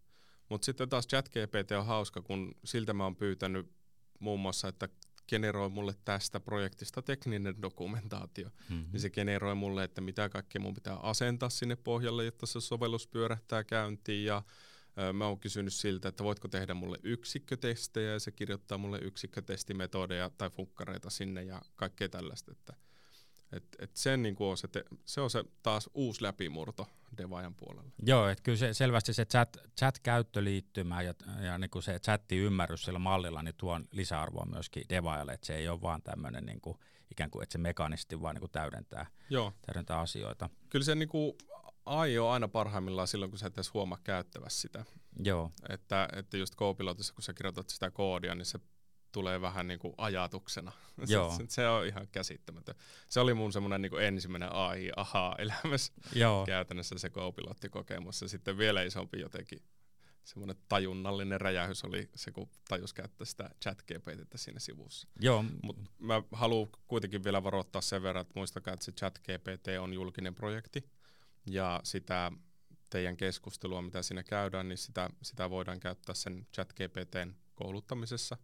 Mutta 0.49 0.65
sitten 0.65 0.89
taas 0.89 1.07
ChatGPT 1.07 1.71
on 1.71 1.85
hauska, 1.85 2.21
kun 2.21 2.55
siltä 2.63 2.93
mä 2.93 3.03
oon 3.03 3.15
pyytänyt 3.15 3.71
muun 4.19 4.39
muassa, 4.39 4.67
että 4.67 4.89
generoi 5.31 5.69
mulle 5.69 5.93
tästä 6.05 6.39
projektista 6.39 7.01
tekninen 7.01 7.61
dokumentaatio. 7.61 8.49
Mm-hmm. 8.69 8.85
Niin 8.91 9.01
se 9.01 9.09
generoi 9.09 9.55
mulle, 9.55 9.83
että 9.83 10.01
mitä 10.01 10.29
kaikkea 10.29 10.61
mun 10.61 10.73
pitää 10.73 10.95
asentaa 10.95 11.49
sinne 11.49 11.75
pohjalle, 11.75 12.25
jotta 12.25 12.45
se 12.45 12.61
sovellus 12.61 13.07
pyörähtää 13.07 13.63
käyntiin 13.63 14.25
ja 14.25 14.43
Mä 15.13 15.27
oon 15.27 15.39
kysynyt 15.39 15.73
siltä, 15.73 16.09
että 16.09 16.23
voitko 16.23 16.47
tehdä 16.47 16.73
mulle 16.73 16.97
yksikkötestejä 17.03 18.11
ja 18.11 18.19
se 18.19 18.31
kirjoittaa 18.31 18.77
mulle 18.77 18.99
yksikkötestimetodeja 18.99 20.29
tai 20.29 20.49
funkkareita 20.49 21.09
sinne 21.09 21.43
ja 21.43 21.61
kaikkea 21.75 22.09
tällaista. 22.09 22.51
Että, 22.51 22.73
et, 23.53 23.63
et 23.79 23.95
sen 23.95 24.21
niin 24.21 24.35
on 24.39 24.57
se, 24.57 24.67
te, 24.67 24.83
se 25.05 25.21
on 25.21 25.29
se 25.29 25.43
taas 25.63 25.89
uusi 25.93 26.23
läpimurto 26.23 26.87
devaajan 27.17 27.55
puolella. 27.55 27.91
Joo, 28.05 28.27
että 28.27 28.43
kyllä 28.43 28.57
se, 28.57 28.73
selvästi 28.73 29.13
se 29.13 29.25
chat, 29.25 29.57
chat-käyttöliittymä 29.79 31.01
ja, 31.01 31.13
ja 31.41 31.57
niin 31.57 31.69
kuin 31.69 31.83
se 31.83 31.99
chatti-ymmärrys 31.99 32.83
sillä 32.83 32.99
mallilla 32.99 33.43
niin 33.43 33.55
tuon 33.57 33.87
lisäarvoa 33.91 34.45
myöskin 34.45 34.83
devaajalle, 34.89 35.33
että 35.33 35.47
se 35.47 35.55
ei 35.55 35.69
ole 35.69 35.81
vaan 35.81 36.01
tämmöinen 36.01 36.45
niin 36.45 36.61
kuin, 36.61 36.77
ikään 37.11 37.31
kuin, 37.31 37.43
että 37.43 37.53
se 37.53 37.59
mekaanisesti 37.59 38.21
vaan 38.21 38.35
niin 38.35 38.41
kuin 38.41 38.51
täydentää, 38.51 39.05
Joo. 39.29 39.53
täydentää 39.65 39.99
asioita. 39.99 40.49
Kyllä 40.69 40.85
se 40.85 40.95
niin 40.95 41.09
kuin 41.09 41.33
AI 41.85 42.19
on 42.19 42.31
aina 42.31 42.47
parhaimmillaan 42.47 43.07
silloin, 43.07 43.31
kun 43.31 43.39
sä 43.39 43.47
et 43.47 43.53
edes 43.53 43.73
huomaa 43.73 43.99
käyttävässä 44.03 44.61
sitä. 44.61 44.85
Joo. 45.23 45.51
Että, 45.69 46.09
että 46.15 46.37
just 46.37 46.55
Copilotissa, 46.55 47.13
kun 47.13 47.23
sä 47.23 47.33
kirjoitat 47.33 47.69
sitä 47.69 47.91
koodia, 47.91 48.35
niin 48.35 48.45
se 48.45 48.59
tulee 49.11 49.41
vähän 49.41 49.67
niin 49.67 49.79
kuin 49.79 49.93
ajatuksena. 49.97 50.71
Joo. 51.07 51.31
Se, 51.37 51.45
se 51.47 51.67
on 51.67 51.87
ihan 51.87 52.07
käsittämätön. 52.11 52.75
Se 53.09 53.19
oli 53.19 53.33
mun 53.33 53.53
semmoinen 53.53 53.81
niin 53.81 54.01
ensimmäinen 54.01 54.51
AI 54.51 54.91
aha 54.95 55.35
elämässä 55.37 55.93
Joo. 56.15 56.45
käytännössä 56.45 56.97
se 56.97 57.09
Copilot-kokemus. 57.09 58.21
Ja 58.21 58.29
sitten 58.29 58.57
vielä 58.57 58.83
isompi 58.83 59.19
jotenkin 59.19 59.59
semmoinen 60.23 60.55
tajunnallinen 60.69 61.41
räjähys 61.41 61.83
oli 61.83 62.09
se, 62.15 62.31
kun 62.31 62.49
tajus 62.67 62.93
käyttää 62.93 63.25
sitä 63.25 63.49
chat 63.63 63.81
GPTtä 63.81 64.37
siinä 64.37 64.59
sivussa. 64.59 65.07
Joo. 65.19 65.45
Mut 65.63 65.77
mä 65.99 66.23
haluan 66.31 66.69
kuitenkin 66.87 67.23
vielä 67.23 67.43
varoittaa 67.43 67.81
sen 67.81 68.03
verran, 68.03 68.21
että 68.21 68.33
muistakaa, 68.35 68.73
että 68.73 68.85
se 68.85 68.91
chat 68.91 69.19
GPT 69.19 69.67
on 69.79 69.93
julkinen 69.93 70.35
projekti 70.35 70.89
ja 71.45 71.79
sitä 71.83 72.31
teidän 72.89 73.17
keskustelua, 73.17 73.81
mitä 73.81 74.01
siinä 74.01 74.23
käydään, 74.23 74.67
niin 74.67 74.77
sitä, 74.77 75.09
sitä 75.21 75.49
voidaan 75.49 75.79
käyttää 75.79 76.15
sen 76.15 76.47
chat 76.55 76.73
GPTn 76.73 77.33
kouluttamisessa. 77.55 78.37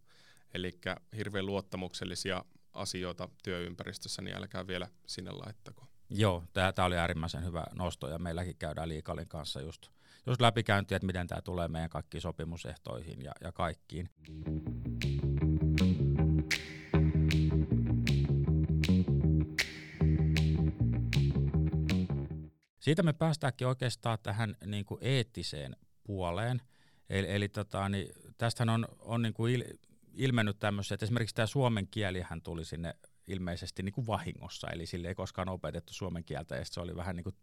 Eli 0.54 0.80
hirveän 1.16 1.46
luottamuksellisia 1.46 2.44
asioita 2.72 3.28
työympäristössä, 3.42 4.22
niin 4.22 4.36
älkää 4.36 4.66
vielä 4.66 4.88
sinne 5.06 5.30
laittako. 5.30 5.86
Joo, 6.10 6.44
tämä 6.52 6.86
oli 6.86 6.96
äärimmäisen 6.96 7.44
hyvä 7.44 7.64
nosto 7.74 8.08
ja 8.08 8.18
meilläkin 8.18 8.56
käydään 8.56 8.88
Liikalin 8.88 9.28
kanssa 9.28 9.60
just, 9.60 9.88
just 10.26 10.40
läpikäyntiä, 10.40 10.96
että 10.96 11.06
miten 11.06 11.26
tämä 11.26 11.42
tulee 11.42 11.68
meidän 11.68 11.90
kaikkiin 11.90 12.22
sopimusehtoihin 12.22 13.22
ja, 13.22 13.32
ja 13.40 13.52
kaikkiin. 13.52 14.08
Siitä 22.80 23.02
me 23.02 23.12
päästäänkin 23.12 23.66
oikeastaan 23.66 24.18
tähän 24.22 24.56
niin 24.66 24.84
kuin 24.84 24.98
eettiseen 25.02 25.76
puoleen. 26.04 26.62
Eli, 27.10 27.34
eli 27.34 27.48
tota, 27.48 27.88
niin 27.88 28.08
tästähän 28.38 28.68
on, 28.68 28.88
on 28.98 29.22
niin 29.22 29.34
kuin 29.34 29.54
il, 29.54 29.64
ilmennyt 30.18 30.58
tämmöisiä, 30.58 30.94
että 30.94 31.06
esimerkiksi 31.06 31.34
tämä 31.34 31.46
suomen 31.46 31.88
kielihän 31.88 32.42
tuli 32.42 32.64
sinne 32.64 32.94
ilmeisesti 33.26 33.82
niin 33.82 33.92
kuin 33.92 34.06
vahingossa, 34.06 34.70
eli 34.70 34.86
sille 34.86 35.08
ei 35.08 35.14
koskaan 35.14 35.48
opetettu 35.48 35.92
suomen 35.92 36.24
kieltä, 36.24 36.56
ja 36.56 36.64
se 36.64 36.80
oli 36.80 36.96
vähän 36.96 37.16
niin 37.16 37.24
kuin 37.24 37.36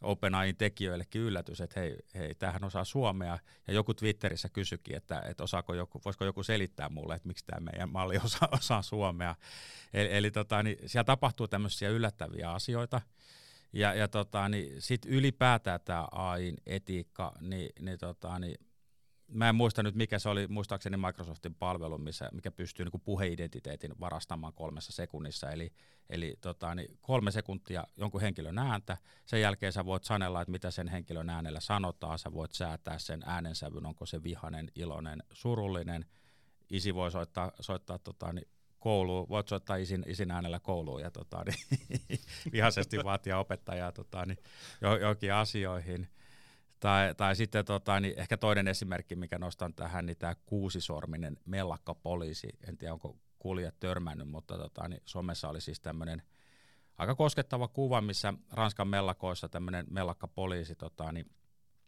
OpenAIin 0.00 0.56
tekijöillekin 0.56 1.20
yllätys, 1.22 1.60
että 1.60 1.80
hei, 1.80 1.96
hei 2.14 2.34
tämähän 2.34 2.64
osaa 2.64 2.84
suomea, 2.84 3.38
ja 3.66 3.74
joku 3.74 3.94
Twitterissä 3.94 4.48
kysyikin, 4.48 4.96
että, 4.96 5.20
että 5.20 5.42
osaako 5.42 5.74
joku, 5.74 6.00
voisiko 6.04 6.24
joku 6.24 6.42
selittää 6.42 6.88
mulle, 6.88 7.14
että 7.14 7.28
miksi 7.28 7.46
tämä 7.46 7.60
meidän 7.60 7.90
malli 7.90 8.16
osaa, 8.24 8.48
osaa 8.52 8.82
suomea. 8.82 9.34
Eli, 9.94 10.08
eli 10.12 10.30
tota, 10.30 10.62
niin 10.62 10.78
siellä 10.86 11.04
tapahtuu 11.04 11.48
tämmöisiä 11.48 11.88
yllättäviä 11.88 12.50
asioita, 12.52 13.00
ja, 13.72 13.94
ja 13.94 14.08
tota, 14.08 14.48
niin 14.48 14.82
sit 14.82 15.06
ylipäätään 15.06 15.80
tämä 15.84 16.08
AIn 16.10 16.56
etiikka, 16.66 17.32
niin, 17.40 17.70
niin, 17.80 17.98
tota, 17.98 18.38
niin 18.38 18.67
mä 19.28 19.48
en 19.48 19.54
muista 19.54 19.82
nyt 19.82 19.94
mikä 19.94 20.18
se 20.18 20.28
oli, 20.28 20.46
muistaakseni 20.46 20.96
Microsoftin 20.96 21.54
palvelu, 21.54 21.98
missä, 21.98 22.28
mikä 22.32 22.50
pystyy 22.50 22.84
niin 22.84 23.00
puheidentiteetin 23.00 24.00
varastamaan 24.00 24.52
kolmessa 24.52 24.92
sekunnissa, 24.92 25.50
eli, 25.50 25.72
eli 26.10 26.34
tota, 26.40 26.74
niin 26.74 26.98
kolme 27.00 27.30
sekuntia 27.30 27.84
jonkun 27.96 28.20
henkilön 28.20 28.58
ääntä, 28.58 28.96
sen 29.26 29.40
jälkeen 29.40 29.72
sä 29.72 29.84
voit 29.84 30.04
sanella, 30.04 30.42
että 30.42 30.52
mitä 30.52 30.70
sen 30.70 30.88
henkilön 30.88 31.30
äänellä 31.30 31.60
sanotaan, 31.60 32.18
sä 32.18 32.32
voit 32.32 32.52
säätää 32.52 32.98
sen 32.98 33.22
äänensävyn, 33.26 33.86
onko 33.86 34.06
se 34.06 34.22
vihanen, 34.22 34.70
iloinen, 34.74 35.22
surullinen, 35.32 36.04
isi 36.70 36.94
voi 36.94 37.10
soittaa, 37.10 37.52
soittaa 37.60 37.98
tota, 37.98 38.32
niin 38.32 38.48
kouluun, 38.78 39.28
voit 39.28 39.48
soittaa 39.48 39.76
isin, 39.76 40.04
isin 40.06 40.30
äänellä 40.30 40.60
kouluun 40.60 41.00
ja 41.00 41.10
tota, 41.10 41.44
niin, 41.44 42.20
vihaisesti 42.52 43.04
vaatia 43.04 43.38
opettajaa 43.38 43.92
tota, 43.92 44.26
niin, 44.26 44.38
jo, 44.80 44.96
johonkin 44.96 45.34
asioihin. 45.34 46.08
Tai, 46.80 47.14
tai 47.14 47.36
sitten 47.36 47.64
tota, 47.64 48.00
niin 48.00 48.18
ehkä 48.18 48.36
toinen 48.36 48.68
esimerkki, 48.68 49.16
mikä 49.16 49.38
nostan 49.38 49.74
tähän, 49.74 50.06
niin 50.06 50.16
tämä 50.16 50.34
kuusisorminen 50.46 51.36
mellakkapoliisi. 51.44 52.48
En 52.68 52.78
tiedä, 52.78 52.92
onko 52.92 53.16
kuulijat 53.38 53.74
törmännyt, 53.80 54.28
mutta 54.28 54.58
tota, 54.58 54.88
niin 54.88 55.02
somessa 55.04 55.48
oli 55.48 55.60
siis 55.60 55.80
tämmöinen 55.80 56.22
aika 56.98 57.14
koskettava 57.14 57.68
kuva, 57.68 58.00
missä 58.00 58.34
Ranskan 58.52 58.88
mellakoissa 58.88 59.48
tämmöinen 59.48 59.86
mellakkapoliisi 59.90 60.74
tota, 60.74 61.12
niin 61.12 61.26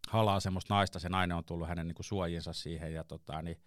halaa 0.09 0.41
semmoista 0.41 0.75
naista. 0.75 0.99
Se 0.99 1.09
nainen 1.09 1.37
on 1.37 1.45
tullut 1.45 1.69
hänen 1.69 1.87
niin 1.87 1.97
suojinsa 2.01 2.53
siihen 2.53 2.95
ja 2.95 3.05
tota, 3.05 3.43
niin, 3.43 3.61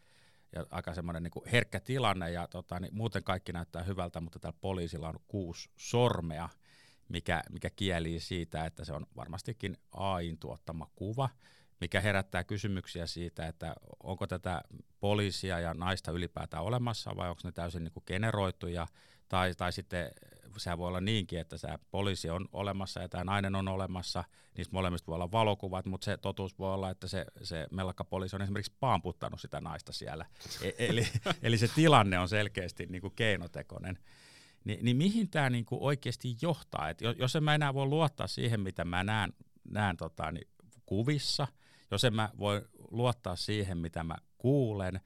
ja 0.56 0.66
aika 0.70 0.94
semmoinen 0.94 1.24
niin 1.24 1.52
herkkä 1.52 1.80
tilanne 1.80 2.32
ja 2.32 2.48
tota, 2.48 2.80
niin 2.80 2.96
muuten 2.96 3.24
kaikki 3.24 3.54
näyttää 3.54 3.84
hyvältä, 3.84 4.22
mutta 4.22 4.40
täällä 4.40 4.58
poliisilla 4.62 5.10
on 5.10 5.20
kuusi 5.28 5.70
sormea, 5.78 6.50
mikä, 7.10 7.44
mikä 7.52 7.70
kielii 7.70 8.20
siitä, 8.20 8.66
että 8.66 8.86
se 8.86 8.94
on 8.94 9.06
varmastikin 9.16 9.78
AIin 9.92 10.38
tuottama 10.38 10.88
kuva, 10.96 11.30
mikä 11.82 12.02
herättää 12.02 12.44
kysymyksiä 12.44 13.08
siitä, 13.08 13.48
että 13.48 13.76
onko 14.04 14.28
tätä 14.28 14.62
poliisia 15.00 15.60
ja 15.60 15.74
naista 15.74 16.12
ylipäätään 16.12 16.64
olemassa 16.64 17.16
vai 17.16 17.30
onko 17.30 17.42
ne 17.44 17.52
täysin 17.52 17.84
niin 17.84 17.94
kuin 17.94 18.04
generoituja, 18.08 18.88
tai, 19.30 19.56
tai 19.56 19.72
sitten 19.72 20.12
sehän 20.58 20.78
voi 20.78 20.88
olla 20.88 21.02
niinkin, 21.02 21.40
että 21.40 21.58
se 21.58 21.68
poliisi 21.92 22.30
on 22.30 22.50
olemassa 22.54 23.02
ja 23.02 23.10
tämä 23.10 23.24
nainen 23.24 23.56
on 23.56 23.68
olemassa, 23.68 24.24
niistä 24.58 24.74
molemmista 24.74 25.08
voi 25.08 25.16
olla 25.16 25.32
valokuvat, 25.32 25.86
mutta 25.86 26.06
se 26.06 26.18
totuus 26.18 26.60
voi 26.60 26.74
olla, 26.74 26.90
että 26.90 27.08
se, 27.08 27.26
se 27.44 27.68
poliisi 28.10 28.36
on 28.36 28.42
esimerkiksi 28.42 28.74
paamputtanut 28.80 29.42
sitä 29.42 29.62
naista 29.62 29.94
siellä. 29.94 30.26
E, 30.62 30.72
eli, 30.78 31.08
eli 31.44 31.58
se 31.58 31.68
tilanne 31.68 32.20
on 32.20 32.30
selkeästi 32.30 32.86
niin 32.86 33.02
kuin 33.02 33.14
keinotekoinen. 33.16 34.00
Ni, 34.66 34.80
niin 34.82 34.98
mihin 34.98 35.30
tämä 35.30 35.50
niin 35.50 35.66
kuin 35.66 35.82
oikeasti 35.82 36.36
johtaa? 36.42 36.90
Et 36.90 37.02
jos 37.18 37.36
en 37.36 37.44
mä 37.44 37.56
enää 37.56 37.74
voi 37.74 37.86
luottaa 37.86 38.28
siihen, 38.28 38.60
mitä 38.62 38.86
mä 38.86 39.04
näen, 39.04 39.34
näen 39.64 39.98
tota, 39.98 40.32
niin 40.32 40.48
kuvissa, 40.86 41.48
jos 41.92 42.04
en 42.04 42.16
mä 42.16 42.30
voi 42.40 42.62
luottaa 42.92 43.36
siihen, 43.36 43.78
mitä 43.78 44.04
mä 44.04 44.16
kuulen, 44.38 45.02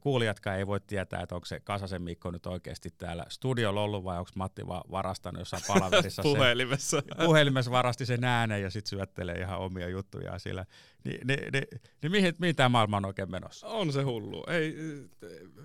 kuulijatkaan 0.00 0.58
ei 0.58 0.66
voi 0.66 0.80
tietää, 0.80 1.22
että 1.22 1.34
onko 1.34 1.44
se 1.44 1.60
Kasasen 1.60 2.02
Mikko 2.02 2.30
nyt 2.30 2.46
oikeasti 2.46 2.90
täällä 2.98 3.26
studiolla 3.28 3.82
ollut 3.82 4.04
vai 4.04 4.18
onko 4.18 4.30
Matti 4.34 4.66
vaan 4.66 4.82
varastanut 4.90 5.38
jossain 5.38 5.62
palaverissa 5.66 6.22
puhelimessa. 6.34 7.00
Sen, 7.00 7.16
puhelimessa 7.26 7.70
varasti 7.70 8.06
sen 8.06 8.24
äänen 8.24 8.62
ja 8.62 8.70
sitten 8.70 8.90
syöttelee 8.90 9.38
ihan 9.38 9.58
omia 9.58 9.88
juttujaan 9.88 10.40
sillä. 10.40 10.66
Ni, 11.04 11.18
ni, 11.24 11.36
ni, 11.52 11.60
ni, 12.02 12.08
mihin, 12.08 12.34
mihin 12.38 12.56
tämä 12.56 12.68
maailma 12.68 12.96
on 12.96 13.04
oikein 13.04 13.30
menossa? 13.30 13.66
On 13.66 13.92
se 13.92 14.02
hullu. 14.02 14.44
Ei, 14.48 14.76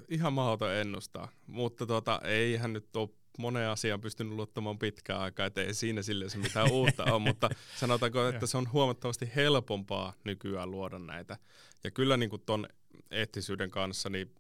ihan 0.09 0.33
mahdoton 0.33 0.73
ennustaa, 0.73 1.27
mutta 1.47 1.85
tota, 1.85 2.21
eihän 2.23 2.73
nyt 2.73 2.95
ole 2.95 3.09
moneen 3.38 3.69
asiaan 3.69 4.01
pystynyt 4.01 4.33
luottamaan 4.33 4.79
pitkään 4.79 5.19
aikaa, 5.19 5.45
että 5.45 5.61
ei 5.61 5.73
siinä 5.73 6.01
sille 6.01 6.29
se 6.29 6.38
mitään 6.38 6.71
uutta 6.71 7.03
ole, 7.03 7.19
mutta 7.19 7.49
sanotaanko, 7.79 8.27
että 8.27 8.47
se 8.47 8.57
on 8.57 8.71
huomattavasti 8.71 9.31
helpompaa 9.36 10.13
nykyään 10.23 10.71
luoda 10.71 10.99
näitä. 10.99 11.38
Ja 11.83 11.91
kyllä 11.91 12.17
niin 12.17 12.29
kuin 12.29 12.41
ton 12.45 12.67
eettisyyden 13.11 13.71
kanssa 13.71 14.09
niin 14.09 14.36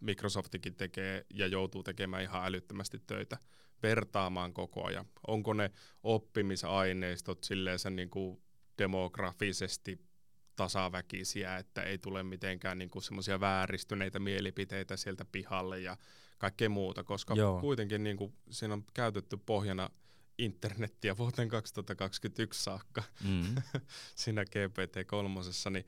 Microsoftikin 0.00 0.74
tekee 0.74 1.26
ja 1.34 1.46
joutuu 1.46 1.82
tekemään 1.82 2.22
ihan 2.22 2.46
älyttömästi 2.46 3.02
töitä 3.06 3.38
vertaamaan 3.82 4.52
koko 4.52 4.86
ajan. 4.86 5.06
Onko 5.26 5.52
ne 5.52 5.70
oppimisaineistot 6.02 7.44
silleen 7.44 7.78
niin 7.90 8.10
kuin 8.10 8.42
demografisesti 8.78 9.98
tasaväkisiä, 10.56 11.56
että 11.56 11.82
ei 11.82 11.98
tule 11.98 12.22
mitenkään 12.22 12.78
niin 12.78 12.90
semmoisia 13.02 13.40
vääristyneitä 13.40 14.18
mielipiteitä 14.18 14.96
sieltä 14.96 15.24
pihalle 15.24 15.80
ja 15.80 15.96
kaikkea 16.42 16.68
muuta, 16.68 17.04
koska 17.04 17.34
Joo. 17.34 17.60
kuitenkin 17.60 18.04
niin 18.04 18.16
kuin, 18.16 18.34
siinä 18.50 18.74
on 18.74 18.84
käytetty 18.94 19.36
pohjana 19.36 19.90
internettiä 20.38 21.16
vuoteen 21.16 21.48
2021 21.48 22.62
saakka 22.62 23.02
mm. 23.24 23.54
siinä 24.14 24.42
GPT-3, 24.42 25.70
niin, 25.70 25.84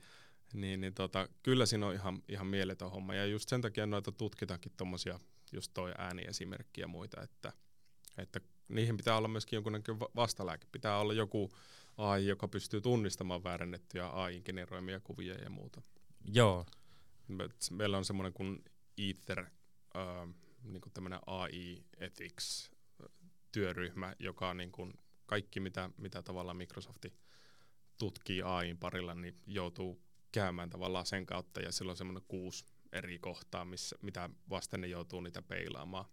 niin, 0.53 0.81
niin 0.81 0.93
tota, 0.93 1.27
kyllä 1.43 1.65
siinä 1.65 1.87
on 1.87 1.93
ihan, 1.93 2.23
ihan 2.29 2.47
mieletön 2.47 2.91
homma. 2.91 3.15
Ja 3.15 3.25
just 3.25 3.49
sen 3.49 3.61
takia 3.61 3.85
noita 3.85 4.11
tutkitaankin 4.11 4.71
tuommoisia, 4.77 5.19
just 5.51 5.71
toi 5.73 5.91
ääniesimerkki 5.97 6.81
ja 6.81 6.87
muita, 6.87 7.21
että, 7.21 7.53
että 8.17 8.39
niihin 8.67 8.97
pitää 8.97 9.17
olla 9.17 9.27
myöskin 9.27 9.57
jonkunnäköinen 9.57 10.07
vastalääke. 10.15 10.67
Pitää 10.71 10.97
olla 10.97 11.13
joku 11.13 11.51
AI, 11.97 12.27
joka 12.27 12.47
pystyy 12.47 12.81
tunnistamaan 12.81 13.43
väärennettyjä 13.43 14.07
AI-generoimia 14.07 14.99
kuvia 14.99 15.35
ja 15.35 15.49
muuta. 15.49 15.81
Joo. 16.33 16.65
Meillä 17.71 17.97
on 17.97 18.05
semmoinen 18.05 18.33
kuin 18.33 18.63
Ether, 18.97 19.45
niin 20.65 20.81
kuin 20.81 20.93
tämmöinen 20.93 21.19
AI 21.25 21.85
Ethics 21.97 22.71
työryhmä, 23.51 24.15
joka 24.19 24.49
on 24.49 24.57
niin 24.57 24.71
kuin 24.71 24.93
kaikki, 25.25 25.59
mitä, 25.59 25.89
mitä 25.97 26.21
tavallaan 26.21 26.57
Microsofti 26.57 27.13
tutkii 27.97 28.41
AIin 28.41 28.77
parilla, 28.77 29.15
niin 29.15 29.41
joutuu 29.47 30.01
käymään 30.31 30.69
tavallaan 30.69 31.05
sen 31.05 31.25
kautta, 31.25 31.61
ja 31.61 31.71
silloin 31.71 31.97
semmoinen 31.97 32.23
kuusi 32.27 32.65
eri 32.91 33.19
kohtaa, 33.19 33.65
missä, 33.65 33.95
mitä 34.01 34.29
vasten 34.49 34.81
ne 34.81 34.87
joutuu 34.87 35.21
niitä 35.21 35.41
peilaamaan, 35.41 36.05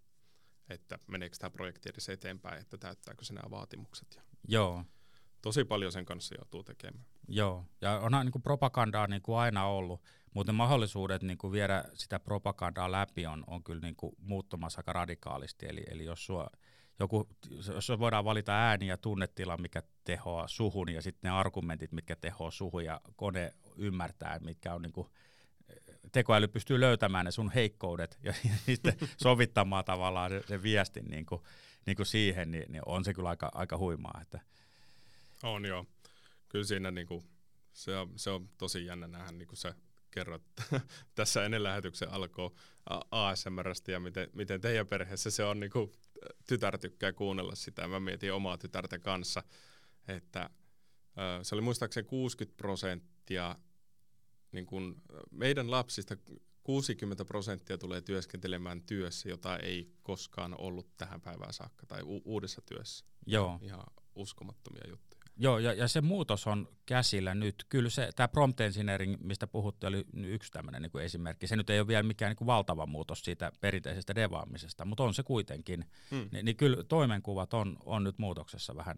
että 0.69 0.99
meneekö 1.07 1.37
tämä 1.37 1.51
projekti 1.51 1.89
edes 1.89 2.09
eteenpäin, 2.09 2.61
että 2.61 2.79
täyttääkö 2.79 3.25
se 3.25 3.35
nämä 3.35 3.51
vaatimukset. 3.51 4.15
Ja 4.15 4.23
Joo. 4.49 4.85
Tosi 5.43 5.65
paljon 5.65 5.93
sen 5.93 6.05
kanssa 6.05 6.35
joutuu 6.39 6.63
tekemään. 6.63 7.05
Joo, 7.29 7.65
ja 7.81 7.99
onhan 7.99 8.27
niin 8.27 8.33
kuin 8.33 8.43
propagandaa 8.43 9.07
niin 9.07 9.23
kuin 9.23 9.39
aina 9.39 9.67
ollut, 9.67 10.03
mutta 10.35 10.53
mahdollisuudet 10.53 11.23
niin 11.23 11.39
kuin 11.39 11.53
viedä 11.53 11.85
sitä 11.95 12.21
propagandaa 12.21 12.93
läpi 12.93 13.27
on, 13.27 13.45
on 13.47 13.65
kyllä 13.65 13.81
niin 13.81 13.97
kuin 13.97 14.17
muuttumassa 14.19 14.79
aika 14.79 14.93
radikaalisti. 14.93 15.67
Eli, 15.69 15.85
eli 15.91 16.05
jos, 16.05 16.27
sua, 16.27 16.51
joku, 16.99 17.29
jos 17.75 17.93
voidaan 17.99 18.25
valita 18.25 18.53
ääni 18.53 18.87
ja 18.87 18.97
tunnetila, 18.97 19.57
mikä 19.57 19.83
tehoaa 20.05 20.49
suhun, 20.49 20.89
ja 20.89 21.03
sitten 21.03 21.29
ne 21.29 21.39
argumentit, 21.39 21.93
mitkä 21.93 22.17
tehoaa 22.17 22.51
suhun, 22.51 22.85
ja 22.85 23.01
kone 23.17 23.55
ymmärtää, 23.77 24.39
mitkä 24.39 24.75
on 24.75 24.83
niin 24.83 24.93
kuin, 24.93 25.09
tekoäly 26.13 26.49
pystyy 26.49 26.81
löytämään 26.81 27.25
ne 27.25 27.31
sun 27.31 27.51
heikkoudet 27.51 28.19
ja, 28.23 28.33
sitten 28.67 28.97
sovittamaan 29.17 29.85
tavallaan 29.85 30.31
se, 30.31 30.43
se 30.47 30.63
viestin 30.63 31.05
niin 31.05 31.27
kuin, 31.27 31.43
niin 31.87 31.97
kuin 31.97 32.07
siihen, 32.07 32.51
niin, 32.51 32.73
niin 32.73 32.83
on 32.87 33.05
se 33.05 33.15
kyllä 33.15 33.29
aika, 33.29 33.51
aika 33.55 33.79
huimaa. 33.79 34.19
Että. 34.23 34.41
On 35.43 35.65
joo. 35.65 35.87
Kyllä 36.49 36.65
siinä 36.65 36.91
niin 36.91 37.07
kuin, 37.07 37.25
se, 37.73 37.97
on, 37.97 38.13
se 38.17 38.31
on 38.31 38.49
tosi 38.59 38.87
jännä 38.87 39.09
nähdä, 39.09 39.33
niin 39.33 39.49
kuin 39.49 39.59
sä 39.59 39.75
kerrot 40.11 40.43
tässä 41.15 41.45
ennen 41.45 41.63
lähetyksen 41.63 42.11
alkoi 42.11 42.51
ASMRstä 43.11 43.93
ja 43.93 44.01
miten, 44.01 44.29
miten 44.33 44.61
teidän 44.61 44.87
perheessä 44.87 45.31
se 45.31 45.45
on, 45.45 45.61
niin 45.61 45.71
kuin, 45.71 45.93
tytär 46.49 46.79
tykkää 46.79 47.13
kuunnella 47.13 47.55
sitä. 47.55 47.89
Mä 47.89 48.01
mietin 48.01 48.33
omaa 48.33 48.59
tytärtä 48.59 48.99
kanssa, 48.99 49.43
että 50.09 50.51
se 51.43 51.55
oli 51.55 51.63
muistaakseni 51.63 52.07
60 52.07 52.57
prosenttia 52.57 53.57
niin 54.53 54.67
kun 54.67 55.03
meidän 55.31 55.71
lapsista 55.71 56.17
60 56.65 57.25
prosenttia 57.25 57.79
tulee 57.79 58.01
työskentelemään 58.01 58.83
työssä, 58.83 59.29
jota 59.29 59.57
ei 59.57 59.93
koskaan 60.03 60.61
ollut 60.61 60.97
tähän 60.97 61.21
päivään 61.21 61.53
saakka, 61.53 61.87
tai 61.87 62.03
u- 62.03 62.23
uudessa 62.25 62.63
työssä. 62.67 63.05
Joo. 63.27 63.59
Ihan 63.63 63.85
uskomattomia 64.15 64.85
juttuja. 64.89 65.12
Joo, 65.37 65.59
ja, 65.59 65.73
ja 65.73 65.89
se 65.89 66.01
muutos 66.01 66.47
on 66.47 66.69
käsillä 66.87 67.35
nyt. 67.35 67.65
Kyllä 67.69 67.91
se, 67.91 68.11
tämä 68.17 68.29
prompt 68.29 68.61
engineering, 68.61 69.17
mistä 69.21 69.47
puhuttiin, 69.47 69.89
oli 69.89 70.05
yksi 70.15 70.53
tämmöinen 70.53 70.83
niin 70.83 71.05
esimerkki. 71.05 71.47
Se 71.47 71.57
nyt 71.57 71.71
ei 71.71 71.81
ole 71.81 71.87
vielä 71.89 72.03
mikään 72.03 72.31
niin 72.31 72.37
kuin 72.37 72.47
valtava 72.47 72.87
muutos 72.87 73.25
siitä 73.25 73.53
perinteisestä 73.61 74.15
devaamisesta, 74.15 74.85
mutta 74.85 75.03
on 75.03 75.15
se 75.15 75.23
kuitenkin. 75.23 75.85
Hmm. 76.11 76.29
Ni, 76.33 76.43
niin 76.43 76.57
kyllä 76.57 76.85
toimenkuvat 76.85 77.55
on, 77.55 77.77
on 77.85 78.05
nyt 78.05 78.19
muutoksessa 78.19 78.77
vähän 78.77 78.97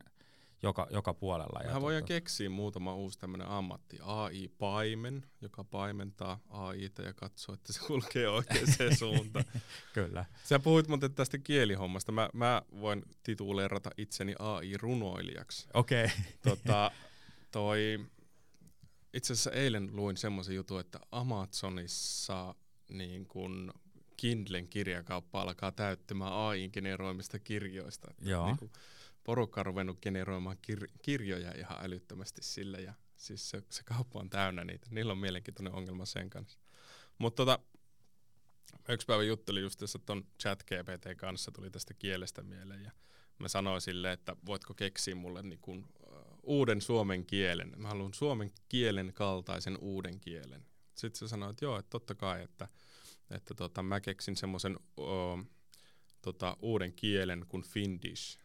joka, 0.62 0.86
joka 0.90 1.14
puolella. 1.14 1.60
Mehän 1.64 1.82
voidaan 1.82 2.02
tuota... 2.02 2.14
keksiä 2.14 2.50
muutama 2.50 2.94
uusi 2.94 3.18
tämmöinen 3.18 3.48
ammatti. 3.48 3.98
AI-paimen, 4.02 5.26
joka 5.40 5.64
paimentaa 5.64 6.40
AIta 6.48 7.02
ja 7.02 7.12
katsoo, 7.12 7.54
että 7.54 7.72
se 7.72 7.80
kulkee 7.86 8.28
oikeaan 8.28 8.66
suuntaan. 8.98 9.44
Kyllä. 9.92 10.24
Sä 10.44 10.58
puhuit 10.58 10.88
muuten 10.88 11.14
tästä 11.14 11.38
kielihommasta. 11.38 12.12
Mä, 12.12 12.30
mä 12.32 12.62
voin 12.80 13.02
tituleerata 13.22 13.90
itseni 13.96 14.34
AI-runoilijaksi. 14.38 15.68
Okei. 15.74 16.04
Okay. 16.04 16.16
Tota, 16.42 16.90
toi, 17.50 18.06
itse 19.14 19.32
asiassa 19.32 19.50
eilen 19.50 19.96
luin 19.96 20.16
semmoisen 20.16 20.54
jutun, 20.56 20.80
että 20.80 20.98
Amazonissa 21.12 22.54
niin 22.88 23.26
kun 23.26 23.72
Kindlen 24.16 24.68
kirjakauppa 24.68 25.42
alkaa 25.42 25.72
täyttämään 25.72 26.32
AI-generoimista 26.32 27.38
kirjoista. 27.38 28.14
Joo. 28.20 28.46
Niin 28.46 28.58
kun, 28.58 28.70
porukka 29.24 29.60
on 29.60 29.66
ruvennut 29.66 30.02
generoimaan 30.02 30.56
kir- 30.56 30.92
kirjoja 31.02 31.52
ihan 31.58 31.78
älyttömästi 31.84 32.42
sille 32.42 32.80
ja 32.80 32.94
siis 33.16 33.50
se, 33.50 33.62
se 33.70 33.82
kauppa 33.84 34.20
on 34.20 34.30
täynnä 34.30 34.64
niitä. 34.64 34.86
Niillä 34.90 35.12
on 35.12 35.18
mielenkiintoinen 35.18 35.74
ongelma 35.74 36.04
sen 36.04 36.30
kanssa. 36.30 36.58
Mutta 37.18 37.36
tota, 37.36 37.58
yksi 38.88 39.06
päivä 39.06 39.22
juttelin 39.22 39.62
just 39.62 39.78
tässä 39.78 39.98
ton 39.98 40.26
chat 40.42 40.62
GPT 40.62 41.16
kanssa, 41.16 41.52
tuli 41.52 41.70
tästä 41.70 41.94
kielestä 41.94 42.42
mieleen 42.42 42.82
ja 42.82 42.90
mä 43.38 43.48
sanoin 43.48 43.80
sille, 43.80 44.12
että 44.12 44.36
voitko 44.46 44.74
keksiä 44.74 45.14
mulle 45.14 45.42
niin 45.42 45.58
kun, 45.58 45.88
uh, 46.08 46.38
uuden 46.42 46.80
suomen 46.80 47.26
kielen. 47.26 47.72
Mä 47.76 47.88
haluan 47.88 48.14
suomen 48.14 48.52
kielen 48.68 49.12
kaltaisen 49.14 49.78
uuden 49.80 50.20
kielen. 50.20 50.66
Sitten 50.94 51.18
se 51.18 51.28
sanoi, 51.28 51.50
että 51.50 51.64
joo, 51.64 51.78
että 51.78 51.90
totta 51.90 52.14
kai, 52.14 52.42
että, 52.42 52.68
että 53.30 53.54
tota, 53.54 53.82
mä 53.82 54.00
keksin 54.00 54.36
semmoisen 54.36 54.76
uh, 54.96 55.44
tota, 56.22 56.56
uuden 56.62 56.92
kielen 56.92 57.46
kuin 57.48 57.62
Finnish. 57.62 58.38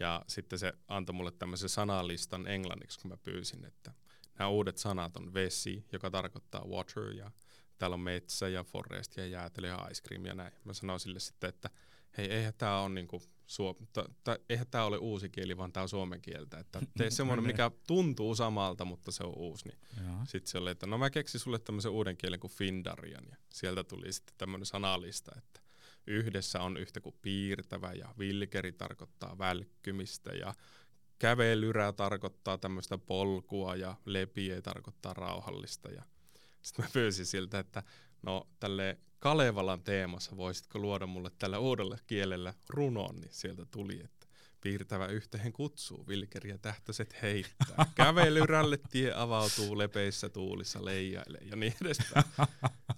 Ja 0.00 0.22
sitten 0.28 0.58
se 0.58 0.72
antoi 0.88 1.14
mulle 1.14 1.30
tämmöisen 1.30 1.68
sanalistan 1.68 2.46
englanniksi, 2.46 3.00
kun 3.00 3.10
mä 3.10 3.16
pyysin, 3.16 3.64
että 3.64 3.92
nämä 4.38 4.48
uudet 4.48 4.78
sanat 4.78 5.16
on 5.16 5.34
vesi, 5.34 5.84
joka 5.92 6.10
tarkoittaa 6.10 6.64
water, 6.64 7.12
ja 7.12 7.30
täällä 7.78 7.94
on 7.94 8.00
metsä 8.00 8.48
ja 8.48 8.64
forest 8.64 9.16
ja 9.16 9.26
jäätelö 9.26 9.68
ja 9.68 9.88
ice 9.90 10.02
cream 10.02 10.24
ja 10.24 10.34
näin. 10.34 10.52
Mä 10.64 10.72
sanoin 10.72 11.00
sille 11.00 11.20
sitten, 11.20 11.48
että 11.48 11.70
hei, 12.18 12.26
eihän 12.26 12.54
tämä 12.58 12.80
ole 12.80 12.94
niinku 12.94 13.22
suo, 13.46 13.74
t- 13.74 14.24
t- 14.24 14.42
eihän 14.48 14.66
tämä 14.70 14.84
ole 14.84 14.98
uusi 14.98 15.28
kieli, 15.28 15.56
vaan 15.56 15.72
tämä 15.72 15.82
on 15.82 15.88
suomen 15.88 16.20
kieltä. 16.20 16.58
Että 16.58 16.80
tee 16.98 17.10
semmoinen, 17.10 17.46
mikä 17.46 17.70
tuntuu 17.86 18.34
samalta, 18.34 18.84
mutta 18.84 19.12
se 19.12 19.24
on 19.24 19.32
uusi. 19.36 19.68
Niin 19.68 19.78
sitten 20.26 20.50
se 20.50 20.58
oli, 20.58 20.70
että 20.70 20.86
no 20.86 20.98
mä 20.98 21.10
keksin 21.10 21.40
sulle 21.40 21.58
tämmöisen 21.58 21.90
uuden 21.90 22.16
kielen 22.16 22.40
kuin 22.40 22.50
Findarian, 22.50 23.24
ja 23.30 23.36
sieltä 23.52 23.84
tuli 23.84 24.12
sitten 24.12 24.34
tämmöinen 24.38 24.66
sanalista, 24.66 25.32
että 25.38 25.60
yhdessä 26.08 26.60
on 26.60 26.76
yhtä 26.76 27.00
kuin 27.00 27.14
piirtävä 27.22 27.92
ja 27.92 28.14
vilkeri 28.18 28.72
tarkoittaa 28.72 29.38
välkkymistä 29.38 30.32
ja 30.32 30.54
kävelyrä 31.18 31.92
tarkoittaa 31.92 32.58
tämmöistä 32.58 32.98
polkua 32.98 33.76
ja 33.76 33.94
lepie 34.04 34.62
tarkoittaa 34.62 35.14
rauhallista. 35.14 35.90
Ja 35.90 36.02
sitten 36.62 36.84
mä 36.84 36.90
pyysin 36.92 37.26
siltä, 37.26 37.58
että 37.58 37.82
no 38.22 38.48
tälle 38.60 38.98
Kalevalan 39.18 39.82
teemassa 39.82 40.36
voisitko 40.36 40.78
luoda 40.78 41.06
mulle 41.06 41.30
tällä 41.38 41.58
uudella 41.58 41.98
kielellä 42.06 42.54
runon, 42.68 43.16
niin 43.16 43.32
sieltä 43.32 43.66
tuli, 43.70 44.00
että 44.04 44.26
piirtävä 44.60 45.06
yhteen 45.06 45.52
kutsuu, 45.52 46.08
vilkeriä 46.08 46.58
tähtöiset 46.58 47.22
heittää. 47.22 47.86
Kävelyrälle 47.94 48.78
tie 48.90 49.12
avautuu 49.14 49.78
lepeissä 49.78 50.28
tuulissa 50.28 50.84
leijailee 50.84 51.40
ja 51.50 51.56
niin 51.56 51.74
edespäin. 51.82 52.24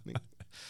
niin 0.05 0.17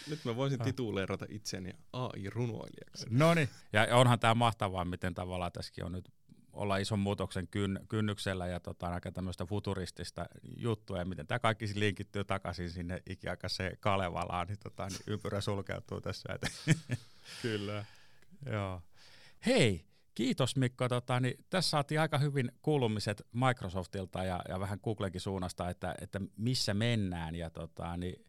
nyt 0.09 0.25
mä 0.25 0.37
voisin 0.37 0.59
tituleerata 0.59 1.27
itseni 1.29 1.71
AI-runoilijaksi. 1.93 3.07
No 3.11 3.35
niin, 3.35 3.49
ja 3.73 3.97
onhan 3.97 4.21
tämä 4.21 4.35
mahtavaa, 4.35 4.85
miten 4.85 5.15
tavallaan 5.15 5.53
tässäkin 5.53 5.85
on 5.85 5.93
nyt 5.93 6.13
olla 6.53 6.77
ison 6.77 6.99
muutoksen 6.99 7.49
kyn, 7.49 7.81
kynnyksellä 7.89 8.47
ja 8.47 8.61
tota, 8.61 8.89
aika 8.89 9.13
tämmöistä 9.13 9.45
futuristista 9.45 10.27
juttua, 10.57 10.99
ja 10.99 11.05
miten 11.05 11.27
tämä 11.27 11.39
kaikki 11.39 11.67
linkittyy 11.75 12.25
takaisin 12.25 12.71
sinne 12.71 13.03
ikiaikaiseen 13.11 13.77
Kalevalaan, 13.81 14.47
niin, 14.47 14.59
tota, 14.59 14.87
niin 14.87 15.01
ympyrä 15.07 15.41
sulkeutuu 15.41 16.01
tässä. 16.01 16.29
Kyllä. 17.43 17.85
Joo. 18.53 18.83
Hei, 19.47 19.85
kiitos 20.15 20.57
Mikko. 20.57 20.89
Tota, 20.89 21.21
niin 21.21 21.45
tässä 21.51 21.71
saatiin 21.71 22.01
aika 22.01 22.19
hyvin 22.19 22.53
kuulumiset 22.63 23.27
Microsoftilta 23.33 24.25
ja, 24.25 24.43
ja 24.49 24.61
vähän 24.61 24.79
Googlenkin 24.85 25.21
suunnasta, 25.21 25.71
että, 25.71 25.95
että 26.01 26.21
missä 26.37 26.75
mennään. 26.75 27.35
Ja 27.35 27.51
tota, 27.51 27.97
niin 27.97 28.25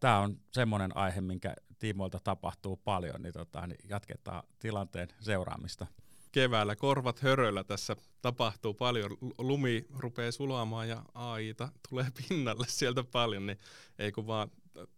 tämä 0.00 0.18
on 0.18 0.40
semmoinen 0.52 0.96
aihe, 0.96 1.20
minkä 1.20 1.54
tiimoilta 1.78 2.20
tapahtuu 2.24 2.76
paljon, 2.76 3.22
niin, 3.22 3.32
tota, 3.32 3.66
niin 3.66 3.78
jatketaan 3.88 4.42
tilanteen 4.58 5.08
seuraamista. 5.20 5.86
Keväällä 6.32 6.76
korvat 6.76 7.20
höröllä 7.20 7.64
tässä 7.64 7.96
tapahtuu 8.22 8.74
paljon. 8.74 9.10
Lumi 9.38 9.86
rupeaa 9.98 10.32
sulamaan 10.32 10.88
ja 10.88 11.02
AIta 11.14 11.68
tulee 11.88 12.06
pinnalle 12.10 12.66
sieltä 12.78 13.04
paljon, 13.04 13.46
niin 13.46 13.58
ei 13.98 14.12
kun 14.12 14.26
vaan 14.26 14.50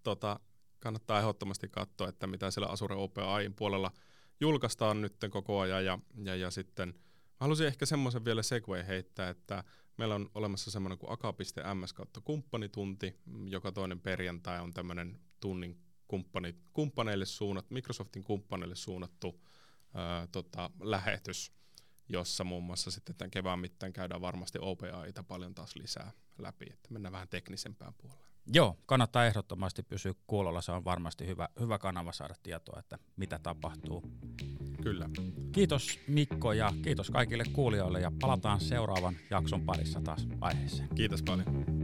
tota, 0.02 0.40
kannattaa 0.80 1.18
ehdottomasti 1.18 1.68
katsoa, 1.68 2.08
että 2.08 2.26
mitä 2.26 2.50
siellä 2.50 2.68
Azure 2.68 2.94
OpenAIin 2.94 3.54
puolella 3.54 3.92
julkaistaan 4.40 5.00
nyt 5.00 5.14
koko 5.30 5.60
ajan. 5.60 5.84
Ja, 5.84 5.98
ja, 6.24 6.36
ja 6.36 6.50
sitten 6.50 6.88
mä 6.88 6.94
haluaisin 7.40 7.66
ehkä 7.66 7.86
semmoisen 7.86 8.24
vielä 8.24 8.42
segway 8.42 8.86
heittää, 8.86 9.28
että 9.28 9.64
Meillä 10.00 10.14
on 10.14 10.30
olemassa 10.34 10.70
semmoinen 10.70 10.98
kuin 10.98 11.12
aka.ms 11.12 11.92
kautta 11.92 12.20
kumppanitunti. 12.20 13.20
Joka 13.44 13.72
toinen 13.72 14.00
perjantai 14.00 14.60
on 14.60 14.72
tämmöinen 14.72 15.20
tunnin 15.40 15.80
kumppani, 16.08 16.54
kumppaneille 16.72 17.26
suunnattu, 17.26 17.74
Microsoftin 17.74 18.24
kumppaneille 18.24 18.74
suunnattu 18.74 19.40
ää, 19.94 20.26
tota, 20.26 20.70
lähetys, 20.80 21.52
jossa 22.08 22.44
muun 22.44 22.62
muassa 22.62 22.90
sitten 22.90 23.14
tämän 23.14 23.30
kevään 23.30 23.58
mittaan 23.58 23.92
käydään 23.92 24.20
varmasti 24.20 24.58
OPAita 24.60 25.22
paljon 25.22 25.54
taas 25.54 25.76
lisää 25.76 26.12
läpi, 26.38 26.66
että 26.72 26.88
mennään 26.92 27.12
vähän 27.12 27.28
teknisempään 27.28 27.94
puolelle. 27.94 28.24
Joo, 28.52 28.76
kannattaa 28.86 29.26
ehdottomasti 29.26 29.82
pysyä 29.82 30.14
kuulolla. 30.26 30.62
Se 30.62 30.72
on 30.72 30.84
varmasti 30.84 31.26
hyvä, 31.26 31.48
hyvä 31.60 31.78
kanava 31.78 32.12
saada 32.12 32.34
tietoa, 32.42 32.78
että 32.78 32.98
mitä 33.16 33.38
tapahtuu. 33.38 34.02
Kyllä. 34.82 35.08
Kiitos 35.52 35.98
Mikko 36.06 36.52
ja 36.52 36.72
kiitos 36.82 37.10
kaikille 37.10 37.44
kuulijoille 37.52 38.00
ja 38.00 38.12
palataan 38.20 38.60
seuraavan 38.60 39.16
jakson 39.30 39.62
parissa 39.62 40.00
taas 40.00 40.28
aiheeseen. 40.40 40.88
Kiitos 40.94 41.22
paljon. 41.22 41.79